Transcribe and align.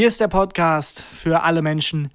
Hier 0.00 0.08
ist 0.08 0.18
der 0.18 0.28
Podcast 0.28 1.04
für 1.14 1.42
alle 1.42 1.60
Menschen, 1.60 2.08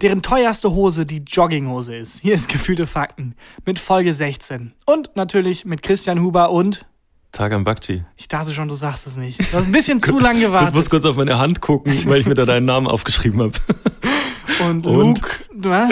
deren 0.00 0.22
teuerste 0.22 0.70
Hose 0.70 1.06
die 1.06 1.24
Jogginghose 1.26 1.96
ist. 1.96 2.20
Hier 2.20 2.36
ist 2.36 2.48
Gefühlte 2.48 2.86
Fakten 2.86 3.34
mit 3.64 3.80
Folge 3.80 4.14
16. 4.14 4.74
Und 4.86 5.10
natürlich 5.16 5.64
mit 5.64 5.82
Christian 5.82 6.20
Huber 6.22 6.52
und. 6.52 6.86
Tagan 7.32 7.64
Bakci. 7.64 8.04
Ich 8.14 8.28
dachte 8.28 8.54
schon, 8.54 8.68
du 8.68 8.76
sagst 8.76 9.08
es 9.08 9.16
nicht. 9.16 9.40
Du 9.40 9.56
hast 9.56 9.66
ein 9.66 9.72
bisschen 9.72 10.00
zu 10.00 10.20
lang 10.20 10.38
gewartet. 10.38 10.68
Ich 10.68 10.74
muss 10.76 10.88
kurz 10.88 11.04
auf 11.04 11.16
meine 11.16 11.36
Hand 11.36 11.60
gucken, 11.60 11.92
weil 12.06 12.20
ich 12.20 12.26
mir 12.26 12.36
da 12.36 12.44
deinen 12.44 12.64
Namen 12.64 12.86
aufgeschrieben 12.86 13.42
habe. 13.42 13.58
Und, 14.64 14.86
und 14.86 15.20
Luke, 15.20 15.30
ne? 15.54 15.90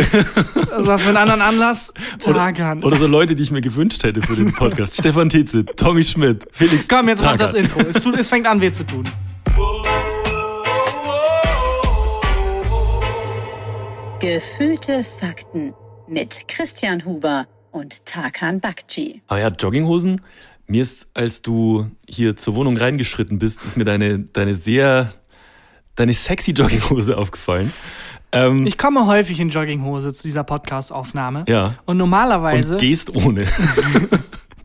also 0.70 0.96
für 0.96 1.08
einen 1.08 1.16
anderen 1.18 1.42
Anlass, 1.42 1.92
Tagan. 2.18 2.78
Oder, 2.78 2.86
oder, 2.86 2.96
so 2.96 3.06
Leute, 3.08 3.34
die 3.34 3.42
ich 3.42 3.50
mir 3.50 3.60
gewünscht 3.60 4.04
hätte 4.04 4.22
für 4.22 4.36
den 4.36 4.52
Podcast. 4.54 4.94
Stefan 5.00 5.28
Tietze, 5.28 5.66
Tommy 5.66 6.02
Schmidt, 6.02 6.46
Felix 6.50 6.88
Komm, 6.88 7.08
jetzt 7.08 7.18
Tagan. 7.18 7.36
mach 7.36 7.46
das 7.46 7.54
Intro. 7.54 7.80
Es, 7.80 8.02
tut, 8.02 8.16
es 8.16 8.28
fängt 8.28 8.46
an, 8.46 8.60
weh 8.60 8.70
zu 8.70 8.86
tun. 8.86 9.10
Gefühlte 14.24 15.04
Fakten 15.04 15.74
mit 16.08 16.48
Christian 16.48 17.04
Huber 17.04 17.46
und 17.72 18.06
Tarkan 18.06 18.58
Bakci. 18.58 19.20
Ah 19.26 19.36
ja, 19.36 19.48
Jogginghosen. 19.48 20.22
Mir 20.66 20.80
ist, 20.80 21.08
als 21.12 21.42
du 21.42 21.90
hier 22.08 22.34
zur 22.34 22.54
Wohnung 22.54 22.78
reingeschritten 22.78 23.38
bist, 23.38 23.62
ist 23.66 23.76
mir 23.76 23.84
deine, 23.84 24.20
deine 24.20 24.54
sehr, 24.54 25.12
deine 25.94 26.14
sexy 26.14 26.52
Jogginghose 26.52 27.18
aufgefallen. 27.18 27.70
Ähm, 28.32 28.66
ich 28.66 28.78
komme 28.78 29.04
häufig 29.04 29.40
in 29.40 29.50
Jogginghose 29.50 30.14
zu 30.14 30.22
dieser 30.22 30.42
Podcast-Aufnahme. 30.42 31.44
Ja. 31.46 31.76
Und 31.84 31.98
normalerweise. 31.98 32.76
Und 32.76 32.80
gehst 32.80 33.14
ohne. 33.14 33.46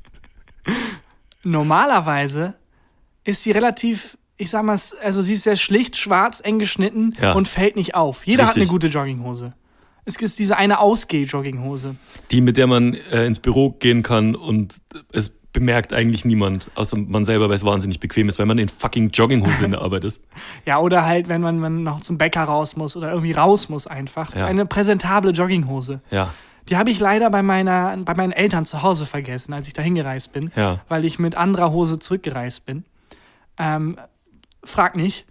normalerweise 1.43 2.53
ist 3.25 3.43
sie 3.43 3.51
relativ, 3.51 4.17
ich 4.39 4.49
sag 4.49 4.63
mal, 4.63 4.79
also 5.03 5.21
sie 5.21 5.33
ist 5.33 5.43
sehr 5.43 5.57
schlicht, 5.57 5.97
schwarz, 5.97 6.41
eng 6.43 6.59
geschnitten 6.59 7.13
ja. 7.21 7.33
und 7.33 7.47
fällt 7.47 7.75
nicht 7.75 7.93
auf. 7.93 8.25
Jeder 8.25 8.43
Richtig. 8.43 8.49
hat 8.49 8.61
eine 8.61 8.67
gute 8.71 8.87
Jogginghose. 8.87 9.53
Es 10.05 10.15
ist 10.15 10.39
diese 10.39 10.57
eine 10.57 10.79
Ausgeh-Jogginghose. 10.79 11.95
Die, 12.31 12.41
mit 12.41 12.55
der 12.55 12.65
man 12.65 12.93
äh, 12.93 13.25
ins 13.25 13.39
Büro 13.39 13.71
gehen 13.71 14.01
kann 14.01 14.35
und 14.35 14.77
es 15.11 15.31
bemerkt 15.51 15.91
eigentlich 15.91 16.23
niemand, 16.23 16.71
außer 16.75 16.95
man 16.97 17.25
selber, 17.25 17.49
weil 17.49 17.55
es 17.55 17.65
wahnsinnig 17.65 17.99
bequem 17.99 18.29
ist, 18.29 18.39
weil 18.39 18.45
man 18.45 18.57
in 18.59 18.69
fucking 18.69 19.09
Jogginghose 19.09 19.65
in 19.65 19.71
der 19.71 19.81
Arbeit 19.81 20.05
ist. 20.05 20.21
Ja, 20.65 20.79
oder 20.79 21.05
halt, 21.05 21.27
wenn 21.27 21.41
man, 21.41 21.61
wenn 21.61 21.73
man 21.73 21.83
noch 21.83 22.01
zum 22.01 22.17
Bäcker 22.17 22.43
raus 22.43 22.77
muss 22.77 22.95
oder 22.95 23.09
irgendwie 23.09 23.33
raus 23.33 23.67
muss 23.67 23.87
einfach. 23.87 24.33
Ja. 24.33 24.45
Eine 24.45 24.65
präsentable 24.65 25.31
Jogginghose. 25.31 25.99
Ja. 26.11 26.33
Die 26.69 26.77
habe 26.77 26.91
ich 26.91 26.99
leider 26.99 27.29
bei, 27.29 27.43
meiner, 27.43 27.97
bei 27.97 28.13
meinen 28.13 28.31
Eltern 28.31 28.65
zu 28.65 28.83
Hause 28.83 29.05
vergessen, 29.05 29.51
als 29.53 29.67
ich 29.67 29.73
da 29.73 29.81
hingereist 29.81 30.31
bin, 30.31 30.51
ja. 30.55 30.79
weil 30.87 31.03
ich 31.03 31.19
mit 31.19 31.35
anderer 31.35 31.71
Hose 31.71 31.99
zurückgereist 31.99 32.65
bin. 32.65 32.85
Ähm, 33.57 33.97
frag 34.63 34.95
nicht. 34.95 35.25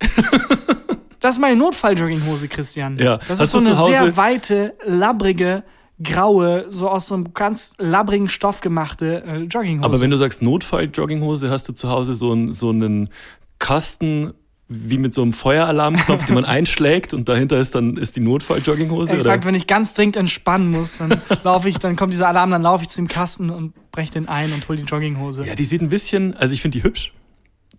das 1.20 1.34
ist 1.34 1.40
meine 1.40 1.56
Notfall-Jogginghose, 1.56 2.48
Christian. 2.48 2.98
Ja. 2.98 3.18
Das 3.18 3.40
Hast 3.40 3.40
ist 3.40 3.50
so 3.52 3.58
eine 3.58 3.76
sehr 3.76 4.16
weite, 4.16 4.74
labbrige, 4.84 5.62
graue, 6.02 6.64
so 6.68 6.88
aus 6.88 7.08
so 7.08 7.14
einem 7.14 7.34
ganz 7.34 7.74
labbrigen 7.78 8.28
Stoff 8.28 8.60
gemachte 8.60 9.22
äh, 9.26 9.38
Jogginghose. 9.44 9.84
Aber 9.84 10.00
wenn 10.00 10.10
du 10.10 10.16
sagst 10.16 10.42
Notfall-Jogginghose, 10.42 11.50
hast 11.50 11.68
du 11.68 11.74
zu 11.74 11.88
Hause 11.90 12.14
so, 12.14 12.32
ein, 12.32 12.52
so 12.52 12.70
einen 12.70 13.10
Kasten 13.58 14.32
wie 14.72 14.98
mit 14.98 15.12
so 15.12 15.22
einem 15.22 15.32
Feueralarmknopf, 15.32 16.26
den 16.26 16.36
man 16.36 16.44
einschlägt 16.46 17.12
und 17.12 17.28
dahinter 17.28 17.58
ist 17.58 17.74
dann 17.74 17.96
ist 17.96 18.14
die 18.14 18.20
Notfall-Jogginghose. 18.20 19.14
Exakt, 19.14 19.38
oder? 19.38 19.48
wenn 19.48 19.56
ich 19.56 19.66
ganz 19.66 19.94
dringend 19.94 20.16
entspannen 20.16 20.70
muss, 20.70 20.98
dann 20.98 21.20
laufe 21.44 21.68
ich, 21.68 21.78
dann 21.78 21.96
kommt 21.96 22.12
dieser 22.12 22.28
Alarm, 22.28 22.52
dann 22.52 22.62
laufe 22.62 22.84
ich 22.84 22.88
zu 22.88 23.00
dem 23.00 23.08
Kasten 23.08 23.50
und 23.50 23.74
breche 23.90 24.12
den 24.12 24.28
ein 24.28 24.52
und 24.52 24.68
hole 24.68 24.78
die 24.78 24.84
Jogginghose. 24.84 25.44
Ja, 25.44 25.56
die 25.56 25.64
sieht 25.64 25.82
ein 25.82 25.88
bisschen, 25.88 26.36
also 26.36 26.54
ich 26.54 26.62
finde 26.62 26.78
die 26.78 26.84
hübsch. 26.84 27.12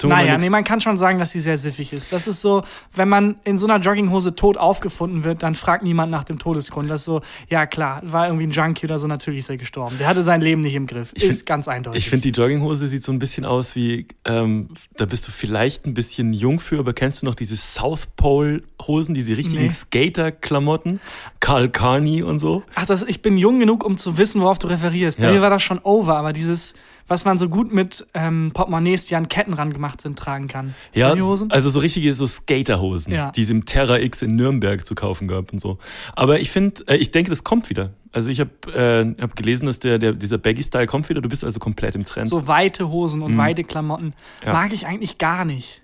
Naja, 0.07 0.38
nee, 0.38 0.49
man 0.49 0.63
kann 0.63 0.81
schon 0.81 0.97
sagen, 0.97 1.19
dass 1.19 1.31
sie 1.31 1.39
sehr 1.39 1.57
siffig 1.57 1.94
ist. 1.94 2.11
Das 2.11 2.27
ist 2.27 2.41
so, 2.41 2.63
wenn 2.94 3.09
man 3.09 3.35
in 3.44 3.57
so 3.57 3.67
einer 3.67 3.80
Jogginghose 3.80 4.35
tot 4.35 4.57
aufgefunden 4.57 5.23
wird, 5.23 5.44
dann 5.44 5.55
fragt 5.55 5.83
niemand 5.83 6.11
nach 6.11 6.23
dem 6.23 6.39
Todesgrund. 6.39 6.89
Das 6.89 7.02
ist 7.02 7.05
so, 7.05 7.21
ja 7.49 7.66
klar, 7.66 8.02
war 8.03 8.27
irgendwie 8.27 8.47
ein 8.47 8.52
Junkie 8.52 8.85
oder 8.85 8.99
so, 8.99 9.07
natürlich 9.07 9.39
ist 9.39 9.49
er 9.49 9.57
gestorben. 9.57 9.97
Der 9.99 10.07
hatte 10.07 10.23
sein 10.23 10.41
Leben 10.41 10.61
nicht 10.61 10.75
im 10.75 10.88
Griff. 10.88 11.11
Ich 11.13 11.23
ist 11.23 11.38
find, 11.38 11.45
ganz 11.45 11.67
eindeutig. 11.67 12.03
Ich 12.03 12.09
finde, 12.09 12.31
die 12.31 12.40
Jogginghose 12.40 12.88
sieht 12.88 13.03
so 13.03 13.11
ein 13.11 13.19
bisschen 13.19 13.45
aus 13.45 13.75
wie, 13.75 14.07
ähm, 14.25 14.69
da 14.97 15.06
bist 15.06 15.28
du 15.28 15.31
vielleicht 15.31 15.85
ein 15.85 15.94
bisschen 15.94 16.34
jung 16.34 16.59
für, 16.59 16.79
aber 16.79 16.94
kennst 16.94 17.22
du 17.22 17.25
noch 17.25 17.35
diese 17.35 17.56
South 17.56 18.07
Pole-Hosen, 18.16 19.13
diese 19.16 19.38
richtigen 19.38 19.63
nee. 19.63 19.69
Skater-Klamotten? 19.69 21.00
Karl 21.40 21.69
Carney 21.69 22.23
und 22.23 22.40
so? 22.40 22.63
Ach, 22.75 22.85
das, 22.85 23.03
ich 23.03 23.22
bin 23.22 23.38
jung 23.38 23.59
genug, 23.59 23.84
um 23.84 23.97
zu 23.97 24.17
wissen, 24.17 24.41
worauf 24.41 24.59
du 24.59 24.67
referierst. 24.67 25.17
Bei 25.17 25.25
ja. 25.25 25.34
mir 25.34 25.41
war 25.41 25.50
das 25.50 25.63
schon 25.63 25.79
over, 25.79 26.16
aber 26.17 26.34
dieses 26.34 26.73
was 27.11 27.25
man 27.25 27.38
so 27.38 27.49
gut 27.49 27.73
mit 27.73 28.07
ähm, 28.13 28.51
Portemonnaies, 28.53 29.05
die 29.05 29.16
an 29.16 29.27
Ketten 29.27 29.53
ran 29.53 29.73
gemacht 29.73 29.99
sind, 29.99 30.17
tragen 30.17 30.47
kann. 30.47 30.73
Ja, 30.94 31.09
also 31.09 31.69
so 31.69 31.79
richtige 31.81 32.13
so 32.13 32.25
Skaterhosen, 32.25 33.13
ja. 33.13 33.31
die 33.31 33.41
es 33.41 33.49
im 33.49 33.66
Terra 33.66 33.99
X 33.99 34.22
in 34.22 34.38
Nürnberg 34.38 34.85
zu 34.85 34.95
kaufen 34.95 35.27
gab 35.27 35.51
und 35.51 35.59
so. 35.59 35.77
Aber 36.16 36.39
ich 36.39 36.49
finde, 36.51 36.88
äh, 36.88 36.95
ich 36.95 37.11
denke, 37.11 37.29
das 37.29 37.44
kommt 37.44 37.69
wieder. 37.69 37.91
Also 38.13 38.31
ich 38.31 38.39
habe 38.39 38.51
äh, 38.73 39.22
hab 39.22 39.35
gelesen, 39.35 39.66
dass 39.66 39.79
der, 39.79 39.99
der 39.99 40.13
dieser 40.13 40.38
Baggy-Style 40.38 40.88
kommt 40.88 41.09
wieder. 41.09 41.19
Du 41.19 41.27
bist 41.27 41.44
also 41.44 41.59
komplett 41.59 41.95
im 41.95 42.05
Trend. 42.05 42.29
So 42.29 42.47
weite 42.47 42.89
Hosen 42.89 43.22
und 43.22 43.33
mhm. 43.33 43.38
weite 43.38 43.66
Klamotten 43.66 44.13
ja. 44.45 44.53
mag 44.53 44.72
ich 44.72 44.88
eigentlich 44.88 45.17
gar 45.17 45.43
nicht. 45.43 45.81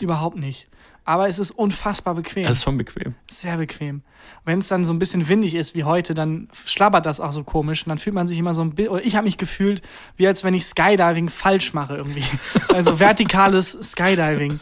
Überhaupt 0.00 0.38
nicht 0.38 0.68
aber 1.04 1.28
es 1.28 1.38
ist 1.38 1.50
unfassbar 1.50 2.14
bequem. 2.14 2.46
Es 2.46 2.58
ist 2.58 2.64
schon 2.64 2.76
bequem. 2.76 3.14
Sehr 3.28 3.56
bequem. 3.56 4.02
Wenn 4.44 4.60
es 4.60 4.68
dann 4.68 4.84
so 4.84 4.92
ein 4.92 4.98
bisschen 4.98 5.28
windig 5.28 5.54
ist 5.54 5.74
wie 5.74 5.84
heute, 5.84 6.14
dann 6.14 6.48
schlabbert 6.64 7.06
das 7.06 7.20
auch 7.20 7.32
so 7.32 7.42
komisch 7.44 7.84
und 7.84 7.88
dann 7.88 7.98
fühlt 7.98 8.14
man 8.14 8.28
sich 8.28 8.38
immer 8.38 8.54
so 8.54 8.62
ein 8.62 8.70
bisschen, 8.74 8.92
oder 8.92 9.04
ich 9.04 9.16
habe 9.16 9.24
mich 9.24 9.36
gefühlt, 9.36 9.82
wie 10.16 10.26
als 10.26 10.44
wenn 10.44 10.54
ich 10.54 10.64
Skydiving 10.66 11.28
falsch 11.28 11.74
mache 11.74 11.96
irgendwie. 11.96 12.24
Also 12.72 12.98
vertikales 12.98 13.76
Skydiving. 13.82 14.58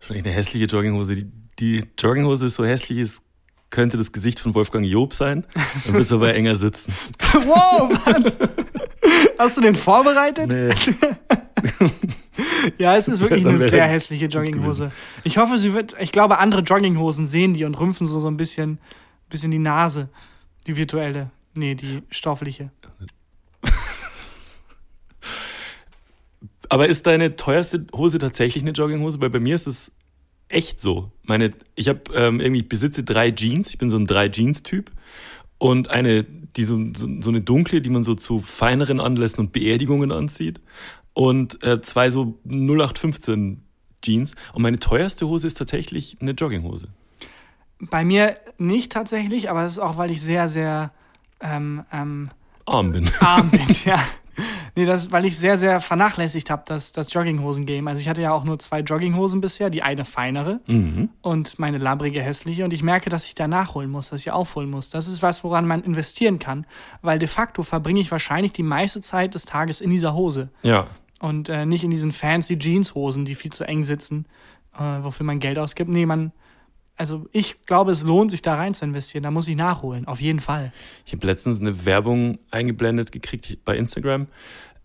Schon 0.00 0.16
eine 0.16 0.30
hässliche 0.30 0.66
Jogginghose. 0.66 1.16
Die, 1.16 1.30
die 1.58 1.84
Jogginghose 1.98 2.46
ist 2.46 2.56
so 2.56 2.64
hässlich, 2.64 2.98
es 2.98 3.22
könnte 3.70 3.96
das 3.96 4.12
Gesicht 4.12 4.40
von 4.40 4.54
Wolfgang 4.54 4.84
Job 4.84 5.14
sein. 5.14 5.46
Dann 5.84 5.94
wird 5.94 6.04
es 6.04 6.12
aber 6.12 6.34
enger 6.34 6.56
sitzen. 6.56 6.92
wow, 7.32 7.90
Mann! 8.06 8.24
Hast 9.38 9.56
du 9.56 9.60
den 9.60 9.74
vorbereitet? 9.74 10.50
Nee. 10.50 10.68
ja, 12.78 12.96
es 12.96 13.08
ist 13.08 13.20
wirklich 13.20 13.46
eine 13.46 13.58
sehr 13.58 13.86
hässliche 13.86 14.26
Jogginghose. 14.26 14.92
Ich 15.24 15.38
hoffe, 15.38 15.58
sie 15.58 15.74
wird. 15.74 15.96
Ich 16.00 16.12
glaube, 16.12 16.38
andere 16.38 16.62
Jogginghosen 16.62 17.26
sehen 17.26 17.54
die 17.54 17.64
und 17.64 17.78
rümpfen 17.78 18.06
so, 18.06 18.20
so 18.20 18.28
ein 18.28 18.36
bisschen, 18.36 18.78
bisschen 19.28 19.50
die 19.50 19.58
Nase. 19.58 20.08
Die 20.66 20.76
virtuelle. 20.76 21.30
Nee, 21.54 21.74
die 21.74 22.02
stoffliche. 22.10 22.70
Aber 26.70 26.86
ist 26.86 27.06
deine 27.06 27.34
teuerste 27.36 27.86
Hose 27.94 28.18
tatsächlich 28.18 28.62
eine 28.62 28.72
Jogginghose? 28.72 29.20
Weil 29.20 29.30
bei 29.30 29.40
mir 29.40 29.54
ist 29.54 29.66
es 29.66 29.90
echt 30.48 30.82
so. 30.82 31.10
Meine, 31.22 31.54
ich 31.74 31.88
habe 31.88 32.02
ähm, 32.14 32.40
irgendwie, 32.40 32.60
ich 32.60 32.68
besitze 32.68 33.04
drei 33.04 33.30
Jeans. 33.30 33.70
Ich 33.70 33.78
bin 33.78 33.88
so 33.88 33.96
ein 33.96 34.06
drei 34.06 34.28
Jeans-Typ. 34.28 34.90
Und 35.56 35.88
eine, 35.88 36.24
die 36.24 36.64
so, 36.64 36.78
so, 36.94 37.08
so 37.20 37.30
eine 37.30 37.40
dunkle, 37.40 37.80
die 37.80 37.88
man 37.90 38.02
so 38.02 38.14
zu 38.14 38.38
feineren 38.38 39.00
Anlässen 39.00 39.40
und 39.40 39.52
Beerdigungen 39.52 40.12
anzieht 40.12 40.60
und 41.18 41.64
äh, 41.64 41.80
zwei 41.80 42.10
so 42.10 42.38
0815 42.44 43.60
Jeans. 44.02 44.36
Und 44.52 44.62
meine 44.62 44.78
teuerste 44.78 45.26
Hose 45.26 45.48
ist 45.48 45.58
tatsächlich 45.58 46.16
eine 46.20 46.30
Jogginghose. 46.30 46.90
Bei 47.80 48.04
mir 48.04 48.36
nicht 48.56 48.92
tatsächlich, 48.92 49.50
aber 49.50 49.62
das 49.62 49.72
ist 49.72 49.78
auch, 49.80 49.96
weil 49.96 50.12
ich 50.12 50.22
sehr, 50.22 50.46
sehr 50.46 50.92
ähm, 51.40 51.82
ähm, 51.92 52.30
arm 52.66 52.92
bin. 52.92 53.10
Arm 53.18 53.50
bin, 53.50 53.66
ja. 53.84 53.98
Nee, 54.76 54.84
das, 54.84 55.10
weil 55.10 55.24
ich 55.24 55.36
sehr, 55.36 55.58
sehr 55.58 55.80
vernachlässigt 55.80 56.50
habe, 56.50 56.62
das, 56.66 56.92
das 56.92 57.12
Jogginghosen-Game. 57.12 57.88
Also 57.88 58.00
ich 58.00 58.08
hatte 58.08 58.22
ja 58.22 58.32
auch 58.32 58.44
nur 58.44 58.60
zwei 58.60 58.82
Jogginghosen 58.82 59.40
bisher, 59.40 59.70
die 59.70 59.82
eine 59.82 60.04
feinere 60.04 60.60
mhm. 60.68 61.08
und 61.20 61.58
meine 61.58 61.78
labrige 61.78 62.22
hässliche. 62.22 62.64
Und 62.64 62.72
ich 62.72 62.84
merke, 62.84 63.10
dass 63.10 63.26
ich 63.26 63.34
da 63.34 63.48
nachholen 63.48 63.90
muss, 63.90 64.10
dass 64.10 64.20
ich 64.20 64.30
aufholen 64.30 64.70
muss. 64.70 64.88
Das 64.88 65.08
ist 65.08 65.20
was, 65.20 65.42
woran 65.42 65.66
man 65.66 65.82
investieren 65.82 66.38
kann, 66.38 66.64
weil 67.02 67.18
de 67.18 67.26
facto 67.26 67.64
verbringe 67.64 67.98
ich 67.98 68.12
wahrscheinlich 68.12 68.52
die 68.52 68.62
meiste 68.62 69.00
Zeit 69.00 69.34
des 69.34 69.46
Tages 69.46 69.80
in 69.80 69.90
dieser 69.90 70.14
Hose. 70.14 70.50
Ja. 70.62 70.86
Und 71.18 71.48
äh, 71.48 71.66
nicht 71.66 71.84
in 71.84 71.90
diesen 71.90 72.12
fancy 72.12 72.58
Jeanshosen, 72.58 73.24
die 73.24 73.34
viel 73.34 73.52
zu 73.52 73.64
eng 73.64 73.84
sitzen, 73.84 74.26
äh, 74.76 75.02
wofür 75.02 75.26
man 75.26 75.40
Geld 75.40 75.58
ausgibt. 75.58 75.90
Nee, 75.90 76.06
man, 76.06 76.32
also 76.96 77.26
ich 77.32 77.64
glaube, 77.66 77.90
es 77.90 78.04
lohnt 78.04 78.30
sich 78.30 78.42
da 78.42 78.54
rein 78.54 78.74
zu 78.74 78.84
investieren. 78.84 79.24
Da 79.24 79.30
muss 79.30 79.48
ich 79.48 79.56
nachholen, 79.56 80.06
auf 80.06 80.20
jeden 80.20 80.40
Fall. 80.40 80.72
Ich 81.06 81.12
habe 81.12 81.26
letztens 81.26 81.60
eine 81.60 81.84
Werbung 81.84 82.38
eingeblendet 82.50 83.10
gekriegt 83.10 83.58
bei 83.64 83.76
Instagram 83.76 84.28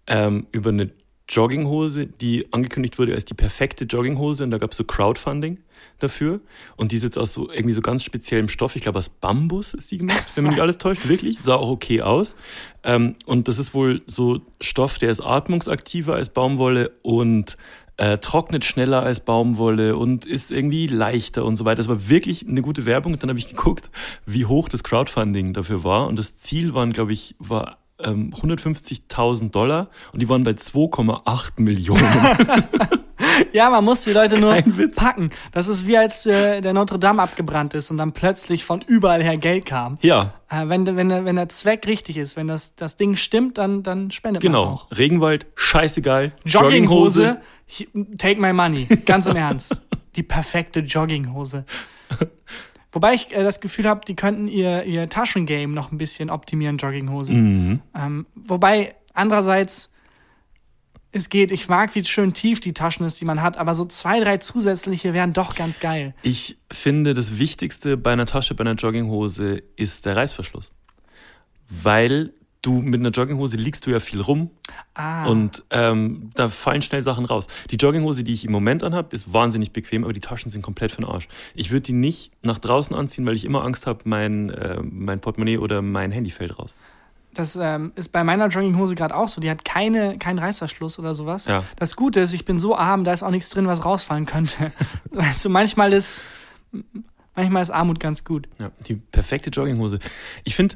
ähm, 0.08 0.48
über 0.52 0.70
eine 0.70 0.92
Jogginghose, 1.34 2.08
die 2.08 2.48
angekündigt 2.52 3.00
wurde 3.00 3.14
als 3.14 3.26
die 3.26 3.34
perfekte 3.34 3.86
Jogginghose 3.86 4.44
und 4.44 4.52
da 4.52 4.58
gab 4.58 4.72
es 4.72 4.78
so 4.78 4.84
Crowdfunding 4.84 5.60
dafür 6.00 6.40
und 6.78 6.92
die 6.92 6.98
ist 6.98 7.04
jetzt 7.04 7.18
aus 7.18 7.34
so 7.34 7.50
irgendwie 7.52 7.74
so 7.74 7.82
ganz 7.82 8.04
speziellem 8.04 8.50
Stoff, 8.50 8.76
ich 8.76 8.84
glaube 8.84 9.00
aus 9.00 9.10
Bambus 9.10 9.74
ist 9.74 9.92
die 9.92 9.98
gemacht, 9.98 10.26
wenn 10.36 10.44
mich 10.44 10.54
nicht 10.54 10.62
alles 10.62 10.78
täuscht, 10.78 11.08
wirklich, 11.08 11.40
sah 11.42 11.56
auch 11.56 11.70
okay 11.70 12.02
aus 12.02 12.36
ähm, 12.84 13.16
und 13.26 13.48
das 13.48 13.58
ist 13.58 13.74
wohl 13.74 14.02
so 14.06 14.42
Stoff, 14.62 14.98
der 14.98 15.10
ist 15.10 15.22
atmungsaktiver 15.22 16.14
als 16.14 16.30
Baumwolle 16.30 16.92
und 17.02 17.58
äh, 17.98 18.18
trocknet 18.18 18.66
schneller 18.66 19.04
als 19.04 19.20
Baumwolle 19.20 19.96
und 19.96 20.26
ist 20.26 20.52
irgendwie 20.52 20.88
leichter 20.88 21.46
und 21.46 21.56
so 21.56 21.66
weiter. 21.66 21.78
Das 21.78 21.90
war 21.90 22.10
wirklich 22.10 22.48
eine 22.48 22.62
gute 22.62 22.86
Werbung. 22.86 23.14
Und 23.14 23.22
dann 23.22 23.30
habe 23.30 23.40
ich 23.40 23.48
geguckt, 23.48 23.92
wie 24.26 24.46
hoch 24.46 24.68
das 24.68 24.84
Crowdfunding 24.84 25.54
dafür 25.54 25.84
war. 25.84 26.08
Und 26.08 26.18
das 26.18 26.36
Ziel 26.38 26.74
waren, 26.74 26.92
glaube 26.92 27.14
ich, 27.14 27.36
war 27.38 27.78
ähm, 28.00 28.34
150.000 28.34 29.52
Dollar 29.52 29.90
und 30.12 30.22
die 30.22 30.30
waren 30.30 30.44
bei 30.44 30.52
2,8 30.52 31.54
Millionen. 31.58 32.04
Ja, 33.54 33.70
man 33.70 33.84
muss 33.86 34.04
die 34.04 34.12
Leute 34.12 34.40
nur 34.40 34.54
Witz. 34.66 34.96
packen. 34.96 35.30
Das 35.54 35.68
ist 35.68 35.88
wie 35.88 35.98
als 35.98 36.26
äh, 36.26 36.60
der 36.62 36.74
Notre 36.74 37.00
Dame 37.00 37.22
abgebrannt 37.22 37.74
ist 37.74 37.90
und 37.90 37.98
dann 37.98 38.12
plötzlich 38.12 38.66
von 38.66 38.82
überall 38.82 39.24
her 39.24 39.38
Geld 39.38 39.66
kam. 39.66 39.98
Ja, 40.02 40.34
Äh, 40.50 40.68
wenn, 40.68 40.86
wenn, 40.86 41.10
der- 41.10 41.24
wenn 41.26 41.36
der 41.38 41.50
Zweck 41.50 41.88
richtig 41.88 42.18
ist, 42.18 42.36
wenn 42.36 42.48
das, 42.48 42.76
das 42.76 42.98
Ding 42.98 43.16
stimmt, 43.16 43.58
dann, 43.58 43.82
dann 43.82 44.12
spendet 44.12 44.44
man 44.44 44.52
genau. 44.52 44.66
auch. 44.66 44.88
Regenwald, 44.96 45.46
scheißegal. 45.56 46.34
Jogginghose, 46.46 47.42
hi- 47.70 47.88
take 48.18 48.42
my 48.42 48.52
money. 48.54 48.86
Ganz 49.06 49.26
im 49.26 49.36
Ernst. 49.36 49.80
Die 50.16 50.24
perfekte 50.24 50.82
Jogginghose. 50.82 51.66
Wobei 52.94 53.16
ich 53.16 53.36
äh, 53.36 53.44
das 53.44 53.60
Gefühl 53.60 53.86
habe, 53.86 54.06
die 54.06 54.16
könnten 54.16 54.48
ihr, 54.48 54.86
ihr 54.86 55.10
Taschengame 55.10 55.74
noch 55.74 55.92
ein 55.92 55.98
bisschen 55.98 56.30
optimieren, 56.30 56.78
Jogginghose. 56.78 57.34
Mhm. 57.34 57.82
Ähm, 57.96 58.26
wobei, 58.36 58.96
andererseits, 59.14 59.92
es 61.12 61.30
geht, 61.30 61.52
ich 61.52 61.68
mag, 61.68 61.94
wie 61.96 62.06
schön 62.06 62.34
tief 62.34 62.60
die 62.60 62.74
Taschen 62.74 63.06
ist, 63.06 63.20
die 63.20 63.26
man 63.26 63.42
hat, 63.42 63.58
aber 63.58 63.76
so 63.76 63.86
zwei, 63.86 64.20
drei 64.20 64.38
zusätzliche 64.38 65.14
wären 65.14 65.34
doch 65.34 65.56
ganz 65.56 65.80
geil. 65.80 66.14
Ich 66.22 66.58
finde, 66.72 67.14
das 67.14 67.38
Wichtigste 67.40 67.98
bei 67.98 68.14
einer 68.14 68.28
Tasche, 68.28 68.54
bei 68.54 68.62
einer 68.62 68.76
Jogginghose 68.76 69.64
ist 69.76 70.06
der 70.06 70.16
Reißverschluss. 70.16 70.74
Weil 71.70 72.32
du 72.64 72.82
mit 72.82 73.00
einer 73.00 73.12
Jogginghose 73.12 73.58
liegst 73.58 73.86
du 73.86 73.92
ja 73.92 74.00
viel 74.00 74.22
rum 74.22 74.50
Ah, 74.96 75.26
und 75.26 75.64
ähm, 75.70 76.32
da 76.34 76.50
fallen 76.50 76.82
schnell 76.82 77.02
Sachen 77.02 77.26
raus. 77.26 77.48
Die 77.70 77.76
Jogginghose, 77.76 78.24
die 78.24 78.34
ich 78.34 78.46
im 78.46 78.52
Moment 78.52 78.84
anhabe, 78.84 79.10
ist 79.12 79.32
wahnsinnig 79.32 79.72
bequem, 79.72 80.04
aber 80.04 80.14
die 80.14 80.22
Taschen 80.22 80.50
sind 80.50 80.62
komplett 80.62 80.92
für 80.92 81.02
den 81.02 81.10
Arsch. 81.10 81.28
Ich 81.54 81.72
würde 81.72 81.82
die 81.82 81.94
nicht 81.94 82.32
nach 82.42 82.58
draußen 82.58 82.96
anziehen, 82.96 83.26
weil 83.26 83.36
ich 83.36 83.46
immer 83.46 83.64
Angst 83.64 83.86
habe, 83.86 84.02
mein, 84.06 84.50
äh, 84.50 84.82
mein 84.82 85.20
Portemonnaie 85.20 85.58
oder 85.58 85.82
mein 85.82 86.12
Handy 86.12 86.32
fällt 86.32 86.58
raus. 86.58 86.76
das 87.34 87.56
ähm, 87.56 87.92
ist 87.96 88.12
bei 88.12 88.24
meiner 88.24 88.48
Jogginghose 88.48 88.96
gerade 88.96 89.16
auch 89.16 89.28
so. 89.28 89.42
Die 89.42 89.50
hat 89.50 89.66
keine, 89.66 90.18
keinen 90.18 90.40
Reißverschluss 90.40 91.00
oder 91.00 91.14
sowas. 91.14 91.46
Ja. 91.46 91.64
Das 91.76 91.96
Gute 91.96 92.22
ist, 92.22 92.34
ich 92.34 92.46
bin 92.46 92.60
so 92.60 92.76
arm, 92.76 93.04
da 93.04 93.12
ist 93.12 93.24
auch 93.24 93.32
nichts 93.32 93.50
drin, 93.50 93.68
was 93.68 93.84
rausfallen 93.84 94.26
könnte. 94.26 94.72
weißt 95.12 95.44
du, 95.44 95.50
manchmal 95.50 95.92
ist, 95.94 96.24
manchmal 97.36 97.62
ist 97.62 97.72
Armut 97.72 98.00
ganz 98.00 98.24
gut. 98.24 98.48
Ja, 98.60 98.72
die 98.88 98.96
perfekte 98.96 99.50
Jogginghose. 99.50 100.00
Ich 100.44 100.56
finde, 100.56 100.76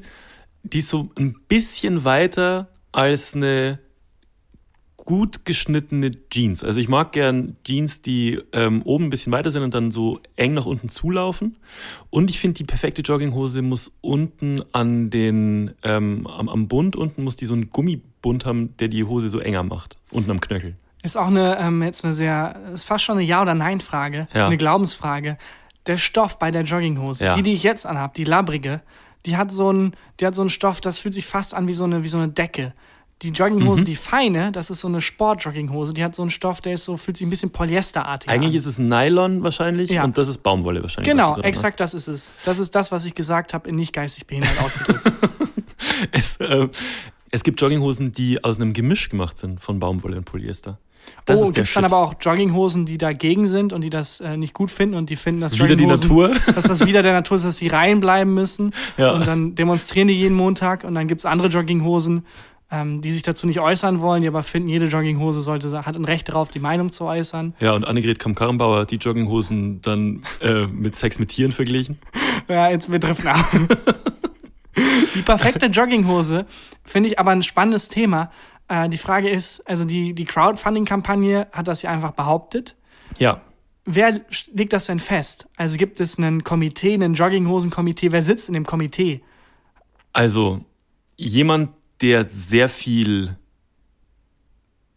die 0.63 0.79
ist 0.79 0.89
so 0.89 1.09
ein 1.17 1.35
bisschen 1.47 2.03
weiter 2.03 2.67
als 2.91 3.33
eine 3.35 3.79
gut 4.97 5.45
geschnittene 5.45 6.11
Jeans. 6.29 6.63
Also 6.63 6.81
ich 6.81 6.89
mag 6.89 7.13
gern 7.13 7.55
Jeans, 7.63 8.01
die 8.01 8.41
ähm, 8.51 8.81
oben 8.81 9.05
ein 9.05 9.09
bisschen 9.09 9.31
weiter 9.31 9.49
sind 9.51 9.63
und 9.63 9.73
dann 9.73 9.91
so 9.91 10.19
eng 10.35 10.53
nach 10.53 10.65
unten 10.65 10.89
zulaufen. 10.89 11.57
Und 12.09 12.29
ich 12.29 12.39
finde, 12.39 12.57
die 12.57 12.65
perfekte 12.65 13.03
Jogginghose 13.03 13.61
muss 13.61 13.93
unten 14.01 14.61
an 14.73 15.09
den, 15.09 15.73
ähm, 15.83 16.27
am, 16.27 16.49
am 16.49 16.67
Bund 16.67 16.97
unten 16.97 17.23
muss 17.23 17.37
die 17.37 17.45
so 17.45 17.53
einen 17.53 17.69
Gummibund 17.69 18.45
haben, 18.45 18.75
der 18.77 18.89
die 18.89 19.05
Hose 19.05 19.29
so 19.29 19.39
enger 19.39 19.63
macht. 19.63 19.97
Unten 20.11 20.29
am 20.31 20.41
Knöchel. 20.41 20.75
Ist 21.03 21.15
auch 21.15 21.27
eine, 21.27 21.57
ähm, 21.59 21.83
jetzt 21.83 22.03
eine 22.03 22.13
sehr, 22.13 22.59
ist 22.73 22.83
fast 22.83 23.05
schon 23.05 23.17
eine 23.17 23.25
Ja- 23.25 23.41
oder 23.43 23.53
Nein-Frage, 23.53 24.27
Ja. 24.33 24.47
eine 24.47 24.57
Glaubensfrage. 24.57 25.37
Der 25.85 25.97
Stoff 25.97 26.37
bei 26.37 26.51
der 26.51 26.63
Jogginghose, 26.63 27.23
Ja. 27.23 27.35
die, 27.35 27.43
die 27.43 27.53
ich 27.53 27.63
jetzt 27.63 27.85
anhab, 27.85 28.13
die 28.15 28.25
labrige, 28.25 28.81
die 29.27 29.37
hat 29.37 29.51
so 29.51 29.69
einen, 29.69 29.91
die 30.19 30.25
hat 30.25 30.33
so 30.33 30.41
einen 30.41 30.49
Stoff, 30.49 30.81
das 30.81 30.97
fühlt 30.97 31.13
sich 31.13 31.27
fast 31.27 31.53
an 31.53 31.67
wie 31.67 31.73
so 31.73 31.83
eine, 31.83 32.03
wie 32.03 32.07
so 32.07 32.17
eine 32.17 32.29
Decke. 32.29 32.73
Die 33.21 33.29
Mhm. 33.29 33.33
Jogginghose, 33.33 33.83
die 33.83 33.95
feine, 33.95 34.51
das 34.51 34.69
ist 34.69 34.79
so 34.81 34.87
eine 34.87 35.01
Sport-Jogginghose, 35.01 35.93
die 35.93 36.03
hat 36.03 36.13
so 36.15 36.21
einen 36.23 36.29
Stoff, 36.29 36.61
der 36.61 36.73
ist 36.75 36.85
so, 36.85 36.97
fühlt 36.97 37.17
sich 37.17 37.25
ein 37.25 37.29
bisschen 37.31 37.49
polyesterartig 37.51 38.29
Eigentlich 38.29 38.51
an. 38.53 38.57
ist 38.57 38.65
es 38.65 38.77
Nylon 38.79 39.43
wahrscheinlich 39.43 39.89
Ja. 39.89 40.03
und 40.03 40.17
das 40.17 40.27
ist 40.27 40.39
Baumwolle 40.43 40.81
wahrscheinlich. 40.83 41.09
Genau, 41.11 41.29
dran 41.33 41.37
hast. 41.43 41.45
exakt 41.49 41.79
das 41.79 41.93
ist 41.95 42.07
es. 42.07 42.31
Das 42.45 42.59
ist 42.59 42.73
das, 42.75 42.91
was 42.91 43.05
ich 43.05 43.15
gesagt 43.15 43.53
habe, 43.55 43.67
in 43.69 43.75
nicht 43.75 43.91
geistig 43.93 44.25
behindert 44.27 44.59
ausgedrückt. 44.63 45.11
Es, 46.11 46.37
äh, 46.37 46.67
es 47.31 47.43
gibt 47.43 47.59
Jogginghosen, 47.61 48.11
die 48.11 48.43
aus 48.43 48.57
einem 48.59 48.73
Gemisch 48.73 49.09
gemacht 49.09 49.37
sind 49.37 49.59
von 49.61 49.79
Baumwolle 49.79 50.17
und 50.17 50.25
Polyester. 50.25 50.79
Das 51.25 51.41
oh, 51.41 51.51
gibt 51.51 51.75
dann 51.75 51.85
aber 51.85 51.97
auch 51.97 52.15
Jogginghosen, 52.19 52.85
die 52.85 52.97
dagegen 52.97 53.47
sind 53.47 53.73
und 53.73 53.81
die 53.81 53.89
das 53.89 54.19
äh, 54.19 54.37
nicht 54.37 54.53
gut 54.53 54.71
finden 54.71 54.95
und 54.95 55.09
die 55.09 55.15
finden, 55.15 55.41
dass 55.41 55.59
Wieder 55.59 55.75
die 55.75 55.85
Natur. 55.85 56.31
dass 56.55 56.65
das 56.65 56.85
wieder 56.85 57.03
der 57.03 57.13
Natur 57.13 57.37
ist, 57.37 57.45
dass 57.45 57.57
sie 57.57 57.67
rein 57.67 57.99
bleiben 57.99 58.33
müssen. 58.33 58.71
Ja. 58.97 59.11
Und 59.11 59.27
dann 59.27 59.53
demonstrieren 59.53 60.07
die 60.07 60.13
jeden 60.15 60.35
Montag 60.35 60.83
und 60.83 60.95
dann 60.95 61.07
gibt's 61.07 61.25
andere 61.25 61.49
Jogginghosen, 61.49 62.25
ähm, 62.71 63.01
die 63.01 63.11
sich 63.11 63.21
dazu 63.21 63.47
nicht 63.47 63.59
äußern 63.59 64.01
wollen, 64.01 64.21
die 64.21 64.27
aber 64.27 64.43
finden, 64.43 64.69
jede 64.69 64.85
Jogginghose 64.85 65.41
sollte, 65.41 65.85
hat 65.85 65.95
ein 65.95 66.05
Recht 66.05 66.29
darauf, 66.29 66.49
die 66.49 66.59
Meinung 66.59 66.91
zu 66.91 67.05
äußern. 67.05 67.53
Ja, 67.59 67.73
und 67.73 67.85
Annegret 67.85 68.19
Kamm-Karrenbauer 68.19 68.79
hat 68.79 68.91
die 68.91 68.97
Jogginghosen 68.97 69.81
dann 69.81 70.23
äh, 70.41 70.67
mit 70.67 70.95
Sex 70.95 71.19
mit 71.19 71.29
Tieren 71.29 71.51
verglichen. 71.51 71.99
Ja, 72.49 72.69
jetzt 72.69 72.89
wir 72.89 72.99
driften 72.99 73.27
ab. 73.27 73.45
die 75.15 75.21
perfekte 75.21 75.65
Jogginghose 75.65 76.45
finde 76.85 77.09
ich 77.09 77.19
aber 77.19 77.31
ein 77.31 77.43
spannendes 77.43 77.89
Thema. 77.89 78.31
Äh, 78.67 78.89
die 78.89 78.97
Frage 78.97 79.29
ist, 79.29 79.61
also 79.67 79.85
die, 79.85 80.13
die 80.13 80.25
Crowdfunding-Kampagne 80.25 81.47
hat 81.51 81.67
das 81.67 81.81
ja 81.81 81.91
einfach 81.91 82.11
behauptet. 82.11 82.75
Ja, 83.17 83.41
Wer 83.89 84.19
legt 84.51 84.73
das 84.73 84.87
denn 84.87 84.99
fest? 84.99 85.47
Also 85.55 85.77
gibt 85.77 86.01
es 86.01 86.17
einen 86.17 86.43
Komitee, 86.43 86.93
einen 86.93 87.13
Jogginghosen-Komitee? 87.13 88.11
Wer 88.11 88.21
sitzt 88.21 88.49
in 88.49 88.53
dem 88.53 88.65
Komitee? 88.65 89.21
also 90.13 90.65
jemand, 91.15 91.69
der 92.01 92.27
sehr 92.29 92.69
viel 92.69 93.37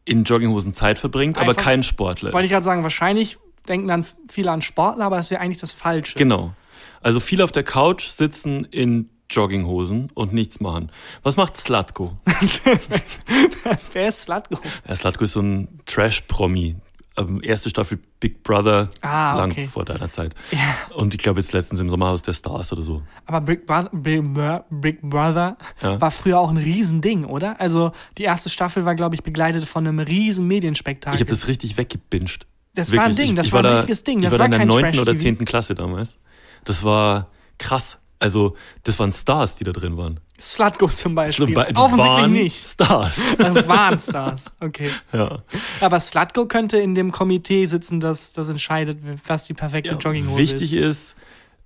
in 0.04 0.24
Jogginghosen 0.24 0.72
Zeit 0.72 0.98
verbringt, 0.98 1.36
aber 1.38 1.50
Einfach- 1.50 1.62
kein 1.62 1.82
Sportler 1.82 2.32
Wollte 2.32 2.46
ich 2.46 2.52
gerade 2.52 2.64
sagen, 2.64 2.82
wahrscheinlich 2.82 3.38
denken 3.68 3.86
dann 3.86 4.06
viele 4.28 4.50
an 4.50 4.62
Sportler, 4.62 5.04
aber 5.04 5.16
das 5.18 5.26
ist 5.26 5.30
ja 5.30 5.38
eigentlich 5.40 5.60
das 5.60 5.72
Falsche. 5.72 6.18
Genau. 6.18 6.54
Also 7.02 7.20
viel 7.20 7.42
auf 7.42 7.52
der 7.52 7.62
Couch 7.62 8.06
sitzen 8.06 8.64
in 8.64 9.10
Jogginghosen 9.30 10.08
und 10.14 10.32
nichts 10.32 10.60
machen. 10.60 10.90
Was 11.22 11.36
macht 11.36 11.56
Slatko? 11.56 12.18
Wer 13.92 14.08
ist 14.08 14.22
Slatko? 14.22 14.58
Ja, 14.88 14.96
Slatko 14.96 15.24
ist 15.24 15.32
so 15.32 15.40
ein 15.40 15.80
Trash-Promi. 15.86 16.76
Ähm, 17.16 17.40
erste 17.42 17.68
Staffel 17.70 17.98
Big 18.20 18.42
Brother, 18.44 18.88
Ah, 19.02 19.34
lang 19.36 19.50
okay. 19.50 19.66
vor 19.66 19.84
deiner 19.84 20.10
Zeit. 20.10 20.32
Ja. 20.52 20.58
Und 20.94 21.12
ich 21.12 21.18
glaube 21.20 21.40
jetzt 21.40 21.52
letztens 21.52 21.80
im 21.80 21.88
Sommerhaus 21.88 22.22
der 22.22 22.32
Stars 22.32 22.72
oder 22.72 22.84
so. 22.84 23.02
Aber 23.26 23.40
Big 23.40 23.66
Brother, 23.66 23.90
Big, 23.92 24.22
Bro- 24.32 24.64
Big 24.70 25.00
Brother 25.02 25.56
Ja. 25.82 26.00
war 26.00 26.10
früher 26.12 26.38
auch 26.38 26.50
ein 26.50 26.56
Riesending, 26.56 27.24
oder? 27.24 27.60
Also 27.60 27.90
die 28.16 28.22
erste 28.22 28.48
Staffel 28.48 28.84
war, 28.84 28.94
glaube 28.94 29.16
ich, 29.16 29.24
begleitet 29.24 29.68
von 29.68 29.86
einem 29.86 29.98
riesen 29.98 30.46
Medienspektakel. 30.46 31.14
Ich 31.16 31.20
habe 31.20 31.30
das 31.30 31.48
richtig 31.48 31.76
weggebinged. 31.76 32.46
Das 32.74 32.94
war 32.94 33.02
ein 33.04 33.16
Ding, 33.16 33.30
Ich, 33.30 33.34
das 33.34 33.46
ich 33.48 33.52
war 33.52 33.60
ein 33.60 33.64
da, 33.64 33.74
richtiges 33.78 34.04
Ding, 34.04 34.20
Ich 34.20 34.24
das 34.26 34.34
war, 34.34 34.38
war 34.40 34.48
da 34.48 34.56
in 34.58 34.68
der 34.68 34.80
9. 34.92 34.98
oder. 35.00 35.16
10. 35.16 35.44
Klasse 35.44 35.74
damals. 35.74 36.16
Das 36.64 36.84
war 36.84 37.26
krass. 37.58 37.98
Also, 38.20 38.54
das 38.84 38.98
waren 38.98 39.12
Stars, 39.12 39.56
die 39.56 39.64
da 39.64 39.72
drin 39.72 39.96
waren. 39.96 40.20
Slutgo 40.38 40.88
zum 40.88 41.14
Beispiel. 41.14 41.46
Die 41.46 41.56
Offensichtlich 41.56 41.98
waren 41.98 42.32
nicht. 42.32 42.64
Stars. 42.64 43.18
Das 43.38 43.66
waren 43.66 43.98
Stars. 43.98 44.44
Okay. 44.60 44.90
ja. 45.12 45.42
Aber 45.80 46.00
Slutgo 46.00 46.46
könnte 46.46 46.76
in 46.78 46.94
dem 46.94 47.12
Komitee 47.12 47.64
sitzen, 47.66 47.98
das, 47.98 48.32
das 48.34 48.48
entscheidet, 48.50 48.98
was 49.26 49.44
die 49.44 49.54
perfekte 49.54 49.92
ja. 49.92 49.98
Jogginghose 49.98 50.38
Wichtig 50.38 50.74
ist. 50.74 51.12
ist, 51.12 51.16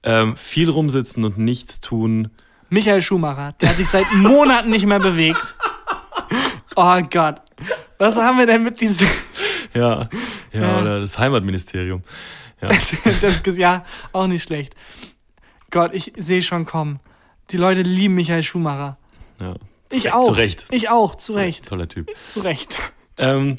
ähm, 0.04 0.36
viel 0.36 0.70
rumsitzen 0.70 1.24
und 1.24 1.38
nichts 1.38 1.80
tun. 1.80 2.30
Michael 2.70 3.02
Schumacher, 3.02 3.52
der 3.60 3.70
hat 3.70 3.76
sich 3.76 3.88
seit 3.88 4.12
Monaten 4.14 4.70
nicht 4.70 4.86
mehr 4.86 5.00
bewegt. 5.00 5.54
Oh 6.76 7.00
Gott. 7.10 7.36
Was 7.98 8.16
haben 8.16 8.38
wir 8.38 8.46
denn 8.46 8.62
mit 8.62 8.80
diesem. 8.80 9.06
Ja, 9.74 10.08
ja, 10.52 10.60
Ja. 10.60 10.80
oder 10.80 11.00
das 11.00 11.18
Heimatministerium. 11.18 12.02
Ja. 12.60 12.68
das 13.20 13.40
ist 13.40 13.58
ja 13.58 13.84
auch 14.12 14.26
nicht 14.26 14.42
schlecht. 14.42 14.74
Gott, 15.74 15.92
ich 15.92 16.12
sehe 16.16 16.40
schon 16.40 16.66
kommen. 16.66 17.00
Die 17.50 17.56
Leute 17.56 17.82
lieben 17.82 18.14
Michael 18.14 18.44
Schumacher. 18.44 18.96
ja. 19.40 19.56
Ich 19.90 20.04
Zu 20.04 20.14
auch. 20.14 20.36
Recht. 20.36 20.66
Ich 20.70 20.88
auch, 20.88 21.16
zu 21.16 21.32
Recht. 21.34 21.66
Toller 21.68 21.88
Typ. 21.88 22.10
Zu 22.24 22.40
Recht. 22.40 22.78
Ähm, 23.16 23.58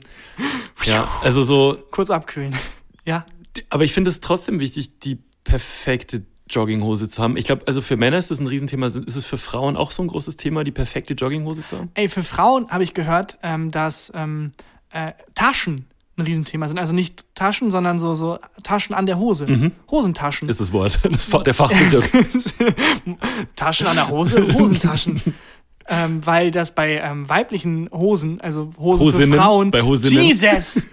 ja, 0.83 1.07
also 1.21 1.43
so, 1.43 1.77
Kurz 1.91 2.09
abkühlen. 2.09 2.55
Ja. 3.05 3.25
aber 3.69 3.83
ich 3.83 3.93
finde 3.93 4.09
es 4.09 4.21
trotzdem 4.21 4.59
wichtig, 4.59 4.99
die 4.99 5.17
perfekte 5.43 6.25
Jogginghose 6.49 7.09
zu 7.09 7.21
haben. 7.21 7.35
Ich 7.37 7.45
glaube, 7.45 7.67
also 7.67 7.81
für 7.81 7.97
Männer 7.97 8.17
ist 8.17 8.31
das 8.31 8.39
ein 8.39 8.47
Riesenthema. 8.47 8.85
Ist 8.87 9.15
es 9.15 9.25
für 9.25 9.37
Frauen 9.37 9.75
auch 9.75 9.91
so 9.91 10.01
ein 10.01 10.07
großes 10.07 10.37
Thema, 10.37 10.63
die 10.63 10.71
perfekte 10.71 11.13
Jogginghose 11.15 11.65
zu 11.65 11.77
haben? 11.77 11.91
Ey, 11.95 12.07
für 12.07 12.23
Frauen 12.23 12.69
habe 12.69 12.83
ich 12.83 12.93
gehört, 12.93 13.39
ähm, 13.43 13.71
dass 13.71 14.11
ähm, 14.15 14.53
äh, 14.91 15.11
Taschen 15.35 15.87
ein 16.17 16.21
Riesenthema 16.21 16.67
sind. 16.67 16.79
Also 16.79 16.93
nicht 16.93 17.25
Taschen, 17.35 17.71
sondern 17.71 17.99
so, 17.99 18.15
so 18.15 18.39
Taschen 18.63 18.95
an 18.95 19.05
der 19.05 19.17
Hose. 19.17 19.71
Hosentaschen. 19.89 20.47
Ist 20.49 20.59
das 20.59 20.71
Wort. 20.71 20.99
Das, 21.09 21.29
der 21.29 21.53
Fachbegriff. 21.53 22.11
Taschen 23.55 23.87
an 23.87 23.95
der 23.95 24.09
Hose, 24.09 24.53
Hosentaschen. 24.53 25.21
ähm, 25.87 26.25
weil 26.25 26.51
das 26.51 26.73
bei 26.73 26.97
ähm, 26.97 27.27
weiblichen 27.29 27.89
Hosen, 27.91 28.41
also 28.41 28.71
Hosen 28.77 29.05
Hosinnen, 29.05 29.31
für 29.31 29.37
Frauen, 29.37 29.71
bei 29.71 29.81
Hosinnen. 29.81 30.23
Jesus, 30.23 30.87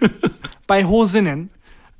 bei 0.67 0.85
Hosinnen, 0.85 1.49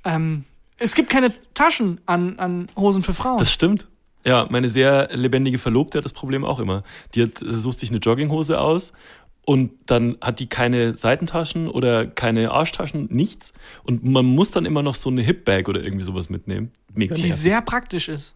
ähm, 0.03 0.43
es 0.77 0.95
gibt 0.95 1.09
keine 1.09 1.33
Taschen 1.53 2.01
an, 2.05 2.37
an 2.39 2.69
Hosen 2.75 3.03
für 3.03 3.13
Frauen. 3.13 3.37
Das 3.37 3.51
stimmt. 3.51 3.87
Ja, 4.25 4.47
meine 4.49 4.69
sehr 4.69 5.09
lebendige 5.11 5.57
Verlobte 5.57 5.97
hat 5.97 6.05
das 6.05 6.13
Problem 6.13 6.45
auch 6.45 6.59
immer. 6.59 6.83
Die 7.13 7.23
hat, 7.23 7.43
sucht 7.45 7.79
sich 7.79 7.89
eine 7.89 7.99
Jogginghose 7.99 8.59
aus 8.59 8.93
und 9.45 9.71
dann 9.87 10.17
hat 10.21 10.39
die 10.39 10.47
keine 10.47 10.95
Seitentaschen 10.95 11.67
oder 11.67 12.07
keine 12.07 12.51
Arschtaschen, 12.51 13.07
nichts. 13.09 13.53
Und 13.83 14.03
man 14.03 14.25
muss 14.25 14.51
dann 14.51 14.65
immer 14.65 14.83
noch 14.83 14.95
so 14.95 15.09
eine 15.09 15.21
Hipbag 15.21 15.67
oder 15.67 15.83
irgendwie 15.83 16.05
sowas 16.05 16.29
mitnehmen. 16.29 16.71
Mega 16.93 17.15
die 17.15 17.31
sehr 17.31 17.61
praktisch 17.61 18.07
ist. 18.07 18.35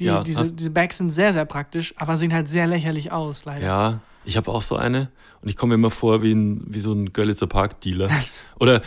Die, 0.00 0.04
Ja, 0.06 0.22
diese, 0.22 0.52
diese 0.52 0.70
Bags 0.70 0.96
sind 0.96 1.10
sehr, 1.10 1.32
sehr 1.32 1.44
praktisch, 1.44 1.94
aber 1.96 2.16
sehen 2.16 2.32
halt 2.32 2.48
sehr 2.48 2.66
lächerlich 2.66 3.12
aus, 3.12 3.44
leider. 3.44 3.64
Ja, 3.64 4.00
ich 4.24 4.36
habe 4.36 4.50
auch 4.50 4.62
so 4.62 4.76
eine 4.76 5.10
und 5.42 5.48
ich 5.48 5.56
komme 5.56 5.70
mir 5.70 5.74
immer 5.74 5.90
vor 5.90 6.22
wie, 6.22 6.32
ein, 6.32 6.62
wie 6.66 6.78
so 6.78 6.92
ein 6.92 7.12
Görlitzer 7.12 7.46
Park-Dealer. 7.48 8.08
Oder 8.60 8.82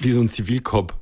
wie 0.00 0.10
so 0.10 0.20
ein 0.20 0.28
Zivilcop, 0.28 0.94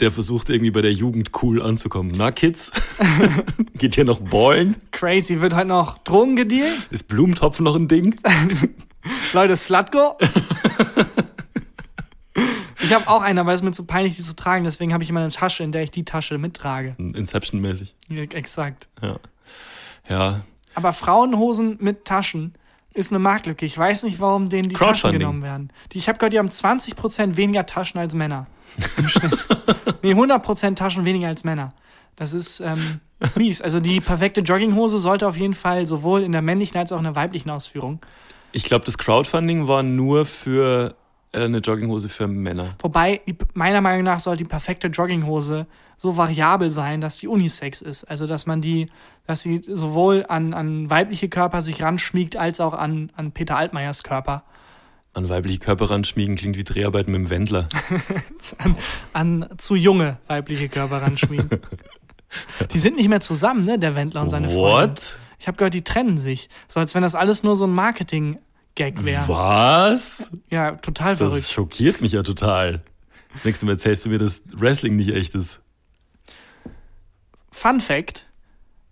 der 0.00 0.10
versucht 0.10 0.50
irgendwie 0.50 0.70
bei 0.70 0.82
der 0.82 0.92
Jugend 0.92 1.30
cool 1.42 1.62
anzukommen. 1.62 2.12
Na, 2.16 2.32
Kids? 2.32 2.72
Geht 3.74 3.94
hier 3.94 4.04
noch 4.04 4.20
ballen? 4.20 4.76
Crazy, 4.90 5.40
wird 5.40 5.54
halt 5.54 5.68
noch 5.68 5.98
Drogen 5.98 6.34
gedealt? 6.34 6.88
Ist 6.90 7.08
Blumentopf 7.08 7.60
noch 7.60 7.76
ein 7.76 7.88
Ding? 7.88 8.16
Leute, 9.32 9.56
Slutgo? 9.56 10.16
ich 12.80 12.92
habe 12.92 13.08
auch 13.08 13.22
eine, 13.22 13.40
aber 13.40 13.52
es 13.52 13.60
ist 13.60 13.64
mir 13.64 13.72
zu 13.72 13.84
peinlich, 13.84 14.16
die 14.16 14.22
zu 14.22 14.36
tragen. 14.36 14.64
Deswegen 14.64 14.92
habe 14.92 15.04
ich 15.04 15.10
immer 15.10 15.20
eine 15.20 15.30
Tasche, 15.30 15.64
in 15.64 15.72
der 15.72 15.82
ich 15.82 15.90
die 15.90 16.04
Tasche 16.04 16.38
mittrage. 16.38 16.94
Inception-mäßig. 16.98 17.94
Ja, 18.08 18.22
exakt. 18.22 18.88
Ja. 19.02 19.18
Ja. 20.08 20.40
Aber 20.74 20.92
Frauenhosen 20.92 21.78
mit 21.80 22.04
Taschen 22.04 22.54
ist 22.92 23.12
eine 23.12 23.18
Marktlücke. 23.18 23.66
Ich 23.66 23.76
weiß 23.76 24.04
nicht, 24.04 24.20
warum 24.20 24.48
denen 24.48 24.68
die 24.68 24.74
Taschen 24.74 25.12
genommen 25.12 25.42
werden. 25.42 25.70
Die, 25.92 25.98
ich 25.98 26.08
habe 26.08 26.18
gehört, 26.18 26.32
die 26.32 26.38
haben 26.38 26.48
20% 26.48 27.36
weniger 27.36 27.66
Taschen 27.66 28.00
als 28.00 28.14
Männer. 28.14 28.46
Im 28.96 29.08
Schnitt. 29.08 29.46
nee, 30.02 30.14
100% 30.14 30.74
Taschen 30.76 31.04
weniger 31.04 31.28
als 31.28 31.44
Männer. 31.44 31.72
Das 32.16 32.32
ist 32.32 32.60
ähm, 32.60 33.00
mies. 33.34 33.60
Also 33.60 33.80
die 33.80 34.00
perfekte 34.00 34.40
Jogginghose 34.40 34.98
sollte 34.98 35.28
auf 35.28 35.36
jeden 35.36 35.54
Fall 35.54 35.86
sowohl 35.86 36.22
in 36.22 36.32
der 36.32 36.42
männlichen 36.42 36.78
als 36.78 36.92
auch 36.92 36.98
in 36.98 37.04
der 37.04 37.16
weiblichen 37.16 37.50
Ausführung. 37.50 38.00
Ich 38.56 38.64
glaube, 38.64 38.86
das 38.86 38.96
Crowdfunding 38.96 39.68
war 39.68 39.82
nur 39.82 40.24
für 40.24 40.94
äh, 41.32 41.44
eine 41.44 41.58
Jogginghose 41.58 42.08
für 42.08 42.26
Männer. 42.26 42.74
Wobei, 42.80 43.20
meiner 43.52 43.82
Meinung 43.82 44.04
nach 44.04 44.18
sollte 44.18 44.44
die 44.44 44.48
perfekte 44.48 44.86
Jogginghose 44.86 45.66
so 45.98 46.16
variabel 46.16 46.70
sein, 46.70 47.02
dass 47.02 47.18
die 47.18 47.28
Unisex 47.28 47.82
ist. 47.82 48.04
Also, 48.04 48.26
dass 48.26 48.46
man 48.46 48.62
die, 48.62 48.88
dass 49.26 49.42
sie 49.42 49.60
sowohl 49.68 50.24
an, 50.26 50.54
an 50.54 50.88
weibliche 50.88 51.28
Körper 51.28 51.60
sich 51.60 51.82
ranschmiegt, 51.82 52.38
als 52.38 52.58
auch 52.58 52.72
an, 52.72 53.12
an 53.14 53.32
Peter 53.32 53.58
Altmaiers 53.58 54.02
Körper. 54.02 54.42
An 55.12 55.28
weibliche 55.28 55.58
Körper 55.58 55.90
ranschmiegen 55.90 56.34
klingt 56.34 56.56
wie 56.56 56.64
Dreharbeiten 56.64 57.12
mit 57.12 57.20
dem 57.20 57.28
Wendler. 57.28 57.68
An, 58.58 58.76
an 59.12 59.48
zu 59.58 59.74
junge 59.74 60.16
weibliche 60.28 60.70
Körper 60.70 61.02
ranschmiegen. 61.02 61.50
die 62.72 62.78
sind 62.78 62.96
nicht 62.96 63.08
mehr 63.08 63.20
zusammen, 63.20 63.66
ne, 63.66 63.78
der 63.78 63.94
Wendler 63.94 64.22
und 64.22 64.30
seine 64.30 64.48
Freundin. 64.48 64.88
What? 64.88 65.18
Ich 65.38 65.46
habe 65.48 65.56
gehört, 65.56 65.74
die 65.74 65.82
trennen 65.84 66.18
sich. 66.18 66.48
So 66.68 66.80
als 66.80 66.94
wenn 66.94 67.02
das 67.02 67.14
alles 67.14 67.42
nur 67.42 67.56
so 67.56 67.64
ein 67.66 67.72
Marketing-Gag 67.72 69.04
wäre. 69.04 69.28
Was? 69.28 70.30
Ja, 70.50 70.72
total 70.76 71.16
Das 71.16 71.18
verrückt. 71.18 71.48
schockiert 71.48 72.00
mich 72.00 72.12
ja 72.12 72.22
total. 72.22 72.82
Nächstes 73.44 73.64
Mal 73.66 73.72
erzählst 73.72 74.04
du 74.06 74.08
mir, 74.08 74.18
dass 74.18 74.42
Wrestling 74.46 74.96
nicht 74.96 75.10
echt 75.14 75.34
ist. 75.34 75.60
Fun 77.52 77.80
Fact: 77.80 78.26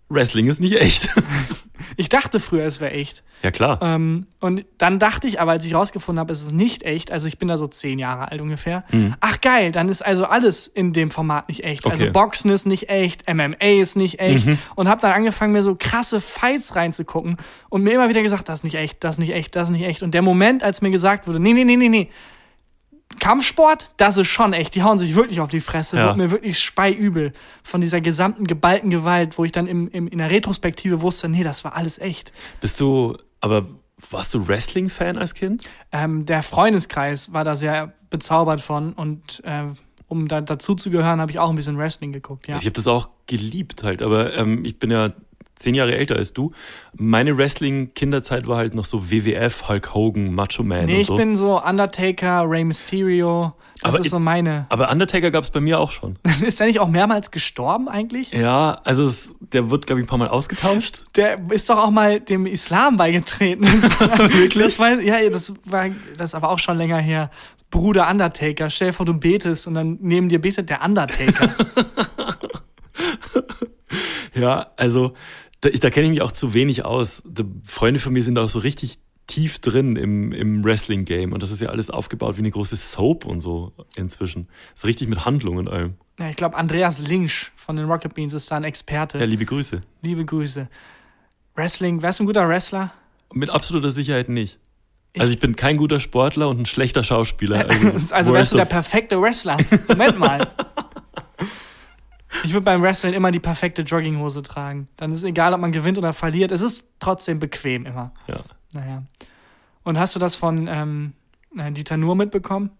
Wrestling 0.09 0.47
ist 0.47 0.59
nicht 0.59 0.73
echt. 0.75 1.09
Ich 1.97 2.09
dachte 2.09 2.39
früher, 2.39 2.65
es 2.65 2.79
wäre 2.79 2.91
echt. 2.91 3.23
ja, 3.43 3.51
klar. 3.51 3.79
Ähm, 3.81 4.27
und 4.39 4.65
dann 4.77 4.99
dachte 4.99 5.27
ich 5.27 5.39
aber, 5.39 5.51
als 5.51 5.65
ich 5.65 5.73
rausgefunden 5.73 6.19
habe, 6.19 6.31
es 6.33 6.41
ist 6.41 6.51
nicht 6.51 6.83
echt, 6.83 7.11
also 7.11 7.27
ich 7.27 7.37
bin 7.37 7.47
da 7.47 7.57
so 7.57 7.67
zehn 7.67 7.99
Jahre 7.99 8.31
alt 8.31 8.41
ungefähr. 8.41 8.83
Ach 9.19 9.41
geil, 9.41 9.71
dann 9.71 9.89
ist 9.89 10.03
also 10.05 10.25
alles 10.25 10.67
in 10.67 10.93
dem 10.93 11.11
Format 11.11 11.47
nicht 11.49 11.63
echt. 11.63 11.85
Also 11.85 12.05
Okay. 12.05 12.11
Boxen 12.11 12.51
ist 12.51 12.65
nicht 12.65 12.89
echt, 12.89 13.31
MMA 13.33 13.55
ist 13.81 13.95
nicht 13.95 14.19
echt. 14.19 14.47
Und 14.75 14.87
habe 14.89 15.01
dann 15.01 15.11
angefangen, 15.13 15.53
mir 15.53 15.63
so 15.63 15.75
krasse 15.77 16.21
Fights 16.21 16.75
reinzugucken 16.75 17.37
und 17.69 17.83
mir 17.83 17.93
immer 17.93 18.09
wieder 18.09 18.21
gesagt, 18.23 18.49
das 18.49 18.59
ist 18.59 18.63
nicht 18.63 18.75
echt, 18.75 19.03
das 19.03 19.15
ist 19.15 19.19
nicht 19.19 19.33
echt, 19.33 19.55
das 19.55 19.69
ist 19.69 19.73
nicht 19.73 19.85
echt. 19.85 20.03
Und 20.03 20.13
der 20.13 20.21
Moment, 20.21 20.63
als 20.63 20.81
mir 20.81 20.91
gesagt 20.91 21.27
wurde, 21.27 21.39
nee, 21.39 21.53
nee, 21.53 21.63
nee, 21.65 21.75
nee, 21.77 21.89
nee, 21.89 22.09
Kampfsport, 23.19 23.91
das 23.97 24.17
ist 24.17 24.27
schon 24.27 24.53
echt. 24.53 24.75
Die 24.75 24.83
hauen 24.83 24.97
sich 24.97 25.15
wirklich 25.15 25.39
auf 25.39 25.49
die 25.49 25.61
Fresse. 25.61 25.97
Ja. 25.97 26.07
Wird 26.07 26.17
mir 26.17 26.31
wirklich 26.31 26.59
speiübel 26.59 27.33
von 27.63 27.81
dieser 27.81 28.01
gesamten 28.01 28.45
geballten 28.45 28.89
Gewalt, 28.89 29.37
wo 29.37 29.45
ich 29.45 29.51
dann 29.51 29.67
im, 29.67 29.87
im, 29.89 30.07
in 30.07 30.17
der 30.17 30.31
Retrospektive 30.31 31.01
wusste, 31.01 31.29
nee, 31.29 31.43
das 31.43 31.63
war 31.63 31.75
alles 31.75 31.99
echt. 31.99 32.33
Bist 32.61 32.79
du, 32.79 33.17
aber 33.41 33.67
warst 34.09 34.33
du 34.33 34.47
Wrestling-Fan 34.47 35.17
als 35.17 35.33
Kind? 35.33 35.63
Ähm, 35.91 36.25
der 36.25 36.43
Freundeskreis 36.43 37.31
war 37.31 37.43
da 37.43 37.55
sehr 37.55 37.93
bezaubert 38.09 38.61
von 38.61 38.93
und 38.93 39.41
äh, 39.45 39.65
um 40.07 40.27
da 40.27 40.41
dazu 40.41 40.75
zu 40.75 40.89
gehören, 40.89 41.19
habe 41.19 41.31
ich 41.31 41.39
auch 41.39 41.49
ein 41.49 41.55
bisschen 41.55 41.77
Wrestling 41.77 42.11
geguckt. 42.11 42.47
Ja. 42.47 42.57
Ich 42.57 42.65
habe 42.65 42.73
das 42.73 42.87
auch 42.87 43.09
geliebt 43.27 43.83
halt, 43.83 44.01
aber 44.01 44.35
ähm, 44.35 44.65
ich 44.65 44.77
bin 44.77 44.91
ja 44.91 45.13
zehn 45.55 45.73
Jahre 45.75 45.95
älter 45.95 46.15
als 46.15 46.33
du. 46.33 46.51
Meine 46.97 47.37
Wrestling-Kinderzeit 47.37 48.47
war 48.47 48.57
halt 48.57 48.75
noch 48.75 48.85
so 48.85 49.09
WWF, 49.09 49.67
Hulk 49.69 49.93
Hogan, 49.93 50.33
Macho 50.33 50.63
Man 50.63 50.85
Nee, 50.85 50.95
und 50.95 50.99
ich 51.01 51.07
so. 51.07 51.15
bin 51.15 51.35
so 51.35 51.61
Undertaker, 51.63 52.43
Rey 52.49 52.63
Mysterio. 52.63 53.53
Das 53.81 53.89
Aber 53.89 53.99
ist 53.99 54.05
ich- 54.05 54.11
so 54.11 54.19
meine. 54.19 54.65
aber 54.69 54.91
Undertaker 54.91 55.31
gab 55.31 55.43
es 55.43 55.49
bei 55.49 55.59
mir 55.59 55.79
auch 55.79 55.91
schon. 55.91 56.17
Ist 56.45 56.59
der 56.59 56.67
nicht 56.67 56.79
auch 56.79 56.87
mehrmals 56.87 57.29
gestorben 57.31 57.87
eigentlich? 57.89 58.31
Ja, 58.31 58.79
also 58.83 59.03
es, 59.03 59.31
der 59.39 59.69
wird, 59.69 59.85
glaube 59.87 59.99
ich, 60.01 60.05
ein 60.05 60.09
paar 60.09 60.17
Mal 60.19 60.29
ausgetauscht. 60.29 61.01
Der 61.15 61.39
ist 61.51 61.69
doch 61.69 61.77
auch 61.77 61.91
mal 61.91 62.19
dem 62.21 62.45
Islam 62.47 62.95
beigetreten. 62.97 63.63
Wirklich? 64.29 64.63
Das 64.63 64.79
war, 64.79 64.99
ja, 65.01 65.29
das 65.29 65.53
war 65.65 65.89
das 66.17 66.31
ist 66.31 66.35
aber 66.35 66.49
auch 66.49 66.59
schon 66.59 66.77
länger 66.77 66.97
her. 66.97 67.29
Bruder 67.69 68.09
Undertaker, 68.09 68.69
stell 68.69 68.87
dir 68.89 68.93
vor, 68.93 69.05
du 69.05 69.13
betest 69.13 69.67
und 69.67 69.73
dann 69.73 69.97
neben 70.01 70.29
dir 70.29 70.39
betet 70.39 70.69
der 70.69 70.83
Undertaker. 70.83 71.49
Ja, 74.33 74.67
also 74.75 75.13
da, 75.65 75.69
ich- 75.71 75.79
da 75.79 75.89
kenne 75.89 76.05
ich 76.05 76.11
mich 76.11 76.21
auch 76.21 76.31
zu 76.31 76.53
wenig 76.53 76.85
aus. 76.85 77.21
Da, 77.27 77.43
Freunde 77.63 77.99
von 77.99 78.13
mir 78.13 78.23
sind 78.23 78.37
auch 78.37 78.49
so 78.49 78.59
richtig 78.59 78.97
tief 79.27 79.57
drin 79.59 79.95
im, 79.95 80.31
im 80.31 80.63
Wrestling-Game 80.63 81.33
und 81.33 81.41
das 81.41 81.49
ist 81.51 81.59
ja 81.59 81.69
alles 81.69 81.89
aufgebaut 81.89 82.35
wie 82.37 82.41
eine 82.41 82.51
große 82.51 82.75
Soap 82.77 83.25
und 83.25 83.39
so 83.41 83.73
inzwischen. 83.95 84.47
Ist 84.75 84.85
richtig 84.85 85.07
mit 85.07 85.25
Handlung 85.25 85.57
und 85.57 85.67
allem. 85.67 85.95
ja, 86.19 86.29
ich 86.29 86.35
glaube, 86.35 86.55
Andreas 86.55 86.99
Linsch 86.99 87.51
von 87.55 87.75
den 87.75 87.85
Rocket 87.89 88.13
Beans 88.13 88.33
ist 88.35 88.51
da 88.51 88.57
ein 88.57 88.63
Experte. 88.63 89.17
Ja, 89.17 89.25
liebe 89.25 89.45
Grüße. 89.45 89.81
Liebe 90.03 90.25
Grüße. 90.25 90.67
Wrestling, 91.55 92.01
wärst 92.01 92.19
du 92.19 92.23
ein 92.23 92.27
guter 92.27 92.47
Wrestler? 92.47 92.91
Mit 93.33 93.49
absoluter 93.49 93.89
Sicherheit 93.89 94.29
nicht. 94.29 94.59
Also 95.17 95.31
ich 95.33 95.39
bin 95.39 95.55
kein 95.55 95.77
guter 95.77 95.99
Sportler 96.01 96.49
und 96.49 96.59
ein 96.59 96.65
schlechter 96.65 97.03
Schauspieler. 97.03 97.67
Also, 97.69 97.97
so 97.97 98.13
Also 98.15 98.33
wärst 98.33 98.53
du 98.53 98.57
der 98.57 98.65
perfekte 98.65 99.19
Wrestler. 99.21 99.57
Moment 99.87 100.19
mal. 100.19 100.47
Ich 102.43 102.53
würde 102.53 102.65
beim 102.65 102.81
Wrestling 102.81 103.13
immer 103.13 103.31
die 103.31 103.39
perfekte 103.39 103.81
Jogginghose 103.81 104.41
tragen. 104.43 104.87
Dann 104.97 105.11
ist 105.11 105.23
egal, 105.23 105.53
ob 105.53 105.61
man 105.61 105.71
gewinnt 105.71 105.97
oder 105.97 106.13
verliert. 106.13 106.51
Es 106.51 106.61
ist 106.61 106.83
trotzdem 106.99 107.39
bequem 107.39 107.85
immer. 107.85 108.11
ja. 108.27 108.41
Naja. 108.73 109.03
Und 109.83 109.97
hast 109.97 110.15
du 110.15 110.19
das 110.19 110.35
von 110.35 110.67
ähm, 110.67 111.13
äh, 111.57 111.71
Dieter 111.71 111.95
Nuhr 111.95 112.15
mitbekommen? 112.15 112.71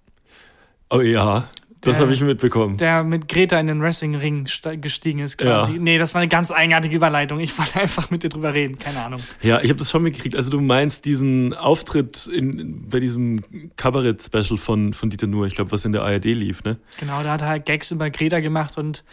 Oh 0.89 0.99
ja, 0.99 1.47
das 1.85 1.99
habe 1.99 2.13
ich 2.13 2.21
mitbekommen. 2.21 2.77
Der 2.77 3.03
mit 3.03 3.27
Greta 3.27 3.59
in 3.59 3.67
den 3.67 3.81
Wrestling-Ring 3.81 4.47
gestiegen 4.81 5.19
ist 5.19 5.37
quasi. 5.37 5.73
Ja. 5.73 5.79
Nee, 5.79 5.97
das 5.97 6.13
war 6.13 6.21
eine 6.21 6.27
ganz 6.27 6.51
eigenartige 6.51 6.95
Überleitung. 6.95 7.39
Ich 7.39 7.57
wollte 7.57 7.79
einfach 7.79 8.11
mit 8.11 8.23
dir 8.23 8.29
drüber 8.29 8.53
reden. 8.53 8.77
Keine 8.77 9.03
Ahnung. 9.03 9.21
Ja, 9.41 9.61
ich 9.61 9.69
habe 9.69 9.77
das 9.77 9.91
schon 9.91 10.03
mitgekriegt. 10.03 10.35
Also 10.35 10.51
du 10.51 10.61
meinst 10.61 11.05
diesen 11.05 11.53
Auftritt 11.53 12.27
in, 12.27 12.87
bei 12.89 12.99
diesem 12.99 13.43
Kabarett-Special 13.77 14.57
von, 14.57 14.93
von 14.93 15.09
Dieter 15.09 15.27
Nuhr, 15.27 15.47
ich 15.47 15.55
glaube, 15.55 15.71
was 15.71 15.85
in 15.85 15.91
der 15.91 16.03
ARD 16.03 16.25
lief, 16.25 16.63
ne? 16.63 16.77
Genau, 16.99 17.23
da 17.23 17.33
hat 17.33 17.41
er 17.41 17.47
halt 17.47 17.65
Gags 17.65 17.91
über 17.91 18.09
Greta 18.09 18.39
gemacht 18.39 18.77
und 18.77 19.03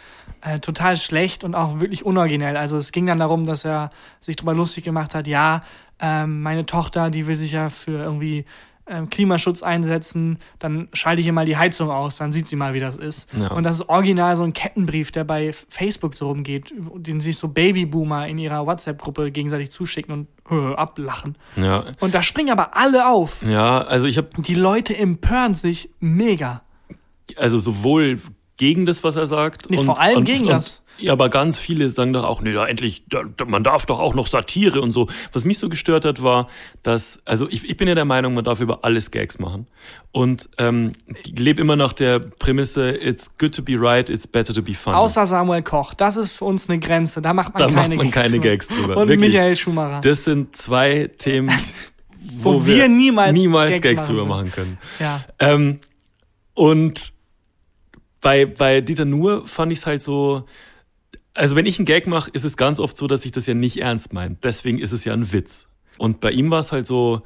äh, 0.41 0.59
total 0.59 0.97
schlecht 0.97 1.43
und 1.43 1.55
auch 1.55 1.79
wirklich 1.79 2.05
unoriginell. 2.05 2.57
Also 2.57 2.77
es 2.77 2.91
ging 2.91 3.05
dann 3.05 3.19
darum, 3.19 3.45
dass 3.45 3.65
er 3.65 3.91
sich 4.21 4.35
drüber 4.35 4.53
lustig 4.53 4.83
gemacht 4.83 5.15
hat, 5.15 5.27
ja, 5.27 5.63
ähm, 5.99 6.41
meine 6.41 6.65
Tochter, 6.65 7.09
die 7.09 7.27
will 7.27 7.35
sich 7.35 7.53
ja 7.53 7.69
für 7.69 8.03
irgendwie 8.03 8.45
ähm, 8.87 9.09
Klimaschutz 9.09 9.63
einsetzen, 9.63 10.39
dann 10.59 10.89
schalte 10.93 11.21
ich 11.21 11.27
ihr 11.27 11.33
mal 11.33 11.45
die 11.45 11.55
Heizung 11.57 11.89
aus, 11.89 12.17
dann 12.17 12.33
sieht 12.33 12.47
sie 12.47 12.55
mal, 12.55 12.73
wie 12.73 12.79
das 12.79 12.97
ist. 12.97 13.29
Ja. 13.33 13.47
Und 13.51 13.63
das 13.63 13.79
ist 13.79 13.89
original 13.89 14.35
so 14.35 14.43
ein 14.43 14.53
Kettenbrief, 14.53 15.11
der 15.11 15.23
bei 15.23 15.53
Facebook 15.69 16.15
so 16.15 16.27
rumgeht, 16.27 16.73
den 16.97 17.21
sich 17.21 17.37
so 17.37 17.47
Babyboomer 17.47 18.27
in 18.27 18.37
ihrer 18.37 18.65
WhatsApp-Gruppe 18.65 19.31
gegenseitig 19.31 19.71
zuschicken 19.71 20.13
und 20.13 20.27
äh, 20.51 20.75
ablachen. 20.75 21.37
Ja, 21.55 21.85
Und 22.01 22.13
da 22.13 22.21
springen 22.21 22.49
aber 22.51 22.75
alle 22.75 23.07
auf. 23.09 23.41
ja 23.41 23.81
also 23.81 24.07
ich 24.07 24.17
habe 24.17 24.29
Die 24.39 24.55
Leute 24.55 24.97
empören 24.97 25.55
sich 25.55 25.89
mega. 25.99 26.61
also 27.37 27.59
sowohl 27.59 28.19
gegen 28.57 28.85
das, 28.85 29.03
was 29.03 29.15
er 29.15 29.25
sagt. 29.25 29.69
Nee, 29.69 29.77
vor 29.77 29.99
allem 29.99 30.25
gegen 30.25 30.45
das. 30.47 30.82
Ja, 30.99 31.11
aber 31.13 31.29
ganz 31.29 31.57
viele 31.57 31.89
sagen 31.89 32.13
doch 32.13 32.23
auch, 32.23 32.41
nee, 32.41 32.53
da 32.53 32.65
endlich, 32.65 33.03
da, 33.09 33.23
man 33.45 33.63
darf 33.63 33.85
doch 33.85 33.99
auch 33.99 34.13
noch 34.13 34.27
Satire 34.27 34.79
und 34.81 34.91
so. 34.91 35.07
Was 35.31 35.43
mich 35.43 35.57
so 35.57 35.67
gestört 35.69 36.05
hat, 36.05 36.21
war, 36.21 36.47
dass, 36.83 37.19
also 37.25 37.49
ich, 37.49 37.67
ich 37.67 37.77
bin 37.77 37.87
ja 37.87 37.95
der 37.95 38.05
Meinung, 38.05 38.33
man 38.35 38.43
darf 38.43 38.61
über 38.61 38.83
alles 38.83 39.11
Gags 39.11 39.39
machen. 39.39 39.67
Und 40.11 40.49
ähm, 40.59 40.93
lebe 41.25 41.61
immer 41.61 41.75
nach 41.75 41.93
der 41.93 42.19
Prämisse, 42.19 42.91
it's 42.91 43.37
good 43.37 43.55
to 43.55 43.63
be 43.63 43.73
right, 43.75 44.09
it's 44.09 44.27
better 44.27 44.53
to 44.53 44.61
be 44.61 44.73
funny. 44.75 44.95
Außer 44.95 45.25
Samuel 45.25 45.63
Koch. 45.63 45.93
Das 45.95 46.15
ist 46.15 46.31
für 46.31 46.45
uns 46.45 46.69
eine 46.69 46.79
Grenze. 46.79 47.21
Da 47.21 47.33
macht 47.33 47.53
man 47.55 47.63
Da 47.63 47.67
macht 47.69 47.75
keine 47.81 47.95
man 47.95 48.11
Gags 48.11 48.21
keine. 48.23 48.39
Gags 48.39 48.67
drüber. 48.67 48.97
Und 48.97 49.07
Wirklich. 49.07 49.31
Michael 49.33 49.55
Schumacher. 49.55 50.01
Das 50.01 50.23
sind 50.23 50.55
zwei 50.55 51.09
Themen, 51.17 51.51
wo, 52.37 52.53
Wo 52.53 52.65
wir 52.65 52.87
niemals 52.87 53.33
niemals 53.33 53.71
Gags 53.71 53.81
Gags, 53.81 54.01
machen 54.03 54.11
drüber 54.15 54.25
machen 54.27 54.51
können. 54.51 54.77
ja. 54.99 55.25
Ähm, 55.39 55.79
und 56.53 57.11
bei, 58.21 58.45
bei 58.45 58.79
Dieter 58.81 59.05
Nuhr 59.05 59.45
fand 59.47 59.71
ich 59.71 59.79
es 59.79 59.85
halt 59.85 60.03
so, 60.03 60.45
also 61.33 61.55
wenn 61.55 61.65
ich 61.65 61.79
einen 61.79 61.85
Gag 61.85 62.07
mache, 62.07 62.29
ist 62.31 62.43
es 62.43 62.57
ganz 62.57 62.79
oft 62.79 62.95
so, 62.97 63.07
dass 63.07 63.25
ich 63.25 63.31
das 63.31 63.45
ja 63.45 63.53
nicht 63.53 63.77
ernst 63.77 64.13
meine. 64.13 64.37
Deswegen 64.43 64.79
ist 64.79 64.91
es 64.91 65.03
ja 65.03 65.13
ein 65.13 65.31
Witz. 65.33 65.67
Und 65.97 66.19
bei 66.19 66.31
ihm 66.31 66.49
war 66.51 66.59
es 66.59 66.71
halt 66.71 66.87
so 66.87 67.21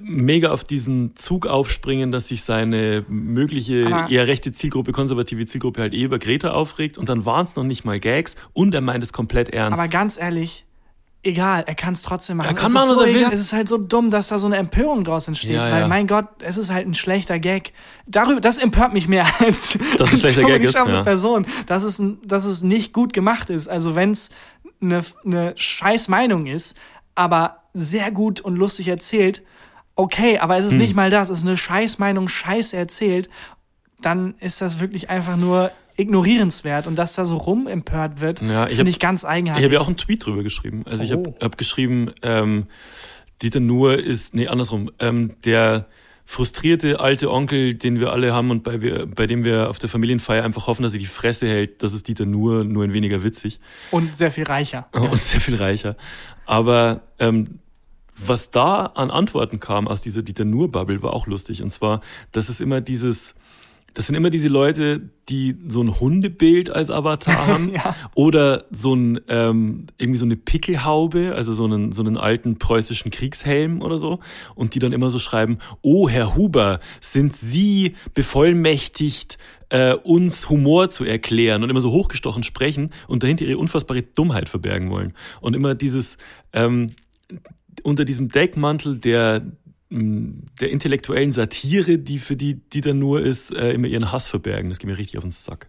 mega 0.00 0.50
auf 0.50 0.64
diesen 0.64 1.16
Zug 1.16 1.46
aufspringen, 1.46 2.12
dass 2.12 2.28
sich 2.28 2.42
seine 2.42 3.04
mögliche 3.08 3.86
Aber- 3.86 4.10
eher 4.10 4.26
rechte 4.28 4.52
Zielgruppe, 4.52 4.92
konservative 4.92 5.44
Zielgruppe 5.46 5.80
halt 5.80 5.94
eh 5.94 6.02
über 6.02 6.18
Greta 6.18 6.52
aufregt 6.52 6.96
und 6.96 7.08
dann 7.08 7.24
waren 7.26 7.44
es 7.44 7.56
noch 7.56 7.64
nicht 7.64 7.84
mal 7.84 7.98
Gags 7.98 8.36
und 8.52 8.74
er 8.74 8.80
meint 8.80 9.02
es 9.02 9.12
komplett 9.12 9.50
ernst. 9.50 9.78
Aber 9.78 9.88
ganz 9.88 10.18
ehrlich, 10.18 10.64
egal, 11.22 11.64
er 11.66 11.74
kann 11.74 11.94
es 11.94 12.02
trotzdem 12.02 12.38
machen. 12.38 12.48
Er 12.48 12.54
kann 12.54 12.68
es 12.68 12.72
machen, 12.72 12.90
ist 12.90 12.96
was 12.96 13.04
so 13.04 13.04
er 13.04 13.14
will. 13.14 13.28
Es 13.32 13.40
ist 13.40 13.52
halt 13.52 13.68
so 13.68 13.76
dumm, 13.78 14.10
dass 14.10 14.28
da 14.28 14.38
so 14.38 14.46
eine 14.46 14.56
Empörung 14.56 15.04
draus 15.04 15.28
entsteht, 15.28 15.50
Ja, 15.50 15.70
weil 15.70 15.82
ja. 15.82 15.88
mein 15.88 16.06
Gott, 16.06 16.26
es 16.40 16.56
ist 16.56 16.72
halt 16.72 16.86
ein 16.86 16.94
schlechter 16.94 17.38
Gag. 17.38 17.72
Darüber, 18.06 18.40
das 18.40 18.58
empört 18.58 18.92
mich 18.92 19.08
mehr 19.08 19.26
als 19.40 19.78
Dass 19.98 20.12
ein 20.12 20.18
schlechter 20.18 20.44
Gag 20.44 20.62
ist, 20.62 20.74
ja. 20.74 21.02
Person, 21.02 21.46
dass 21.66 21.84
es, 21.84 22.02
dass 22.24 22.44
es 22.44 22.62
nicht 22.62 22.92
gut 22.92 23.12
gemacht 23.12 23.50
ist. 23.50 23.68
Also 23.68 23.94
wenn 23.94 24.12
es 24.12 24.30
eine, 24.80 25.02
eine 25.24 25.52
scheiß 25.56 26.08
Meinung 26.08 26.46
ist, 26.46 26.74
aber 27.14 27.64
sehr 27.74 28.10
gut 28.10 28.40
und 28.40 28.56
lustig 28.56 28.88
erzählt, 28.88 29.42
okay, 29.94 30.38
aber 30.38 30.54
Hm. 30.56 30.60
es 30.62 30.66
ist 30.68 30.78
nicht 30.78 30.94
mal 30.94 31.10
das, 31.10 31.28
es 31.28 31.40
ist 31.40 31.46
eine 31.46 31.56
scheiß 31.56 31.98
Meinung, 31.98 32.28
scheiße 32.28 32.76
erzählt, 32.76 33.28
dann 34.00 34.34
ist 34.38 34.60
das 34.62 34.80
wirklich 34.80 35.10
einfach 35.10 35.36
nur 35.36 35.70
ignorierenswert 35.96 36.86
und 36.86 36.96
dass 36.96 37.14
da 37.14 37.24
so 37.24 37.36
rumempört 37.36 38.20
wird, 38.20 38.40
Ja, 38.42 38.66
ich 38.66 38.76
finde 38.76 38.90
ich 38.90 38.98
ganz 38.98 39.22
Ich 39.22 39.28
eigenartig. 39.28 39.64
habe 39.64 39.74
ja 39.74 39.80
auch 39.80 39.86
einen 39.88 39.96
Tweet 39.96 40.24
drüber 40.24 40.42
geschrieben. 40.42 40.82
Also 40.86 41.04
ich 41.04 41.12
habe 41.12 41.30
Oh. 41.30 41.34
hab 41.40 41.58
geschrieben, 41.58 42.12
ähm, 42.22 42.66
Dieter 43.42 43.60
Nuhr 43.60 43.98
ist, 43.98 44.34
nee, 44.34 44.48
andersrum, 44.48 44.90
ähm, 44.98 45.32
der 45.44 45.86
frustrierte 46.26 47.00
alte 47.00 47.30
Onkel, 47.30 47.74
den 47.74 47.98
wir 47.98 48.12
alle 48.12 48.32
haben 48.32 48.50
und 48.50 48.62
bei, 48.62 48.80
wir, 48.80 49.06
bei 49.06 49.26
dem 49.26 49.42
wir 49.42 49.68
auf 49.68 49.78
der 49.80 49.88
Familienfeier 49.88 50.44
einfach 50.44 50.66
hoffen, 50.68 50.82
dass 50.84 50.92
er 50.92 51.00
die 51.00 51.06
Fresse 51.06 51.48
hält, 51.48 51.82
das 51.82 51.92
ist 51.92 52.06
Dieter 52.06 52.24
Nuhr, 52.26 52.62
nur 52.64 52.84
ein 52.84 52.92
weniger 52.92 53.24
witzig 53.24 53.58
und 53.90 54.14
sehr 54.14 54.30
viel 54.30 54.44
reicher. 54.44 54.86
und 54.92 55.18
sehr 55.20 55.40
viel 55.40 55.56
reicher. 55.56 55.96
Aber 56.46 57.00
ähm, 57.18 57.58
was 58.16 58.50
da 58.50 58.86
an 58.86 59.10
Antworten 59.10 59.58
kam 59.60 59.88
aus 59.88 60.02
dieser 60.02 60.22
Dieter 60.22 60.44
Nuhr-Bubble, 60.44 61.02
war 61.02 61.14
auch 61.14 61.26
lustig. 61.26 61.62
Und 61.62 61.70
zwar, 61.70 62.00
dass 62.32 62.48
es 62.50 62.60
immer 62.60 62.80
dieses, 62.82 63.34
das 63.94 64.06
sind 64.06 64.14
immer 64.14 64.30
diese 64.30 64.48
Leute, 64.48 65.10
die 65.28 65.56
so 65.68 65.82
ein 65.82 66.00
Hundebild 66.00 66.70
als 66.70 66.90
Avatar 66.90 67.46
haben 67.46 67.72
Ja. 67.74 67.94
oder 68.14 68.64
so 68.70 68.94
ein 68.94 69.20
ähm, 69.28 69.86
irgendwie 69.98 70.18
so 70.18 70.24
eine 70.24 70.36
Pickelhaube, 70.36 71.34
also 71.34 71.52
so 71.54 71.64
einen 71.64 71.92
so 71.92 72.02
einen 72.02 72.16
alten 72.16 72.58
preußischen 72.58 73.10
Kriegshelm 73.10 73.82
oder 73.82 73.98
so 73.98 74.20
und 74.54 74.74
die 74.74 74.78
dann 74.78 74.92
immer 74.92 75.10
so 75.10 75.18
schreiben: 75.18 75.58
Oh 75.82 76.08
Herr 76.08 76.36
Huber, 76.36 76.80
sind 77.00 77.36
Sie 77.36 77.94
bevollmächtigt? 78.14 79.38
Äh, 79.72 79.94
uns 79.94 80.50
Humor 80.50 80.90
zu 80.90 81.04
erklären 81.04 81.62
und 81.62 81.70
immer 81.70 81.80
so 81.80 81.92
hochgestochen 81.92 82.42
sprechen 82.42 82.90
und 83.06 83.22
dahinter 83.22 83.44
ihre 83.44 83.56
unfassbare 83.58 84.02
Dummheit 84.02 84.48
verbergen 84.48 84.90
wollen. 84.90 85.14
Und 85.40 85.54
immer 85.54 85.76
dieses, 85.76 86.18
ähm, 86.52 86.90
unter 87.84 88.04
diesem 88.04 88.30
Deckmantel 88.30 88.98
der, 88.98 89.42
der 89.90 90.70
intellektuellen 90.70 91.32
Satire, 91.32 91.98
die 91.98 92.18
für 92.18 92.36
die, 92.36 92.54
die 92.54 92.80
dann 92.80 92.98
nur 92.98 93.20
ist, 93.22 93.52
äh, 93.52 93.72
immer 93.72 93.88
ihren 93.88 94.12
Hass 94.12 94.28
verbergen. 94.28 94.68
Das 94.70 94.78
geht 94.78 94.88
mir 94.88 94.96
richtig 94.96 95.18
auf 95.18 95.24
den 95.24 95.32
Sack. 95.32 95.68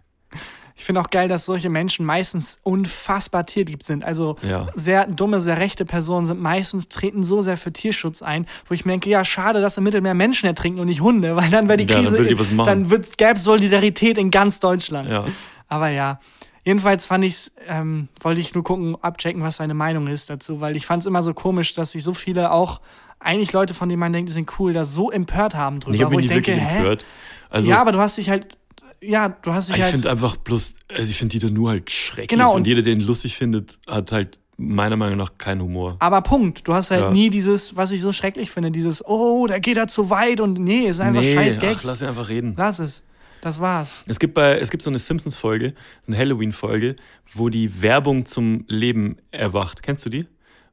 Ich 0.74 0.84
finde 0.84 1.00
auch 1.00 1.10
geil, 1.10 1.28
dass 1.28 1.44
solche 1.44 1.68
Menschen 1.68 2.06
meistens 2.06 2.58
unfassbar 2.62 3.44
tierlieb 3.46 3.82
sind. 3.82 4.04
Also 4.04 4.36
Ja. 4.42 4.68
sehr 4.74 5.06
dumme, 5.06 5.40
sehr 5.40 5.58
rechte 5.58 5.84
Personen 5.84 6.24
sind 6.24 6.40
meistens, 6.40 6.88
treten 6.88 7.24
so 7.24 7.42
sehr 7.42 7.56
für 7.56 7.72
Tierschutz 7.72 8.22
ein, 8.22 8.46
wo 8.66 8.74
ich 8.74 8.84
mir 8.86 8.92
denke, 8.92 9.10
ja, 9.10 9.24
schade, 9.24 9.60
dass 9.60 9.76
im 9.76 9.84
Mittelmeer 9.84 10.14
Menschen 10.14 10.46
ertrinken 10.46 10.80
und 10.80 10.86
nicht 10.86 11.00
Hunde, 11.02 11.36
weil 11.36 11.50
dann 11.50 11.68
wäre 11.68 11.76
die 11.84 11.92
Ja, 11.92 12.00
dann 12.02 12.14
Krise, 12.14 12.56
dann 12.64 12.90
wird, 12.90 13.18
gäbe 13.18 13.34
es 13.34 13.44
Solidarität 13.44 14.18
in 14.18 14.30
ganz 14.30 14.60
Deutschland. 14.60 15.10
Ja. 15.10 15.26
Aber 15.68 15.88
ja. 15.88 16.20
Jedenfalls 16.64 17.06
fand 17.06 17.24
ich's, 17.24 17.50
ähm, 17.66 18.06
wollte 18.20 18.40
ich 18.40 18.54
nur 18.54 18.62
gucken, 18.62 18.96
abchecken, 19.02 19.42
was 19.42 19.56
seine 19.56 19.74
Meinung 19.74 20.06
ist 20.06 20.30
dazu, 20.30 20.60
weil 20.60 20.76
ich 20.76 20.86
fand 20.86 21.02
es 21.02 21.06
immer 21.06 21.22
so 21.24 21.34
komisch, 21.34 21.72
dass 21.74 21.90
sich 21.90 22.04
so 22.04 22.14
viele 22.14 22.52
auch, 22.52 22.80
eigentlich 23.24 23.52
Leute, 23.52 23.74
von 23.74 23.88
denen 23.88 24.00
man 24.00 24.12
denkt, 24.12 24.28
die 24.28 24.32
sind 24.34 24.50
cool, 24.58 24.72
da 24.72 24.84
so 24.84 25.10
empört 25.10 25.54
haben 25.54 25.80
drüber. 25.80 25.94
Ich 25.94 26.02
habe 26.02 26.16
mich 26.16 26.26
ich 26.26 26.30
nicht 26.32 26.46
denke, 26.46 26.60
wirklich 26.62 26.76
empört. 26.78 27.04
Also, 27.50 27.70
ja, 27.70 27.80
aber 27.80 27.92
du 27.92 27.98
hast 28.00 28.16
dich 28.18 28.30
halt, 28.30 28.56
ja, 29.00 29.28
du 29.28 29.52
hast 29.52 29.68
dich 29.68 29.76
ich 29.76 29.82
halt. 29.82 29.92
finde 29.92 30.10
einfach 30.10 30.36
bloß, 30.36 30.74
also 30.96 31.10
ich 31.10 31.18
finde 31.18 31.32
Dieter 31.32 31.50
nur 31.50 31.70
halt 31.70 31.90
schrecklich. 31.90 32.28
Genau, 32.28 32.54
und, 32.54 32.66
jeder, 32.66 32.82
der 32.82 32.92
ihn 32.94 33.00
lustig 33.00 33.36
findet, 33.36 33.78
hat 33.86 34.12
halt 34.12 34.38
meiner 34.56 34.96
Meinung 34.96 35.18
nach 35.18 35.34
keinen 35.38 35.62
Humor. 35.62 35.96
Aber 35.98 36.20
Punkt. 36.22 36.68
Du 36.68 36.74
hast 36.74 36.90
halt 36.90 37.00
Ja. 37.02 37.10
nie 37.10 37.30
dieses, 37.30 37.74
was 37.76 37.90
ich 37.90 38.00
so 38.00 38.12
schrecklich 38.12 38.50
finde, 38.50 38.70
dieses, 38.70 39.04
oh, 39.04 39.46
da 39.46 39.58
geht 39.58 39.76
er 39.76 39.88
zu 39.88 40.08
weit 40.10 40.40
und 40.40 40.58
nee, 40.58 40.86
ist 40.86 41.00
einfach 41.00 41.24
scheiß 41.24 41.58
Gags. 41.58 41.78
ach, 41.80 41.84
lass 41.84 42.02
ihn 42.02 42.08
einfach 42.08 42.28
reden. 42.28 42.54
Lass 42.56 42.78
es. 42.78 43.02
Das 43.40 43.58
war's. 43.60 43.92
Es 44.06 44.20
gibt, 44.20 44.34
bei, 44.34 44.56
es 44.58 44.70
gibt 44.70 44.84
so 44.84 44.90
eine 44.90 45.00
Simpsons-Folge, 45.00 45.74
eine 46.06 46.16
Halloween-Folge, 46.16 46.94
wo 47.34 47.48
die 47.48 47.82
Werbung 47.82 48.24
zum 48.24 48.64
Leben 48.68 49.16
erwacht. 49.32 49.82
Kennst 49.82 50.06
du 50.06 50.10
die? 50.10 50.26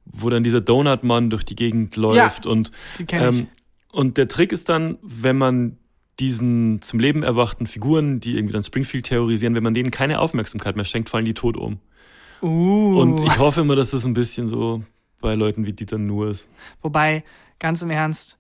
Wo 0.06 0.30
dann 0.30 0.44
dieser 0.44 0.62
Donut-Mann 0.62 1.30
durch 1.30 1.44
die 1.44 1.56
Gegend 1.56 1.96
läuft 1.96 2.46
und 2.46 2.72
Die 2.98 3.06
kenn 3.06 3.34
ich. 3.34 3.40
ähm, 3.42 3.48
und 3.92 4.18
der 4.18 4.28
Trick 4.28 4.52
ist 4.52 4.70
dann, 4.70 4.98
wenn 5.02 5.38
man 5.38 5.78
diesen 6.20 6.82
zum 6.82 7.00
Leben 7.00 7.24
erwachten 7.24 7.66
Figuren, 7.66 8.20
die 8.20 8.36
irgendwie 8.36 8.54
dann 8.54 8.64
Springfield 8.64 9.06
terrorisieren, 9.06 9.56
wenn 9.56 9.64
man 9.64 9.74
denen 9.74 9.92
keine 9.92 10.20
Aufmerksamkeit 10.20 10.76
mehr 10.76 10.86
schenkt, 10.86 11.10
fallen 11.10 11.26
die 11.26 11.34
tot 11.34 11.58
um. 11.58 11.80
Uh. 12.42 13.00
Und 13.00 13.20
ich 13.26 13.38
hoffe 13.38 13.62
immer, 13.62 13.76
dass 13.76 13.92
das 13.92 14.06
ein 14.06 14.14
bisschen 14.14 14.48
so 14.48 14.84
bei 15.22 15.36
Leuten 15.36 15.66
wie 15.66 15.74
Dieter 15.74 15.98
Nuhr 15.98 16.30
ist. 16.32 16.50
Wobei, 16.82 17.24
ganz 17.60 17.82
im 17.82 17.90
Ernst, 17.90 18.38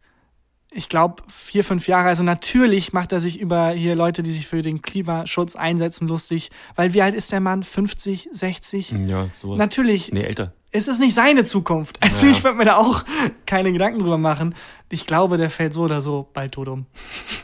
ich 0.72 0.88
glaube, 0.88 1.24
vier, 1.28 1.63
fünf 1.63 1.88
Jahre, 1.88 2.10
also 2.10 2.24
natürlich 2.24 2.93
macht 2.93 3.12
er 3.12 3.19
sich 3.19 3.39
über 3.39 3.72
hier 3.72 3.95
Leute, 3.95 4.24
die 4.24 4.32
sich 4.32 4.48
für 4.48 4.62
den 4.62 4.82
Klimaschutz 4.82 5.56
einsetzen, 5.56 6.08
lustig. 6.08 6.52
Weil 6.76 6.93
wie 6.93 7.02
alt 7.02 7.15
ist 7.15 7.32
der 7.32 7.39
Mann? 7.39 7.63
50, 7.63 8.30
60? 8.32 8.91
Ja, 9.08 9.30
sowas. 9.34 9.58
Natürlich, 9.58 10.12
Nee, 10.12 10.24
älter. 10.24 10.54
Es 10.71 10.88
ist 10.88 10.99
nicht 10.99 11.13
seine 11.13 11.43
Zukunft. 11.43 11.97
Also 12.03 12.25
Ja. 12.25 12.32
ich 12.32 12.43
würde 12.43 12.58
mir 12.58 12.65
da 12.65 12.77
auch 12.77 13.03
keine 13.45 13.71
Gedanken 13.71 13.99
drüber 13.99 14.17
machen. 14.17 14.55
Ich 14.89 15.05
glaube, 15.05 15.38
der 15.38 15.49
fällt 15.49 15.73
so 15.73 15.84
oder 15.84 16.01
so 16.01 16.29
bald 16.34 16.53
tot 16.53 16.67
um. 16.67 16.86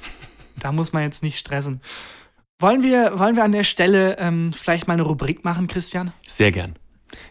da 0.59 0.71
muss 0.71 0.93
man 0.93 1.03
jetzt 1.03 1.23
nicht 1.23 1.37
stressen. 1.37 1.81
Wollen 2.59 2.83
wir, 2.83 3.19
wollen 3.19 3.35
wir 3.35 3.43
an 3.43 3.51
der 3.51 3.63
Stelle 3.63 4.17
ähm, 4.17 4.53
vielleicht 4.53 4.87
mal 4.87 4.93
eine 4.93 5.03
Rubrik 5.03 5.43
machen, 5.43 5.67
Christian? 5.67 6.11
Sehr 6.27 6.51
gern. 6.51 6.75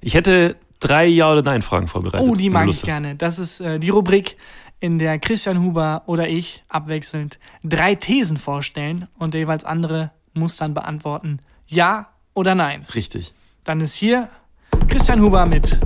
Ich 0.00 0.14
hätte 0.14 0.56
drei 0.80 1.06
Ja- 1.06 1.32
oder 1.32 1.42
Nein-Fragen 1.42 1.88
vorbereitet. 1.88 2.28
Oh, 2.28 2.34
die 2.34 2.50
mag 2.50 2.68
ich 2.68 2.76
hast. 2.76 2.84
gerne. 2.84 3.16
Das 3.16 3.38
ist 3.38 3.60
äh, 3.60 3.78
die 3.80 3.88
Rubrik, 3.90 4.36
in 4.80 4.98
der 4.98 5.18
Christian 5.18 5.62
Huber 5.62 6.02
oder 6.06 6.28
ich 6.28 6.62
abwechselnd 6.68 7.38
drei 7.62 7.94
Thesen 7.94 8.36
vorstellen 8.36 9.08
und 9.18 9.32
der 9.32 9.40
jeweils 9.40 9.64
andere 9.64 10.10
muss 10.34 10.58
dann 10.58 10.74
beantworten, 10.74 11.38
ja 11.66 12.08
oder 12.34 12.54
nein. 12.54 12.84
Richtig. 12.94 13.32
Dann 13.62 13.80
ist 13.80 13.94
hier 13.94 14.28
Christian 14.88 15.20
Huber 15.20 15.46
mit 15.46 15.78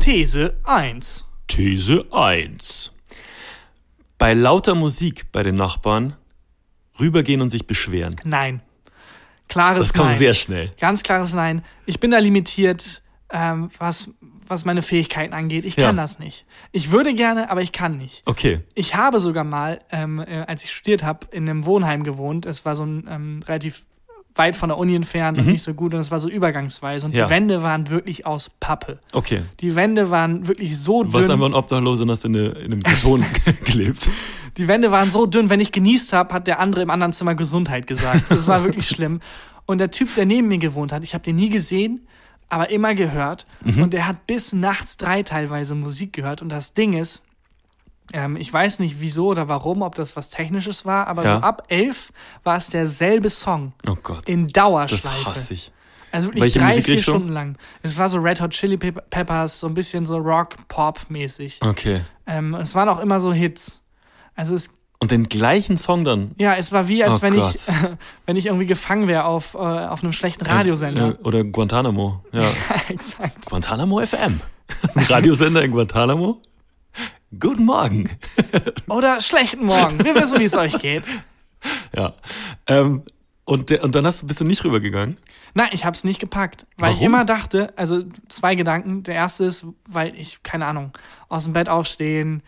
These 0.00 0.56
1. 0.64 1.24
These 1.48 2.04
1. 2.12 2.92
Bei 4.18 4.34
lauter 4.34 4.74
Musik 4.74 5.26
bei 5.32 5.42
den 5.42 5.56
Nachbarn 5.56 6.14
rübergehen 6.98 7.40
und 7.42 7.50
sich 7.50 7.66
beschweren. 7.66 8.16
Nein. 8.24 8.60
Klares 9.48 9.88
Das 9.88 9.92
kommt 9.94 10.10
Nein. 10.10 10.18
sehr 10.18 10.34
schnell. 10.34 10.72
Ganz 10.80 11.02
klares 11.02 11.34
Nein. 11.34 11.62
Ich 11.84 12.00
bin 12.00 12.10
da 12.10 12.18
limitiert, 12.18 13.02
ähm, 13.30 13.70
was, 13.78 14.10
was 14.46 14.64
meine 14.64 14.82
Fähigkeiten 14.82 15.34
angeht. 15.34 15.64
Ich 15.64 15.76
Ja. 15.76 15.86
kann 15.86 15.96
das 15.96 16.18
nicht. 16.18 16.46
Ich 16.72 16.90
würde 16.90 17.14
gerne, 17.14 17.50
aber 17.50 17.62
ich 17.62 17.72
kann 17.72 17.96
nicht. 17.98 18.22
Okay. 18.26 18.60
Ich 18.74 18.94
habe 18.96 19.20
sogar 19.20 19.44
mal, 19.44 19.80
ähm, 19.90 20.18
äh, 20.20 20.44
als 20.46 20.64
ich 20.64 20.72
studiert 20.72 21.02
habe, 21.02 21.26
in 21.32 21.48
einem 21.48 21.64
Wohnheim 21.66 22.02
gewohnt. 22.04 22.46
Es 22.46 22.64
war 22.64 22.74
so 22.74 22.84
ein 22.84 23.06
ähm, 23.08 23.40
relativ 23.46 23.84
weit 24.36 24.54
von 24.56 24.68
der 24.68 24.78
Uni 24.78 24.94
entfernt 24.94 25.38
und 25.38 25.46
nicht 25.46 25.62
so 25.62 25.72
gut 25.74 25.94
und 25.94 26.00
es 26.00 26.10
war 26.10 26.20
so 26.20 26.28
übergangsweise. 26.28 27.06
Und 27.06 27.12
Mhm. 27.12 27.18
Ja. 27.18 27.24
die 27.24 27.30
Wände 27.30 27.62
waren 27.62 27.88
wirklich 27.90 28.26
aus 28.26 28.50
Pappe. 28.60 28.98
Okay. 29.12 29.42
Die 29.60 29.74
Wände 29.74 30.10
waren 30.10 30.46
wirklich 30.46 30.78
so 30.78 31.02
Du 31.04 31.12
warst 31.12 31.24
dünn. 31.28 31.32
einfach 31.34 31.46
ein 31.46 31.54
Obdachloser 31.54 32.02
und 32.04 32.10
hast 32.10 32.24
in, 32.24 32.36
eine, 32.36 32.48
in 32.50 32.72
einem 32.72 32.82
Karton 32.82 33.24
gelebt. 33.64 34.10
Die 34.56 34.68
Wände 34.68 34.90
waren 34.90 35.10
so 35.10 35.26
dünn, 35.26 35.50
wenn 35.50 35.60
ich 35.60 35.72
genießt 35.72 36.12
habe, 36.12 36.32
hat 36.34 36.46
der 36.46 36.60
andere 36.60 36.82
im 36.82 36.90
anderen 36.90 37.12
Zimmer 37.12 37.34
Gesundheit 37.34 37.86
gesagt. 37.86 38.24
Das 38.30 38.46
war 38.46 38.64
wirklich 38.64 38.88
schlimm. 38.94 39.20
Und 39.66 39.78
der 39.78 39.90
Typ, 39.90 40.14
der 40.14 40.26
neben 40.26 40.48
mir 40.48 40.58
gewohnt 40.58 40.92
hat, 40.92 41.02
ich 41.04 41.12
habe 41.14 41.24
den 41.24 41.36
nie 41.36 41.48
gesehen, 41.50 42.06
aber 42.48 42.70
immer 42.70 42.94
gehört. 42.94 43.46
Mhm. 43.64 43.82
Und 43.82 43.92
der 43.92 44.06
hat 44.06 44.26
bis 44.26 44.52
nachts 44.52 44.96
drei 44.96 45.22
teilweise 45.24 45.74
Musik 45.74 46.12
gehört. 46.12 46.40
Und 46.42 46.48
das 46.50 46.72
Ding 46.74 46.92
ist, 46.92 47.22
ähm, 48.12 48.36
ich 48.36 48.52
weiß 48.52 48.78
nicht 48.78 49.00
wieso 49.00 49.28
oder 49.28 49.48
warum, 49.48 49.82
ob 49.82 49.94
das 49.94 50.16
was 50.16 50.30
Technisches 50.30 50.84
war, 50.86 51.06
aber 51.08 51.24
Ja. 51.24 51.36
so 51.36 51.42
ab 51.42 51.64
elf 51.68 52.12
war 52.44 52.56
es 52.56 52.68
derselbe 52.68 53.30
Song 53.30 53.72
Oh 53.86 53.96
Gott. 54.02 54.28
in 54.28 54.44
Das 54.48 54.52
Dauerschleife. 54.52 55.24
hasse 55.26 55.54
ich. 55.54 55.72
Also 56.12 56.28
wirklich 56.28 56.42
Welche 56.42 56.58
drei, 56.60 56.68
vier 56.68 56.76
Musikrichtung? 56.78 57.14
Stunden 57.14 57.32
lang. 57.32 57.56
Es 57.82 57.98
war 57.98 58.08
so 58.08 58.18
Red 58.18 58.40
Hot 58.40 58.50
Chili 58.52 58.76
Pep- 58.78 59.10
Peppers, 59.10 59.60
so 59.60 59.66
ein 59.66 59.74
bisschen 59.74 60.06
so 60.06 60.16
Rock-Pop-mäßig. 60.18 61.60
Okay. 61.62 62.02
Ähm, 62.26 62.54
es 62.54 62.74
waren 62.74 62.88
auch 62.88 63.00
immer 63.00 63.20
so 63.20 63.32
Hits. 63.32 63.82
Also 64.34 64.54
es 64.54 64.70
Und 64.98 65.10
den 65.10 65.24
gleichen 65.24 65.76
Song 65.76 66.04
dann? 66.04 66.30
Ja, 66.38 66.54
es 66.54 66.72
war 66.72 66.88
wie, 66.88 67.04
als 67.04 67.18
Oh 67.18 67.22
wenn 67.22 67.34
ich, 67.38 67.44
wenn 68.26 68.36
ich 68.36 68.46
irgendwie 68.46 68.66
gefangen 68.66 69.08
wäre 69.08 69.24
auf, 69.24 69.54
äh, 69.54 69.58
auf 69.58 70.02
einem 70.02 70.12
schlechten 70.12 70.46
Radiosender. 70.46 71.18
Äh, 71.18 71.22
oder 71.22 71.44
Guantanamo. 71.44 72.22
Ja. 72.32 72.44
Exakt. 72.88 73.44
Guantanamo 73.46 74.04
FM. 74.04 74.40
Radiosender 75.08 75.62
in 75.62 75.72
Guantanamo? 75.72 76.40
Guten 77.38 77.64
Morgen. 77.64 78.10
Oder 78.88 79.20
schlechten 79.20 79.64
Morgen. 79.66 80.02
Wir 80.04 80.14
wissen, 80.14 80.38
wie 80.38 80.44
es 80.44 80.54
euch 80.54 80.78
geht. 80.78 81.02
Ja. 81.94 82.14
Ähm, 82.66 83.02
und, 83.44 83.70
der, 83.70 83.82
und 83.84 83.94
dann 83.94 84.06
hast, 84.06 84.22
du- 84.22 84.26
bist 84.26 84.40
du 84.40 84.44
nicht 84.44 84.64
rübergegangen? 84.64 85.16
Nein, 85.54 85.68
ich 85.72 85.84
habe 85.84 85.94
es 85.94 86.04
nicht 86.04 86.20
gepackt, 86.20 86.66
weil 86.76 86.90
ich 86.92 86.96
Warum? 86.98 87.06
immer 87.14 87.24
dachte, 87.24 87.72
also 87.76 88.02
zwei 88.28 88.54
Gedanken. 88.54 89.02
Der 89.02 89.14
erste 89.14 89.44
ist, 89.44 89.66
weil 89.88 90.14
ich, 90.14 90.42
keine 90.42 90.66
Ahnung, 90.66 90.92
aus 91.28 91.44
dem 91.44 91.52
Bett 91.52 91.68
aufstehen, 91.68 92.42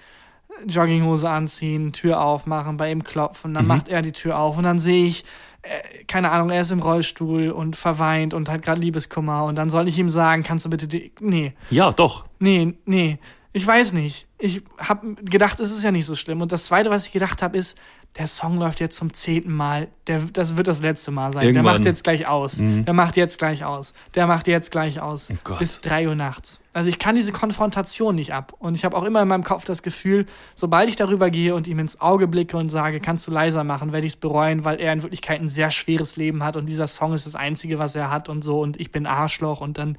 Jogginghose 0.67 1.29
anziehen, 1.29 1.93
Tür 1.93 2.21
aufmachen, 2.21 2.77
bei 2.77 2.91
ihm 2.91 3.05
klopfen, 3.05 3.51
Mhm. 3.51 3.55
dann 3.55 3.67
macht 3.67 3.89
er 3.89 4.03
die 4.03 4.13
Tür 4.13 4.39
auf 4.39 4.57
und 4.59 4.65
dann 4.65 4.79
sehe 4.79 5.07
ich, 5.07 5.25
äh, 5.63 6.05
keine 6.05 6.31
Ahnung, 6.31 6.51
er 6.51 6.61
ist 6.61 6.71
im 6.73 6.81
Rollstuhl 6.83 7.51
und 7.51 7.77
verweint 7.77 8.35
und 8.35 8.49
hat 8.49 8.63
gerade 8.63 8.81
Liebeskummer 8.81 9.45
und 9.45 9.55
dann 9.57 9.71
soll 9.71 9.87
ich 9.89 9.99
ihm 9.99 10.11
sagen, 10.11 10.43
kannst 10.43 10.67
du 10.67 10.71
bitte, 10.71 10.89
die, 10.89 11.13
nee, 11.21 11.53
Ja, 11.71 11.93
doch. 11.93 12.25
nee, 12.41 12.75
nee, 12.87 13.19
ich 13.53 13.67
weiß 13.67 13.93
nicht. 13.93 14.27
Ich 14.39 14.63
habe 14.79 15.15
gedacht, 15.15 15.59
es 15.59 15.73
ist 15.73 15.83
ja 15.83 15.91
nicht 15.91 16.05
so 16.05 16.15
schlimm. 16.15 16.43
Und 16.43 16.53
das 16.53 16.67
Zweite, 16.67 16.91
was 16.91 17.07
ich 17.07 17.13
gedacht 17.13 17.43
habe, 17.43 17.57
ist, 17.57 17.79
der 18.17 18.27
Song 18.27 18.59
läuft 18.59 18.81
jetzt 18.81 18.97
zum 18.97 19.13
zehnten 19.13 19.53
Mal. 19.53 19.89
Der, 20.07 20.21
das 20.33 20.57
wird 20.57 20.67
das 20.67 20.81
letzte 20.81 21.11
Mal 21.11 21.33
sein. 21.33 21.43
Der 21.43 21.51
Irgendwann. 21.51 21.75
macht 21.77 21.85
jetzt 21.85 22.05
gleich 22.05 22.27
aus. 22.27 22.59
Der 22.59 22.93
macht 22.93 23.17
jetzt 23.17 23.39
gleich 23.39 23.65
aus. 23.65 23.95
Der 24.15 24.27
macht 24.27 24.47
jetzt 24.49 24.71
gleich 24.71 25.01
aus. 25.01 25.29
Oh. 25.49 25.55
Bis 25.59 25.81
drei 25.81 26.07
Uhr 26.09 26.15
nachts. 26.15 26.61
Also 26.73 26.91
ich 26.91 26.99
kann 26.99 27.17
diese 27.17 27.33
Konfrontation 27.33 28.15
nicht 28.15 28.33
ab. 28.33 28.53
Und 28.59 28.75
ich 28.75 28.85
habe 28.85 28.97
auch 28.97 29.03
immer 29.03 29.23
in 29.23 29.29
meinem 29.29 29.45
Kopf 29.45 29.65
das 29.65 29.83
Gefühl, 29.83 30.27
sobald 30.55 30.89
ich 30.89 30.97
darüber 30.97 31.31
gehe 31.31 31.55
und 31.55 31.67
ihm 31.67 31.79
ins 31.79 32.01
Auge 32.01 32.29
blicke 32.29 32.57
und 32.57 32.69
sage, 32.69 33.01
kannst 33.01 33.27
du 33.27 33.31
leiser 33.31 33.65
machen, 33.65 33.93
werde 33.93 34.07
ich 34.07 34.15
es 34.15 34.21
bereuen, 34.21 34.65
weil 34.65 34.81
er 34.81 34.93
in 34.93 35.03
Wirklichkeit 35.03 35.41
ein 35.41 35.49
sehr 35.49 35.71
schweres 35.71 36.17
Leben 36.17 36.45
hat 36.45 36.57
und 36.57 36.67
dieser 36.67 36.87
Song 36.87 37.13
ist 37.13 37.27
das 37.27 37.35
Einzige, 37.35 37.79
was 37.79 37.95
er 37.95 38.11
hat 38.11 38.29
und 38.29 38.43
so 38.43 38.61
und 38.61 38.79
ich 38.79 38.93
bin 38.93 39.07
Arschloch 39.07 39.61
und 39.61 39.79
dann 39.79 39.99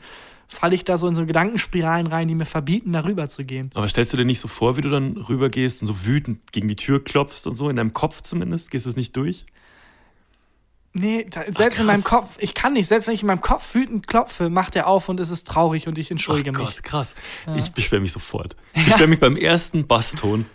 falle 0.50 0.76
ich 0.76 0.84
da 0.84 0.98
so 0.98 1.08
in 1.08 1.16
so 1.16 1.26
Gedankenspiralen 1.26 2.08
rein, 2.08 2.28
die 2.28 2.36
mir 2.36 2.46
verbieten, 2.46 2.92
darüber 2.92 3.30
zu 3.30 3.46
gehen. 3.46 3.70
Aber 3.76 3.88
stellst 3.88 4.12
du 4.12 4.18
dir 4.18 4.26
nicht 4.26 4.40
so 4.40 4.48
vor, 4.48 4.78
wie 4.78 4.82
du 4.82 4.90
dann 4.90 5.16
rübergehst 5.16 5.82
und 5.82 5.88
so 5.88 6.06
wütend 6.06 6.52
gegen 6.52 6.68
die 6.68 6.76
Tür 6.76 7.04
klopfst 7.04 7.46
und 7.46 7.56
so, 7.56 7.70
in 7.70 7.76
deinem 7.76 7.94
Kopf 7.94 8.22
zumindest? 8.22 8.72
Gehst 8.72 8.86
du 8.86 8.90
es 8.90 8.96
nicht 8.96 9.16
durch? 9.16 9.46
Nee, 10.92 11.28
da, 11.30 11.44
selbst 11.44 11.58
krass. 11.58 11.80
in 11.80 11.86
meinem 11.86 12.04
Kopf, 12.04 12.36
ich 12.40 12.56
kann 12.56 12.74
nicht, 12.74 12.88
selbst 12.88 13.06
wenn 13.06 13.14
ich 13.14 13.22
in 13.22 13.28
meinem 13.28 13.42
Kopf 13.42 13.76
wütend 13.76 14.08
klopfe, 14.08 14.50
macht 14.50 14.76
er 14.76 14.88
auf 14.88 15.08
und 15.08 15.20
es 15.20 15.30
ist 15.30 15.48
traurig 15.48 15.88
und 15.88 16.00
ich 16.00 16.10
entschuldige 16.10 16.52
Ach 16.56 16.60
mich. 16.60 16.68
Gott, 16.68 16.84
krass. 16.84 17.16
Ich 17.56 17.72
beschwere 17.72 18.02
mich 18.02 18.12
sofort. 18.12 18.56
Ich 18.74 18.86
beschwere 18.86 19.08
mich 19.08 19.20
beim 19.20 19.36
ersten 19.36 19.86
Basston. 19.86 20.48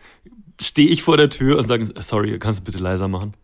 Stehe 0.61 0.89
ich 0.89 1.03
vor 1.03 1.17
der 1.17 1.31
Tür 1.31 1.59
und 1.59 1.69
sage, 1.69 1.89
sorry, 2.01 2.39
kannst 2.39 2.61
du 2.61 2.65
bitte 2.65 2.79
leiser 2.79 3.07
machen? 3.07 3.35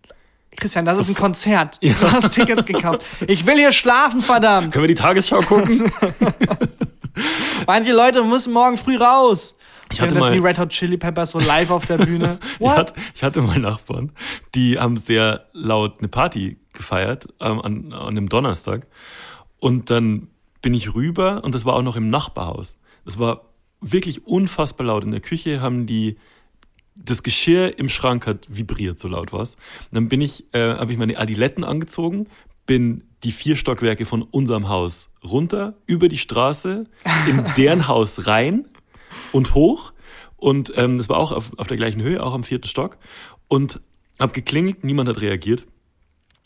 Christian, 0.61 0.85
das 0.85 0.99
ist 1.01 1.09
ein 1.09 1.15
Konzert. 1.15 1.79
Du 1.83 2.13
hast 2.13 2.33
Tickets 2.35 2.65
gekauft. 2.65 3.05
Ich 3.27 3.47
will 3.47 3.57
hier 3.57 3.73
schlafen, 3.73 4.21
verdammt. 4.23 4.73
Können 4.73 4.85
wir 4.85 4.89
die 4.89 4.95
Tagesschau 4.95 5.41
gucken? 5.41 5.91
Manche 7.67 7.93
Leute 7.93 8.23
müssen 8.25 8.53
morgen 8.53 8.79
früh 8.79 8.97
raus. 8.97 9.57
Ich 9.93 10.01
hatte 10.01 10.15
das 10.15 10.25
mal- 10.25 10.33
die 10.33 10.39
Red 10.39 10.59
Hot 10.59 10.69
Chili 10.71 10.97
Peppers 10.97 11.33
so 11.33 11.41
live 11.41 11.71
auf 11.71 11.85
der 11.87 11.99
Bühne. 11.99 12.39
Ich 12.55 12.61
What? 12.61 12.77
hatte, 12.77 12.95
ich 13.15 13.23
hatte 13.23 13.41
mal 13.43 13.59
Nachbarn, 13.59 14.13
die 14.55 14.79
haben 14.79 14.97
sehr 14.97 15.47
laut 15.53 15.99
eine 15.99 16.09
Party 16.09 16.59
gefeiert 16.73 17.27
ähm, 17.41 17.61
an, 17.61 17.93
an 17.93 18.09
einem 18.09 18.29
Donnerstag. 18.29 18.87
Und 19.59 19.91
dann 19.91 20.29
bin 20.63 20.75
ich 20.75 20.95
rüber 20.95 21.43
und 21.43 21.55
das 21.55 21.65
war 21.65 21.75
auch 21.75 21.83
noch 21.83 21.97
im 21.97 22.09
Nachbarhaus. 22.09 22.77
Das 23.05 23.19
war 23.19 23.47
wirklich 23.81 24.27
unfassbar 24.27 24.87
laut. 24.87 25.05
In 25.05 25.11
der 25.11 25.21
Küche 25.21 25.61
haben 25.61 25.87
die 25.87 26.19
das 27.05 27.23
Geschirr 27.23 27.79
im 27.79 27.89
Schrank 27.89 28.27
hat 28.27 28.47
vibriert, 28.49 28.99
so 28.99 29.09
laut 29.09 29.33
war's. 29.33 29.55
Und 29.55 29.95
Dann 29.95 30.09
bin 30.09 30.21
ich, 30.21 30.45
äh, 30.53 30.75
habe 30.75 30.93
ich 30.93 30.99
meine 30.99 31.19
Adiletten 31.19 31.65
angezogen, 31.65 32.27
bin 32.67 33.05
die 33.25 33.33
vier 33.33 33.57
Stockwerke 33.57 34.07
von 34.07 34.23
unserem 34.23 34.69
Haus 34.69 35.11
runter, 35.25 35.75
über 35.87 36.09
die 36.09 36.19
Straße, 36.19 36.85
in 37.29 37.45
deren 37.57 37.89
Haus 37.89 38.27
rein 38.27 38.67
und 39.33 39.55
hoch. 39.55 39.93
Und 40.37 40.73
ähm, 40.77 40.97
das 40.97 41.09
war 41.09 41.19
auch 41.19 41.33
auf, 41.33 41.59
auf 41.59 41.67
der 41.67 41.77
gleichen 41.77 42.03
Höhe, 42.03 42.23
auch 42.23 42.35
am 42.35 42.45
vierten 42.45 42.69
Stock. 42.69 42.99
Und 43.49 43.81
habe 44.19 44.33
geklingelt, 44.33 44.85
niemand 44.85 45.09
hat 45.09 45.21
reagiert. 45.21 45.67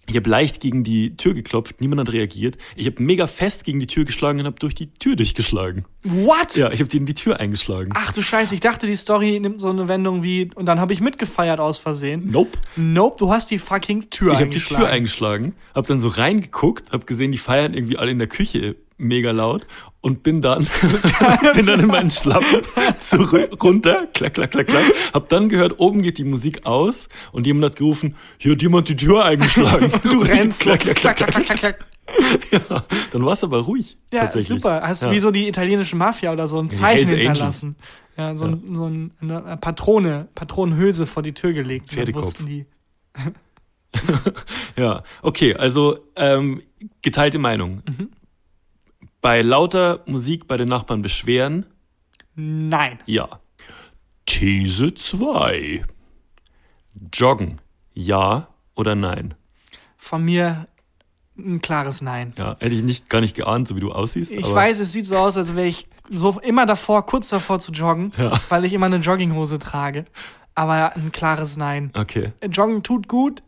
Ich 0.06 0.16
habe 0.16 0.28
leicht 0.28 0.60
gegen 0.60 0.84
die 0.84 1.16
Tür 1.16 1.34
geklopft, 1.34 1.80
niemand 1.80 2.00
hat 2.00 2.12
reagiert. 2.12 2.58
Ich 2.76 2.86
habe 2.86 3.02
mega 3.02 3.26
fest 3.26 3.64
gegen 3.64 3.80
die 3.80 3.86
Tür 3.86 4.04
geschlagen 4.04 4.40
und 4.40 4.46
habe 4.46 4.58
durch 4.58 4.74
die 4.74 4.92
Tür 4.92 5.16
durchgeschlagen. 5.16 5.84
What? 6.02 6.56
Ja, 6.56 6.70
ich 6.70 6.80
habe 6.80 6.88
die 6.88 6.98
in 6.98 7.06
die 7.06 7.14
Tür 7.14 7.40
eingeschlagen. 7.40 7.92
Ach 7.94 8.12
du 8.12 8.20
Scheiße, 8.20 8.54
ich 8.54 8.60
dachte, 8.60 8.86
die 8.86 8.96
Story 8.96 9.40
nimmt 9.40 9.60
so 9.60 9.70
eine 9.70 9.88
Wendung 9.88 10.22
wie, 10.22 10.50
und 10.54 10.66
dann 10.66 10.78
habe 10.80 10.92
ich 10.92 11.00
mitgefeiert 11.00 11.60
aus 11.60 11.78
Versehen. 11.78 12.30
Nope. 12.30 12.58
Nope, 12.76 13.16
du 13.18 13.32
hast 13.32 13.50
die 13.50 13.58
fucking 13.58 14.10
Tür 14.10 14.32
Ich 14.32 14.40
habe 14.40 14.48
die 14.48 14.56
eingeschlagen. 14.56 14.84
Tür 14.84 14.92
eingeschlagen, 14.92 15.52
habe 15.74 15.86
dann 15.86 16.00
so 16.00 16.08
reingeguckt, 16.08 16.92
habe 16.92 17.06
gesehen, 17.06 17.32
die 17.32 17.38
feiern 17.38 17.72
irgendwie 17.74 17.96
alle 17.96 18.10
in 18.10 18.18
der 18.18 18.28
Küche 18.28 18.76
mega 18.96 19.30
laut 19.30 19.66
und 20.00 20.22
bin 20.22 20.40
dann 20.42 20.66
bin 21.54 21.66
dann 21.66 21.80
in 21.80 21.86
meinen 21.86 22.10
Schlappen 22.10 22.62
zurück 22.98 23.62
runter, 23.62 24.06
klack 24.12 24.34
klack 24.34 24.50
klack 24.52 24.66
klack, 24.66 24.84
hab 25.12 25.28
dann 25.28 25.48
gehört, 25.48 25.78
oben 25.78 26.02
geht 26.02 26.18
die 26.18 26.24
Musik 26.24 26.66
aus 26.66 27.08
und 27.32 27.46
jemand 27.46 27.64
hat 27.72 27.76
gerufen, 27.76 28.16
hier 28.38 28.52
hat 28.52 28.62
jemand 28.62 28.88
die 28.88 28.96
Tür 28.96 29.24
eingeschlagen. 29.24 29.90
Du 30.04 30.20
rennst. 30.20 30.60
klack 30.60 30.80
klack 30.80 30.96
klack 30.96 31.16
klack, 31.16 31.32
klack. 31.32 31.44
klack, 31.44 31.58
klack. 31.58 31.86
Ja, 32.50 32.84
dann 33.12 33.24
war 33.24 33.32
es 33.32 33.42
aber 33.42 33.60
ruhig 33.60 33.96
Ja, 34.12 34.20
tatsächlich. 34.20 34.48
super. 34.60 34.82
Hast 34.82 35.02
du 35.02 35.06
ja. 35.06 35.12
wie 35.12 35.20
so 35.20 35.30
die 35.30 35.48
italienische 35.48 35.96
Mafia 35.96 36.32
oder 36.32 36.46
so 36.46 36.60
ein 36.60 36.70
Zeichen 36.70 37.08
Hells 37.08 37.24
hinterlassen. 37.24 37.76
Ja, 38.16 38.36
so, 38.36 38.44
Ein, 38.44 38.62
so 38.74 38.84
ein, 38.86 39.10
eine 39.20 39.56
Patrone, 39.56 40.28
Patronenhülse 40.34 41.06
vor 41.06 41.22
die 41.22 41.32
Tür 41.32 41.52
gelegt. 41.52 41.90
Pferdekopf. 41.90 42.26
wussten 42.26 42.46
die, 42.46 42.66
Ja, 44.76 45.02
okay, 45.22 45.54
also 45.54 45.98
ähm, 46.16 46.62
geteilte 47.02 47.38
Meinung. 47.38 47.82
Mhm. 47.88 48.08
Bei 49.24 49.40
lauter 49.40 50.00
Musik 50.04 50.46
bei 50.48 50.58
den 50.58 50.68
Nachbarn 50.68 51.00
beschweren, 51.00 51.64
Nein. 52.34 52.98
Ja. 53.06 53.40
These 54.26 54.92
2. 54.92 55.82
Joggen. 57.10 57.58
Ja 57.94 58.48
oder 58.74 58.94
nein? 58.94 59.32
Von 59.96 60.26
mir 60.26 60.68
ein 61.38 61.62
klares 61.62 62.02
Nein. 62.02 62.34
Ja, 62.36 62.56
hätte 62.60 62.74
ich 62.74 62.82
nicht, 62.82 63.08
gar 63.08 63.22
nicht 63.22 63.34
geahnt, 63.34 63.66
so 63.66 63.76
wie 63.76 63.80
du 63.80 63.92
aussiehst. 63.92 64.30
Ich 64.30 64.44
weiß, 64.54 64.78
es 64.80 64.92
sieht 64.92 65.06
so 65.06 65.16
aus, 65.16 65.38
als 65.38 65.54
wäre 65.54 65.68
ich 65.68 65.88
so 66.10 66.38
immer 66.40 66.66
davor, 66.66 67.06
kurz 67.06 67.30
davor 67.30 67.60
zu 67.60 67.72
joggen, 67.72 68.12
Ja. 68.18 68.38
weil 68.50 68.66
ich 68.66 68.74
immer 68.74 68.86
eine 68.86 68.96
Jogginghose 68.98 69.58
trage. 69.58 70.04
Aber 70.54 70.94
ein 70.96 71.12
klares 71.12 71.56
Nein. 71.56 71.92
Okay. 71.94 72.32
Joggen 72.52 72.82
tut 72.82 73.08
gut, 73.08 73.42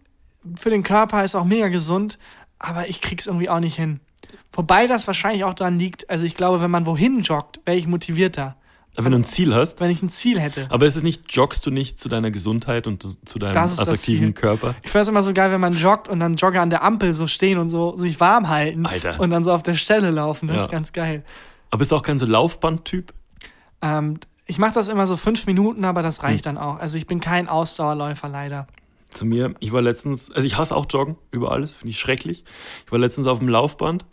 für 0.56 0.70
den 0.70 0.82
Körper 0.84 1.22
ist 1.22 1.34
auch 1.34 1.44
mega 1.44 1.68
gesund, 1.68 2.18
aber 2.58 2.88
ich 2.88 3.02
krieg's 3.02 3.26
irgendwie 3.26 3.50
auch 3.50 3.60
nicht 3.60 3.76
hin. 3.76 4.00
Wobei 4.52 4.86
das 4.86 5.06
wahrscheinlich 5.06 5.44
auch 5.44 5.54
daran 5.54 5.78
liegt, 5.78 6.08
also 6.10 6.24
ich 6.24 6.34
glaube, 6.34 6.60
wenn 6.60 6.70
man 6.70 6.86
wohin 6.86 7.20
joggt, 7.22 7.60
wäre 7.66 7.76
ich 7.76 7.86
motivierter, 7.86 8.56
Aber 8.94 9.04
wenn 9.04 9.12
du 9.12 9.18
ein 9.18 9.24
Ziel 9.24 9.54
hast, 9.54 9.80
wenn 9.80 9.90
ich 9.90 10.02
ein 10.02 10.08
Ziel 10.08 10.40
hätte. 10.40 10.66
aber 10.70 10.86
ist 10.86 10.96
es 10.96 11.02
nicht, 11.02 11.30
joggst 11.34 11.66
du 11.66 11.70
nicht 11.70 11.98
zu 11.98 12.08
deiner 12.08 12.30
Gesundheit 12.30 12.86
und 12.86 13.04
zu 13.28 13.38
deinem 13.38 13.56
attraktiven. 13.56 14.32
Körper? 14.34 14.74
Ich 14.82 14.90
finde 14.90 15.02
es 15.02 15.08
immer 15.08 15.22
so 15.22 15.34
geil, 15.34 15.50
wenn 15.50 15.60
man 15.60 15.74
joggt 15.74 16.08
und 16.08 16.20
dann 16.20 16.36
Jogger 16.36 16.62
an 16.62 16.70
der 16.70 16.82
Ampel 16.82 17.12
so 17.12 17.26
stehen 17.26 17.58
und 17.58 17.68
so 17.68 17.96
sich 17.98 18.18
warm 18.20 18.48
halten 18.48 18.86
Alter. 18.86 19.20
und 19.20 19.28
dann 19.30 19.44
so 19.44 19.52
auf 19.52 19.62
der 19.62 19.74
Stelle 19.74 20.10
laufen. 20.10 20.48
Das 20.48 20.56
Ja. 20.56 20.62
ist 20.64 20.70
ganz 20.70 20.92
geil. 20.94 21.22
Aber 21.70 21.78
bist 21.80 21.92
du 21.92 21.96
auch 21.96 22.02
kein 22.02 22.18
so 22.18 22.24
Laufband-Typ? 22.26 23.12
Ähm, 23.82 24.18
ich 24.46 24.58
mache 24.58 24.72
das 24.74 24.88
immer 24.88 25.06
so 25.06 25.16
fünf 25.16 25.46
Minuten, 25.46 25.84
aber 25.84 26.00
das 26.02 26.22
reicht 26.22 26.46
Hm. 26.46 26.54
dann 26.56 26.58
auch. 26.64 26.78
Also 26.78 26.96
ich 26.96 27.06
bin 27.06 27.20
kein 27.20 27.48
Ausdauerläufer 27.48 28.28
leider. 28.28 28.66
Zu 29.16 29.24
mir, 29.24 29.54
ich 29.60 29.72
war 29.72 29.82
letztens, 29.82 30.30
also 30.30 30.46
ich 30.46 30.58
hasse 30.58 30.76
auch 30.76 30.86
Joggen 30.90 31.16
über 31.30 31.52
alles, 31.52 31.76
finde 31.76 31.90
ich 31.90 31.98
schrecklich. 31.98 32.44
Ich 32.84 32.92
war 32.92 32.98
letztens 32.98 33.26
auf 33.26 33.38
dem 33.38 33.48
Laufband 33.48 34.04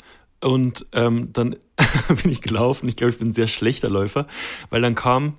und 0.41 0.85
ähm, 0.93 1.29
dann 1.33 1.57
bin 2.23 2.31
ich 2.31 2.41
gelaufen. 2.41 2.87
Ich 2.87 2.95
glaube, 2.95 3.11
ich 3.11 3.19
bin 3.19 3.29
ein 3.29 3.33
sehr 3.33 3.47
schlechter 3.47 3.89
Läufer, 3.89 4.27
weil 4.69 4.81
dann 4.81 4.95
kam 4.95 5.37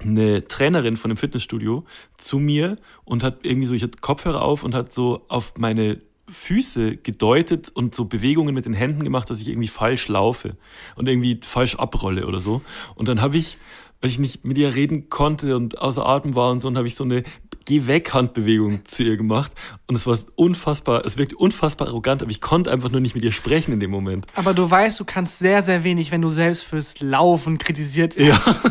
eine 0.00 0.46
Trainerin 0.46 0.96
von 0.96 1.10
dem 1.10 1.16
Fitnessstudio 1.16 1.84
zu 2.16 2.38
mir 2.38 2.76
und 3.04 3.22
hat 3.22 3.44
irgendwie 3.44 3.66
so, 3.66 3.74
ich 3.74 3.82
hatte 3.82 3.98
Kopfhörer 4.00 4.42
auf 4.42 4.62
und 4.62 4.74
hat 4.74 4.92
so 4.92 5.24
auf 5.28 5.54
meine 5.56 6.00
Füße 6.28 6.96
gedeutet 6.98 7.70
und 7.70 7.94
so 7.94 8.04
Bewegungen 8.04 8.54
mit 8.54 8.66
den 8.66 8.74
Händen 8.74 9.02
gemacht, 9.02 9.30
dass 9.30 9.40
ich 9.40 9.48
irgendwie 9.48 9.68
falsch 9.68 10.08
laufe 10.08 10.56
und 10.96 11.08
irgendwie 11.08 11.40
falsch 11.42 11.76
abrolle 11.76 12.26
oder 12.26 12.40
so. 12.40 12.62
Und 12.94 13.08
dann 13.08 13.20
habe 13.20 13.38
ich, 13.38 13.58
weil 14.00 14.10
ich 14.10 14.18
nicht 14.18 14.44
mit 14.44 14.58
ihr 14.58 14.74
reden 14.74 15.08
konnte 15.08 15.56
und 15.56 15.78
außer 15.78 16.06
Atem 16.06 16.34
war 16.34 16.50
und 16.50 16.60
so, 16.60 16.68
und 16.68 16.76
habe 16.76 16.86
ich 16.86 16.94
so 16.94 17.04
eine 17.04 17.24
Geh 17.68 17.86
weg 17.86 18.14
Handbewegung 18.14 18.86
zu 18.86 19.02
ihr 19.02 19.18
gemacht 19.18 19.52
und 19.88 19.94
es 19.94 20.06
war 20.06 20.16
unfassbar, 20.36 21.04
es 21.04 21.18
wirkte 21.18 21.36
unfassbar 21.36 21.88
arrogant, 21.88 22.22
aber 22.22 22.30
ich 22.30 22.40
konnte 22.40 22.72
einfach 22.72 22.90
nur 22.90 23.02
nicht 23.02 23.14
mit 23.14 23.22
ihr 23.24 23.30
sprechen 23.30 23.74
in 23.74 23.78
dem 23.78 23.90
Moment. 23.90 24.26
Aber 24.36 24.54
du 24.54 24.70
weißt, 24.70 24.98
du 24.98 25.04
kannst 25.04 25.38
sehr, 25.38 25.62
sehr 25.62 25.84
wenig, 25.84 26.10
wenn 26.10 26.22
du 26.22 26.30
selbst 26.30 26.62
fürs 26.62 26.98
Laufen 27.00 27.58
kritisiert 27.58 28.16
wirst. 28.16 28.46
Ja. 28.46 28.56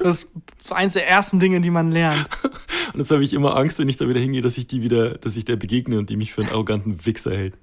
Das 0.00 0.24
ist 0.24 0.70
eins 0.70 0.92
der 0.92 1.08
ersten 1.08 1.40
Dinge, 1.40 1.62
die 1.62 1.70
man 1.70 1.90
lernt. 1.90 2.28
Und 2.92 3.00
jetzt 3.00 3.10
habe 3.10 3.24
ich 3.24 3.32
immer 3.32 3.56
Angst, 3.56 3.78
wenn 3.78 3.88
ich 3.88 3.96
da 3.96 4.06
wieder 4.06 4.20
hingehe, 4.20 4.42
dass 4.42 4.58
ich 4.58 4.66
die 4.66 4.82
wieder, 4.82 5.16
dass 5.16 5.34
ich 5.38 5.46
der 5.46 5.56
begegne 5.56 5.98
und 5.98 6.10
die 6.10 6.16
mich 6.16 6.34
für 6.34 6.42
einen 6.42 6.50
arroganten 6.50 7.06
Wichser 7.06 7.34
hält. 7.34 7.54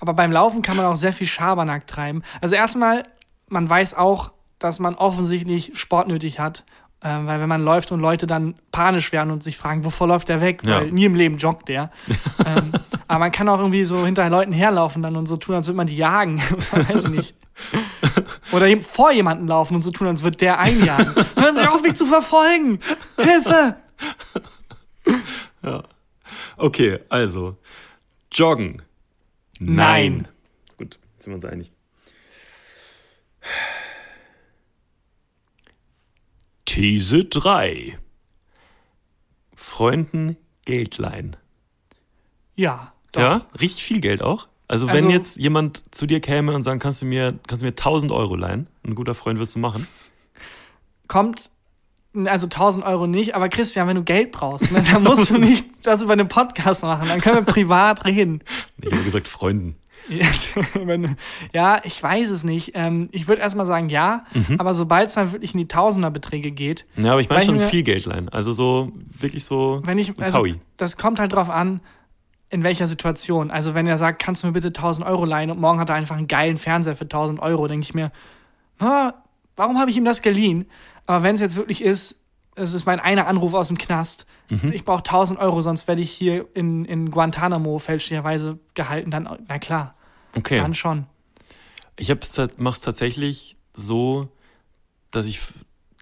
Aber 0.00 0.14
beim 0.14 0.30
Laufen 0.30 0.62
kann 0.62 0.76
man 0.76 0.86
auch 0.86 0.94
sehr 0.94 1.12
viel 1.12 1.26
Schabernack 1.26 1.88
treiben. 1.88 2.22
Also 2.40 2.54
erstmal, 2.54 3.02
man 3.48 3.68
weiß 3.68 3.94
auch, 3.94 4.30
dass 4.60 4.78
man 4.78 4.94
offensichtlich 4.94 5.72
Sport 5.74 6.08
nötig 6.08 6.38
hat. 6.38 6.64
Ähm, 7.06 7.26
weil 7.26 7.38
wenn 7.38 7.48
man 7.50 7.62
läuft 7.62 7.92
und 7.92 8.00
Leute 8.00 8.26
dann 8.26 8.54
panisch 8.72 9.12
werden 9.12 9.30
und 9.30 9.42
sich 9.42 9.58
fragen, 9.58 9.84
wovor 9.84 10.08
läuft 10.08 10.30
der 10.30 10.40
weg? 10.40 10.62
Ja. 10.64 10.80
Weil 10.80 10.90
nie 10.90 11.04
im 11.04 11.14
Leben 11.14 11.36
joggt 11.36 11.68
der. 11.68 11.90
ähm, 12.46 12.72
aber 13.06 13.18
man 13.18 13.30
kann 13.30 13.46
auch 13.50 13.58
irgendwie 13.58 13.84
so 13.84 14.06
hinter 14.06 14.28
Leuten 14.30 14.52
herlaufen 14.52 15.02
dann 15.02 15.14
und 15.14 15.26
so 15.26 15.36
tun, 15.36 15.54
als 15.54 15.66
würde 15.66 15.76
man 15.76 15.86
die 15.86 15.96
jagen. 15.96 16.38
weiß 16.70 17.04
ich 17.04 17.10
nicht. 17.10 17.34
Oder 18.52 18.68
vor 18.80 19.12
jemanden 19.12 19.46
laufen 19.46 19.74
und 19.74 19.82
so 19.82 19.90
tun, 19.90 20.06
als 20.06 20.22
würde 20.22 20.38
der 20.38 20.58
einjagen. 20.58 21.14
Hören 21.36 21.56
Sie 21.56 21.68
auf, 21.68 21.82
mich 21.82 21.94
zu 21.94 22.06
verfolgen! 22.06 22.80
Hilfe! 23.16 23.76
Okay, 26.56 27.00
also 27.10 27.58
joggen. 28.32 28.82
Nein. 29.58 30.26
Gut, 30.78 30.98
sind 31.20 31.32
wir 31.32 31.34
uns 31.34 31.44
einig. 31.44 31.72
These 36.74 37.24
3. 37.26 37.96
Freunden 39.54 40.36
Geld 40.64 40.98
leihen. 40.98 41.36
Ja, 42.56 42.92
Doch. 43.12 43.20
Ja, 43.20 43.46
richtig 43.60 43.84
viel 43.84 44.00
Geld 44.00 44.20
auch. 44.22 44.48
Also 44.66 44.88
wenn 44.88 44.96
Also- 44.96 45.10
jetzt 45.10 45.36
jemand 45.36 45.84
zu 45.94 46.04
dir 46.06 46.18
käme 46.18 46.52
und 46.52 46.64
sagen, 46.64 46.80
kannst 46.80 47.00
du 47.00 47.06
mir, 47.06 47.38
kannst 47.46 47.62
du 47.62 47.66
mir 47.66 47.76
1000 47.76 48.10
Euro 48.10 48.34
leihen? 48.34 48.66
Ein 48.84 48.96
guter 48.96 49.14
Freund 49.14 49.38
wirst 49.38 49.54
du 49.54 49.60
machen. 49.60 49.86
Kommt, 51.06 51.48
also 52.24 52.48
1000 52.48 52.84
Euro 52.84 53.06
nicht, 53.06 53.36
aber 53.36 53.48
Christian, 53.48 53.86
wenn 53.86 53.94
du 53.96 54.02
Geld 54.02 54.32
brauchst, 54.32 54.72
ne, 54.72 54.82
dann 54.82 55.04
musst 55.04 55.30
du 55.30 55.38
nicht 55.38 55.66
das 55.82 56.02
über 56.02 56.14
einen 56.14 56.26
Podcast 56.26 56.82
machen, 56.82 57.06
dann 57.06 57.20
können 57.20 57.36
wir 57.46 57.52
privat 57.52 58.04
reden. 58.04 58.42
Ich 58.82 58.90
habe 58.92 59.04
gesagt 59.04 59.28
Freunden. 59.28 59.76
Ja, 61.52 61.80
ich 61.84 62.02
weiß 62.02 62.30
es 62.30 62.44
nicht. 62.44 62.72
Ähm, 62.74 63.08
ich 63.12 63.26
würde 63.28 63.42
erstmal 63.42 63.66
sagen, 63.66 63.88
ja, 63.88 64.24
Mhm. 64.34 64.56
aber 64.58 64.74
sobald 64.74 65.08
es 65.08 65.14
dann 65.14 65.32
wirklich 65.32 65.54
in 65.54 65.58
die 65.58 65.68
Tausenderbeträge 65.68 66.50
geht, 66.50 66.86
Ja, 66.96 67.12
aber 67.12 67.20
ich 67.20 67.28
meine 67.28 67.44
schon 67.44 67.56
ich 67.56 67.62
mir- 67.62 67.68
viel 67.68 67.82
Geld 67.82 68.04
leihen. 68.06 68.28
Also 68.28 68.52
so, 68.52 68.92
wirklich 69.18 69.44
so 69.44 69.80
wenn 69.84 69.98
ich, 69.98 70.18
also, 70.20 70.46
das 70.76 70.96
kommt 70.96 71.18
halt 71.18 71.32
drauf 71.32 71.50
an, 71.50 71.80
in 72.50 72.62
welcher 72.62 72.86
Situation. 72.86 73.50
Also 73.50 73.74
wenn 73.74 73.86
er 73.86 73.98
sagt, 73.98 74.22
kannst 74.22 74.42
du 74.42 74.46
mir 74.46 74.52
bitte 74.52 74.72
1000 74.72 75.06
Euro 75.06 75.24
leihen 75.24 75.50
und 75.50 75.60
morgen 75.60 75.80
hat 75.80 75.88
er 75.88 75.94
einfach 75.96 76.16
einen 76.16 76.28
geilen 76.28 76.58
Fernseher 76.58 76.94
für 76.96 77.04
1000 77.08 77.40
Euro, 77.40 77.66
denke 77.66 77.84
ich 77.84 77.94
mir, 77.94 78.12
"Ah, 78.78 79.14
warum 79.56 79.78
habe 79.78 79.90
ich 79.90 79.96
ihm 79.96 80.04
das 80.04 80.22
geliehen? 80.22 80.66
Aber 81.06 81.22
wenn 81.24 81.34
es 81.34 81.40
jetzt 81.40 81.56
wirklich 81.56 81.82
ist, 81.82 82.16
es 82.56 82.72
ist 82.74 82.86
mein 82.86 83.00
einer 83.00 83.26
Anruf 83.26 83.54
aus 83.54 83.68
dem 83.68 83.78
Knast, 83.78 84.26
Mhm. 84.50 84.72
ich 84.72 84.84
brauche 84.84 85.02
1000 85.02 85.38
Euro, 85.40 85.62
sonst 85.62 85.88
werde 85.88 86.02
ich 86.02 86.10
hier 86.10 86.46
in, 86.54 86.84
in 86.84 87.10
Guantanamo 87.10 87.78
fälschlicherweise 87.78 88.58
gehalten, 88.74 89.10
dann, 89.10 89.28
na 89.48 89.58
klar, 89.58 89.94
Okay. 90.36 90.58
dann 90.58 90.74
schon. 90.74 91.06
Ich 91.96 92.08
mache 92.08 92.74
es 92.74 92.80
tatsächlich 92.80 93.56
so, 93.72 94.28
dass 95.10 95.26
ich 95.26 95.40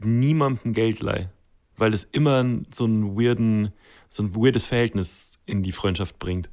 niemandem 0.02 0.72
Geld 0.72 1.00
leihe. 1.00 1.30
Weil 1.76 1.90
das 1.90 2.04
immer 2.04 2.44
so 2.72 2.84
einen 2.84 3.16
weirden, 3.16 3.72
so 4.08 4.22
ein 4.22 4.34
weirdes 4.34 4.64
Verhältnis 4.64 5.32
in 5.46 5.62
die 5.62 5.72
Freundschaft 5.72 6.18
bringt. 6.18 6.48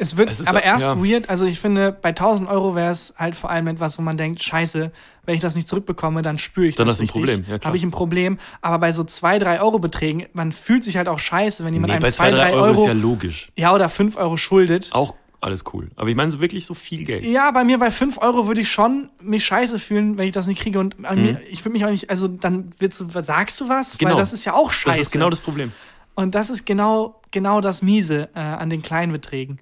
Es 0.00 0.16
wird 0.16 0.30
Es 0.30 0.46
aber 0.46 0.62
erst 0.62 0.86
ja. 0.86 0.96
weird, 1.04 1.28
also 1.28 1.44
ich 1.44 1.60
finde, 1.60 1.92
bei 1.92 2.08
1000 2.08 2.48
Euro 2.48 2.74
wäre 2.74 2.90
es 2.90 3.12
halt 3.18 3.34
vor 3.34 3.50
allem 3.50 3.66
etwas, 3.66 3.98
wo 3.98 4.02
man 4.02 4.16
denkt, 4.16 4.42
scheiße, 4.42 4.92
wenn 5.26 5.34
ich 5.34 5.42
das 5.42 5.54
nicht 5.54 5.68
zurückbekomme, 5.68 6.22
dann 6.22 6.38
spüre 6.38 6.68
ich 6.68 6.76
Dann 6.76 6.86
das 6.86 6.94
hast 6.94 7.00
du 7.00 7.04
ein. 7.04 7.08
Problem, 7.08 7.44
ja. 7.46 7.58
Habe 7.62 7.76
ich 7.76 7.82
ein 7.82 7.90
Problem. 7.90 8.38
Aber 8.62 8.78
bei 8.78 8.92
so 8.92 9.04
2, 9.04 9.38
3 9.38 9.60
Euro 9.60 9.78
Beträgen, 9.78 10.24
man 10.32 10.52
fühlt 10.52 10.84
sich 10.84 10.96
halt 10.96 11.06
auch 11.06 11.18
scheiße, 11.18 11.66
wenn 11.66 11.74
jemand 11.74 11.90
Nee, 11.90 11.96
einem 11.96 12.02
bei 12.02 12.10
2, 12.10 12.30
2, 12.30 12.30
3 12.30 12.36
3 12.36 12.52
Euro, 12.54 12.64
Euro, 12.64 12.80
ist 12.80 12.86
ja 12.86 12.92
logisch. 12.94 13.52
ja, 13.56 13.74
oder 13.74 13.90
5 13.90 14.16
Euro 14.16 14.38
schuldet. 14.38 14.88
Auch 14.92 15.14
alles 15.42 15.64
cool. 15.74 15.90
Aber 15.96 16.08
ich 16.08 16.16
meine 16.16 16.30
so 16.30 16.40
wirklich 16.40 16.64
so 16.64 16.72
viel 16.72 17.04
Geld. 17.04 17.24
Ja, 17.24 17.50
bei 17.50 17.64
mir 17.64 17.78
bei 17.78 17.90
5 17.90 18.18
Euro 18.22 18.46
würde 18.46 18.62
ich 18.62 18.70
schon 18.70 19.10
mich 19.20 19.44
scheiße 19.44 19.78
fühlen, 19.78 20.16
wenn 20.16 20.26
ich 20.26 20.32
das 20.32 20.46
nicht 20.46 20.62
kriege. 20.62 20.78
Und 20.78 21.04
an 21.04 21.22
mir, 21.22 21.40
ich 21.50 21.62
würde 21.64 21.72
mich 21.72 21.84
auch 21.84 21.90
nicht, 21.90 22.08
also 22.08 22.26
dann 22.26 22.70
willst 22.78 23.00
du, 23.00 23.08
sagst 23.20 23.60
du 23.60 23.68
was? 23.68 23.94
Mhm. 23.94 23.98
Genau. 23.98 24.10
Weil 24.12 24.18
das 24.18 24.32
ist 24.32 24.44
ja 24.46 24.54
auch 24.54 24.70
scheiße. 24.70 24.98
Das 24.98 25.06
ist 25.08 25.12
genau 25.12 25.28
das 25.28 25.40
Problem. 25.40 25.72
Und 26.14 26.34
das 26.34 26.50
ist 26.50 26.66
genau, 26.66 27.20
genau 27.30 27.60
das 27.60 27.82
Miese 27.82 28.28
äh, 28.34 28.40
an 28.40 28.70
den 28.70 28.82
kleinen 28.82 29.12
Beträgen. 29.12 29.60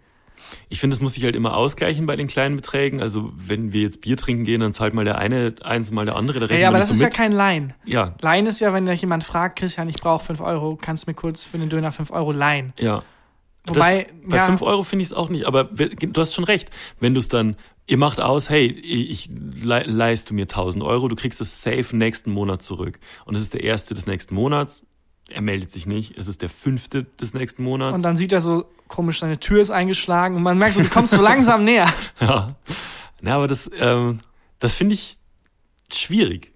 Ich 0.68 0.80
finde, 0.80 0.94
es 0.94 1.00
muss 1.00 1.14
sich 1.14 1.24
halt 1.24 1.36
immer 1.36 1.56
ausgleichen 1.56 2.06
bei 2.06 2.16
den 2.16 2.26
kleinen 2.26 2.56
Beträgen. 2.56 3.00
Also 3.00 3.32
wenn 3.36 3.72
wir 3.72 3.82
jetzt 3.82 4.00
Bier 4.00 4.16
trinken 4.16 4.44
gehen, 4.44 4.60
dann 4.60 4.72
zahlt 4.72 4.94
mal 4.94 5.04
der 5.04 5.18
eine 5.18 5.54
eins 5.62 5.90
und 5.90 5.94
mal 5.94 6.04
der 6.04 6.16
andere. 6.16 6.40
Da 6.40 6.54
Ja, 6.54 6.60
ja 6.60 6.68
aber 6.68 6.78
das 6.78 6.88
so 6.88 6.94
ist 6.94 7.00
ja 7.00 7.06
mit. 7.06 7.14
kein 7.14 7.32
Leihen. 7.32 7.74
Ja, 7.84 8.14
Leihen 8.20 8.46
ist 8.46 8.60
ja, 8.60 8.72
wenn 8.72 8.86
da 8.86 8.92
jemand 8.92 9.24
fragt, 9.24 9.58
Christian, 9.58 9.88
ich 9.88 9.96
brauche 9.96 10.24
5 10.24 10.40
Euro, 10.40 10.78
kannst 10.80 11.06
du 11.06 11.10
mir 11.10 11.14
kurz 11.14 11.44
für 11.44 11.58
den 11.58 11.68
Döner 11.68 11.92
5 11.92 12.10
Euro 12.10 12.32
leihen? 12.32 12.72
ja. 12.78 13.02
Wobei, 13.66 14.04
das, 14.04 14.30
bei 14.30 14.36
ja, 14.36 14.46
5 14.46 14.62
Euro 14.62 14.82
finde 14.82 15.02
ich 15.02 15.08
es 15.08 15.12
auch 15.12 15.28
nicht, 15.28 15.46
aber 15.46 15.64
du 15.64 16.20
hast 16.20 16.34
schon 16.34 16.44
recht. 16.44 16.70
Wenn 17.00 17.14
du 17.14 17.20
es 17.20 17.28
dann, 17.28 17.56
ihr 17.86 17.98
macht 17.98 18.20
aus, 18.20 18.48
hey, 18.48 18.66
ich 18.66 19.28
le 19.30 19.82
leist 19.84 20.30
du 20.30 20.34
mir 20.34 20.42
1000 20.42 20.82
Euro, 20.84 21.08
du 21.08 21.16
kriegst 21.16 21.40
das 21.40 21.62
safe 21.62 21.96
nächsten 21.96 22.30
Monat 22.30 22.62
zurück. 22.62 22.98
Und 23.24 23.34
es 23.34 23.42
ist 23.42 23.54
der 23.54 23.64
erste 23.64 23.94
des 23.94 24.06
nächsten 24.06 24.34
Monats. 24.34 24.86
Er 25.28 25.42
meldet 25.42 25.70
sich 25.70 25.86
nicht. 25.86 26.16
Es 26.16 26.26
ist 26.26 26.40
der 26.42 26.48
fünfte 26.48 27.04
des 27.04 27.34
nächsten 27.34 27.62
Monats. 27.62 27.92
und 27.94 28.02
dann 28.02 28.16
sieht 28.16 28.32
er 28.32 28.40
so 28.40 28.64
komisch, 28.88 29.20
seine 29.20 29.38
Tür 29.38 29.60
ist 29.60 29.70
eingeschlagen 29.70 30.36
und 30.36 30.42
man 30.42 30.56
merkt 30.58 30.76
so, 30.76 30.82
du 30.82 30.88
kommst 30.88 31.12
so 31.12 31.20
langsam 31.20 31.64
näher. 31.64 31.88
Ja. 32.20 32.54
Na, 33.20 33.34
aber 33.36 33.46
das, 33.46 33.70
ähm, 33.78 34.20
das 34.58 34.74
finde 34.74 34.94
ich 34.94 35.18
schwierig. 35.92 36.52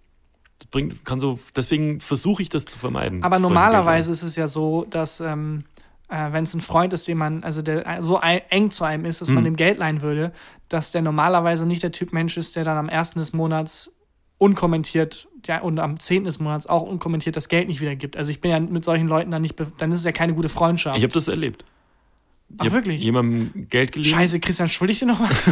Das 0.59 0.69
bringt, 0.71 1.05
kann 1.05 1.21
so, 1.21 1.39
deswegen 1.55 2.01
versuche 2.01 2.41
ich 2.43 2.49
das 2.49 2.65
zu 2.65 2.79
vermeiden. 2.79 3.23
Aber 3.25 3.39
normalerweise 3.39 4.13
ist 4.13 4.23
es 4.23 4.37
ja 4.37 4.49
so, 4.49 4.87
dass 4.89 5.21
ähm, 5.21 5.65
äh, 6.09 6.33
wenn 6.33 6.45
es 6.45 6.55
ein 6.55 6.61
Freund 6.61 6.93
ist, 6.93 7.07
den 7.09 7.19
man, 7.19 7.43
also 7.45 7.63
der 7.63 8.03
so 8.03 8.19
eng 8.21 8.71
zu 8.71 8.85
einem 8.85 9.05
ist, 9.05 9.21
dass 9.21 9.29
man 9.29 9.43
Mhm. 9.43 9.45
dem 9.49 9.57
Geld 9.57 9.79
leihen 9.79 10.03
würde, 10.03 10.33
dass 10.69 10.93
der 10.93 11.03
normalerweise 11.03 11.67
nicht 11.67 11.83
der 11.83 11.93
Typ 11.93 12.13
Mensch 12.13 12.37
ist, 12.37 12.57
der 12.57 12.65
dann 12.65 12.79
am 12.79 12.89
ersten 12.89 13.19
des 13.19 13.33
Monats 13.33 13.93
unkommentiert 14.43 15.29
ja, 15.47 15.61
und 15.61 15.79
am 15.79 16.01
zehnten 16.01 16.25
des 16.25 16.41
Monats 16.41 16.67
auch 16.67 16.83
unkommentiert 16.83 17.37
das 17.37 17.49
Geld 17.49 17.69
nicht 17.69 17.81
wiedergibt. 17.81 18.17
Also 18.17 18.31
ich 18.31 18.41
bin 18.41 18.51
ja 18.51 18.59
mit 18.59 18.85
solchen 18.85 19.07
Leuten 19.07 19.31
dann 19.31 19.43
nicht, 19.43 19.55
dann 19.79 19.93
ist 19.93 20.01
es 20.01 20.05
ja 20.05 20.11
keine 20.11 20.35
gute 20.35 20.49
Freundschaft. 20.49 20.99
Ich 20.99 21.05
habe 21.05 21.13
das 21.13 21.29
erlebt. 21.29 21.65
Ach, 22.59 22.67
ich 22.67 22.73
wirklich? 22.73 23.01
jemandem 23.01 23.69
Geld 23.71 23.93
geliehen. 23.93 24.11
Scheiße, 24.11 24.41
Christian, 24.41 24.69
schuldig 24.69 24.99
dir 24.99 25.07
noch 25.07 25.21
was? 25.21 25.49